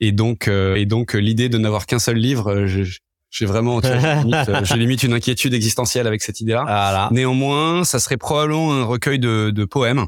Et 0.00 0.12
donc, 0.12 0.48
euh, 0.48 0.74
et 0.74 0.86
donc 0.86 1.14
l'idée 1.14 1.48
de 1.48 1.58
n'avoir 1.58 1.86
qu'un 1.86 1.98
seul 1.98 2.16
livre, 2.16 2.66
j'ai 2.66 3.46
vraiment, 3.46 3.80
j'ai 4.64 4.76
limite, 4.76 5.02
une 5.04 5.12
inquiétude 5.12 5.54
existentielle 5.54 6.06
avec 6.06 6.22
cette 6.22 6.40
idée-là. 6.40 7.08
Néanmoins, 7.12 7.84
ça 7.84 7.98
serait 7.98 8.16
probablement 8.16 8.72
un 8.72 8.84
recueil 8.84 9.18
de, 9.18 9.50
de 9.50 9.64
poèmes, 9.64 10.06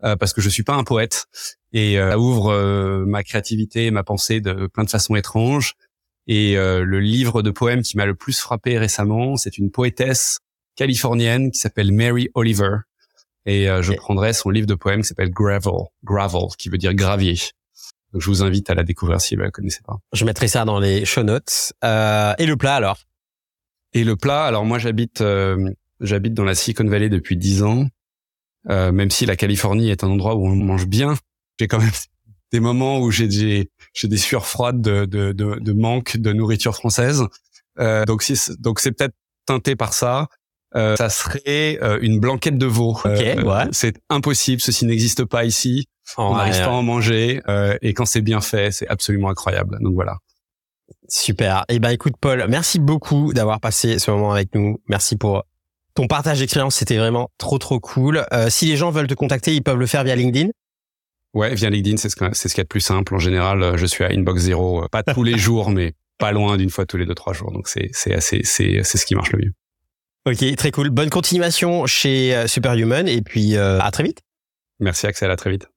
parce 0.00 0.32
que 0.32 0.40
je 0.40 0.48
suis 0.48 0.62
pas 0.62 0.74
un 0.74 0.84
poète 0.84 1.26
et 1.74 1.96
ça 1.96 2.18
ouvre 2.18 3.04
ma 3.04 3.22
créativité, 3.22 3.90
ma 3.90 4.02
pensée 4.02 4.40
de 4.40 4.66
plein 4.66 4.84
de 4.84 4.90
façons 4.90 5.14
étranges. 5.14 5.74
Et 6.26 6.54
le 6.54 7.00
livre 7.00 7.42
de 7.42 7.50
poèmes 7.50 7.82
qui 7.82 7.98
m'a 7.98 8.06
le 8.06 8.14
plus 8.14 8.40
frappé 8.40 8.78
récemment, 8.78 9.36
c'est 9.36 9.58
une 9.58 9.70
poétesse 9.70 10.38
californienne 10.74 11.50
qui 11.50 11.58
s'appelle 11.58 11.92
Mary 11.92 12.30
Oliver, 12.34 12.78
et 13.46 13.68
euh, 13.68 13.82
je 13.82 13.92
prendrai 13.92 14.32
son 14.32 14.50
livre 14.50 14.66
de 14.66 14.74
poèmes 14.74 15.02
qui 15.02 15.08
s'appelle 15.08 15.30
Gravel, 15.30 15.72
Gravel, 16.02 16.48
qui 16.58 16.68
veut 16.68 16.78
dire 16.78 16.94
gravier. 16.94 17.36
Donc 18.12 18.22
je 18.22 18.28
vous 18.28 18.42
invite 18.42 18.70
à 18.70 18.74
la 18.74 18.84
découvrir 18.84 19.20
si 19.20 19.34
vous 19.34 19.40
ne 19.40 19.46
la 19.46 19.50
connaissez 19.50 19.80
pas. 19.84 19.96
Je 20.12 20.24
mettrai 20.24 20.46
ça 20.48 20.64
dans 20.64 20.78
les 20.78 21.04
show 21.04 21.24
notes. 21.24 21.72
Euh, 21.82 22.32
et 22.38 22.46
le 22.46 22.56
plat 22.56 22.76
alors? 22.76 22.98
Et 23.92 24.04
le 24.04 24.16
plat, 24.16 24.44
alors 24.44 24.64
moi 24.64 24.78
j'habite 24.78 25.20
euh, 25.20 25.70
j'habite 26.00 26.32
dans 26.34 26.44
la 26.44 26.54
Silicon 26.54 26.84
Valley 26.84 27.08
depuis 27.08 27.36
dix 27.36 27.62
ans. 27.62 27.86
Euh, 28.70 28.92
même 28.92 29.10
si 29.10 29.26
la 29.26 29.36
Californie 29.36 29.90
est 29.90 30.04
un 30.04 30.08
endroit 30.08 30.36
où 30.36 30.46
on 30.46 30.56
mange 30.56 30.86
bien, 30.86 31.14
j'ai 31.58 31.68
quand 31.68 31.78
même 31.78 31.90
des 32.52 32.60
moments 32.60 33.00
où 33.00 33.10
j'ai 33.10 33.30
j'ai 33.30 33.70
j'ai 33.92 34.08
des 34.08 34.16
sueurs 34.16 34.46
froides 34.46 34.80
de, 34.80 35.04
de, 35.04 35.32
de, 35.32 35.58
de 35.60 35.72
manque 35.72 36.16
de 36.16 36.32
nourriture 36.32 36.74
française. 36.74 37.24
Euh, 37.80 38.04
donc 38.04 38.22
si, 38.22 38.36
donc 38.58 38.80
c'est 38.80 38.92
peut-être 38.92 39.14
teinté 39.46 39.76
par 39.76 39.92
ça. 39.92 40.28
Euh, 40.76 40.96
ça 40.96 41.08
serait 41.08 41.78
euh, 41.82 41.98
une 42.02 42.18
blanquette 42.18 42.58
de 42.58 42.66
veau. 42.66 42.96
Okay, 43.04 43.38
euh, 43.38 43.42
ouais. 43.42 43.64
C'est 43.72 43.96
impossible, 44.10 44.60
ceci 44.60 44.86
n'existe 44.86 45.24
pas 45.24 45.44
ici. 45.44 45.86
on 46.18 46.34
n'arrive 46.36 46.58
pas 46.58 46.66
à 46.66 46.70
en 46.70 46.82
manger 46.82 47.40
et 47.82 47.94
quand 47.94 48.06
c'est 48.06 48.22
bien 48.22 48.40
fait, 48.40 48.70
c'est 48.72 48.88
absolument 48.88 49.28
incroyable. 49.28 49.78
Donc 49.80 49.94
voilà. 49.94 50.16
Super. 51.08 51.64
Eh 51.68 51.78
ben, 51.78 51.90
écoute, 51.90 52.14
Paul, 52.20 52.44
merci 52.48 52.78
beaucoup 52.78 53.32
d'avoir 53.32 53.60
passé 53.60 53.98
ce 53.98 54.10
moment 54.10 54.32
avec 54.32 54.54
nous. 54.54 54.80
Merci 54.88 55.16
pour 55.16 55.44
ton 55.94 56.06
partage 56.06 56.40
d'expérience. 56.40 56.76
C'était 56.76 56.96
vraiment 56.96 57.30
trop, 57.38 57.58
trop 57.58 57.80
cool. 57.80 58.24
Euh, 58.32 58.50
si 58.50 58.66
les 58.66 58.76
gens 58.76 58.90
veulent 58.90 59.06
te 59.06 59.14
contacter, 59.14 59.54
ils 59.54 59.62
peuvent 59.62 59.78
le 59.78 59.86
faire 59.86 60.04
via 60.04 60.16
LinkedIn. 60.16 60.50
Ouais, 61.32 61.54
via 61.54 61.70
LinkedIn, 61.70 61.96
c'est 61.96 62.08
ce, 62.08 62.16
c'est 62.32 62.48
ce 62.48 62.54
qu'il 62.54 62.60
y 62.60 62.62
a 62.62 62.64
de 62.64 62.68
plus 62.68 62.80
simple. 62.80 63.14
En 63.14 63.18
général, 63.18 63.62
euh, 63.62 63.76
je 63.76 63.86
suis 63.86 64.04
à 64.04 64.08
inbox 64.08 64.42
zéro, 64.42 64.84
euh, 64.84 64.88
pas 64.88 65.02
tous 65.02 65.24
les 65.24 65.38
jours, 65.38 65.70
mais 65.70 65.94
pas 66.18 66.32
loin 66.32 66.56
d'une 66.56 66.70
fois 66.70 66.86
tous 66.86 66.96
les 66.96 67.06
deux, 67.06 67.14
trois 67.14 67.32
jours. 67.32 67.50
Donc, 67.52 67.68
c'est, 67.68 67.90
c'est 67.92 68.14
assez, 68.14 68.40
c'est, 68.44 68.80
c'est 68.84 68.98
ce 68.98 69.06
qui 69.06 69.14
marche 69.14 69.32
le 69.32 69.38
mieux. 69.38 69.52
Ok, 70.26 70.56
très 70.56 70.70
cool. 70.70 70.90
Bonne 70.90 71.10
continuation 71.10 71.86
chez 71.86 72.46
Superhuman 72.46 73.08
et 73.08 73.20
puis 73.20 73.56
à 73.56 73.90
très 73.92 74.04
vite. 74.04 74.20
Merci 74.80 75.06
Axel, 75.06 75.30
à 75.30 75.36
très 75.36 75.50
vite. 75.50 75.68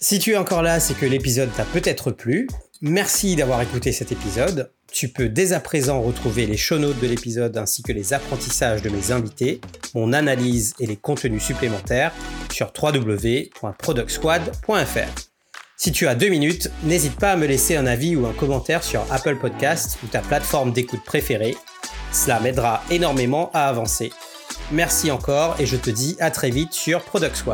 Si 0.00 0.20
tu 0.20 0.32
es 0.32 0.36
encore 0.36 0.62
là, 0.62 0.80
c'est 0.80 0.94
que 0.94 1.06
l'épisode 1.06 1.48
t'a 1.56 1.64
peut-être 1.64 2.10
plu. 2.12 2.46
Merci 2.80 3.34
d'avoir 3.34 3.60
écouté 3.62 3.90
cet 3.90 4.12
épisode. 4.12 4.70
Tu 4.92 5.08
peux 5.08 5.28
dès 5.28 5.52
à 5.52 5.58
présent 5.58 6.00
retrouver 6.00 6.46
les 6.46 6.56
show 6.56 6.78
notes 6.78 7.00
de 7.00 7.08
l'épisode 7.08 7.56
ainsi 7.56 7.82
que 7.82 7.90
les 7.92 8.12
apprentissages 8.12 8.80
de 8.80 8.90
mes 8.90 9.10
invités, 9.10 9.60
mon 9.94 10.12
analyse 10.12 10.74
et 10.78 10.86
les 10.86 10.94
contenus 10.96 11.42
supplémentaires 11.42 12.12
sur 12.52 12.72
www.productsquad.fr. 12.80 15.24
Si 15.76 15.90
tu 15.92 16.06
as 16.06 16.14
deux 16.14 16.28
minutes, 16.28 16.70
n'hésite 16.84 17.16
pas 17.16 17.32
à 17.32 17.36
me 17.36 17.46
laisser 17.46 17.74
un 17.76 17.86
avis 17.86 18.14
ou 18.14 18.26
un 18.26 18.32
commentaire 18.32 18.84
sur 18.84 19.04
Apple 19.12 19.36
Podcasts 19.36 19.98
ou 20.04 20.06
ta 20.06 20.20
plateforme 20.20 20.72
d'écoute 20.72 21.02
préférée. 21.04 21.56
Cela 22.12 22.40
m'aidera 22.40 22.82
énormément 22.90 23.50
à 23.54 23.68
avancer. 23.68 24.12
Merci 24.72 25.10
encore 25.10 25.56
et 25.58 25.66
je 25.66 25.76
te 25.76 25.90
dis 25.90 26.16
à 26.20 26.30
très 26.30 26.50
vite 26.50 26.72
sur 26.72 27.02
Product. 27.02 27.44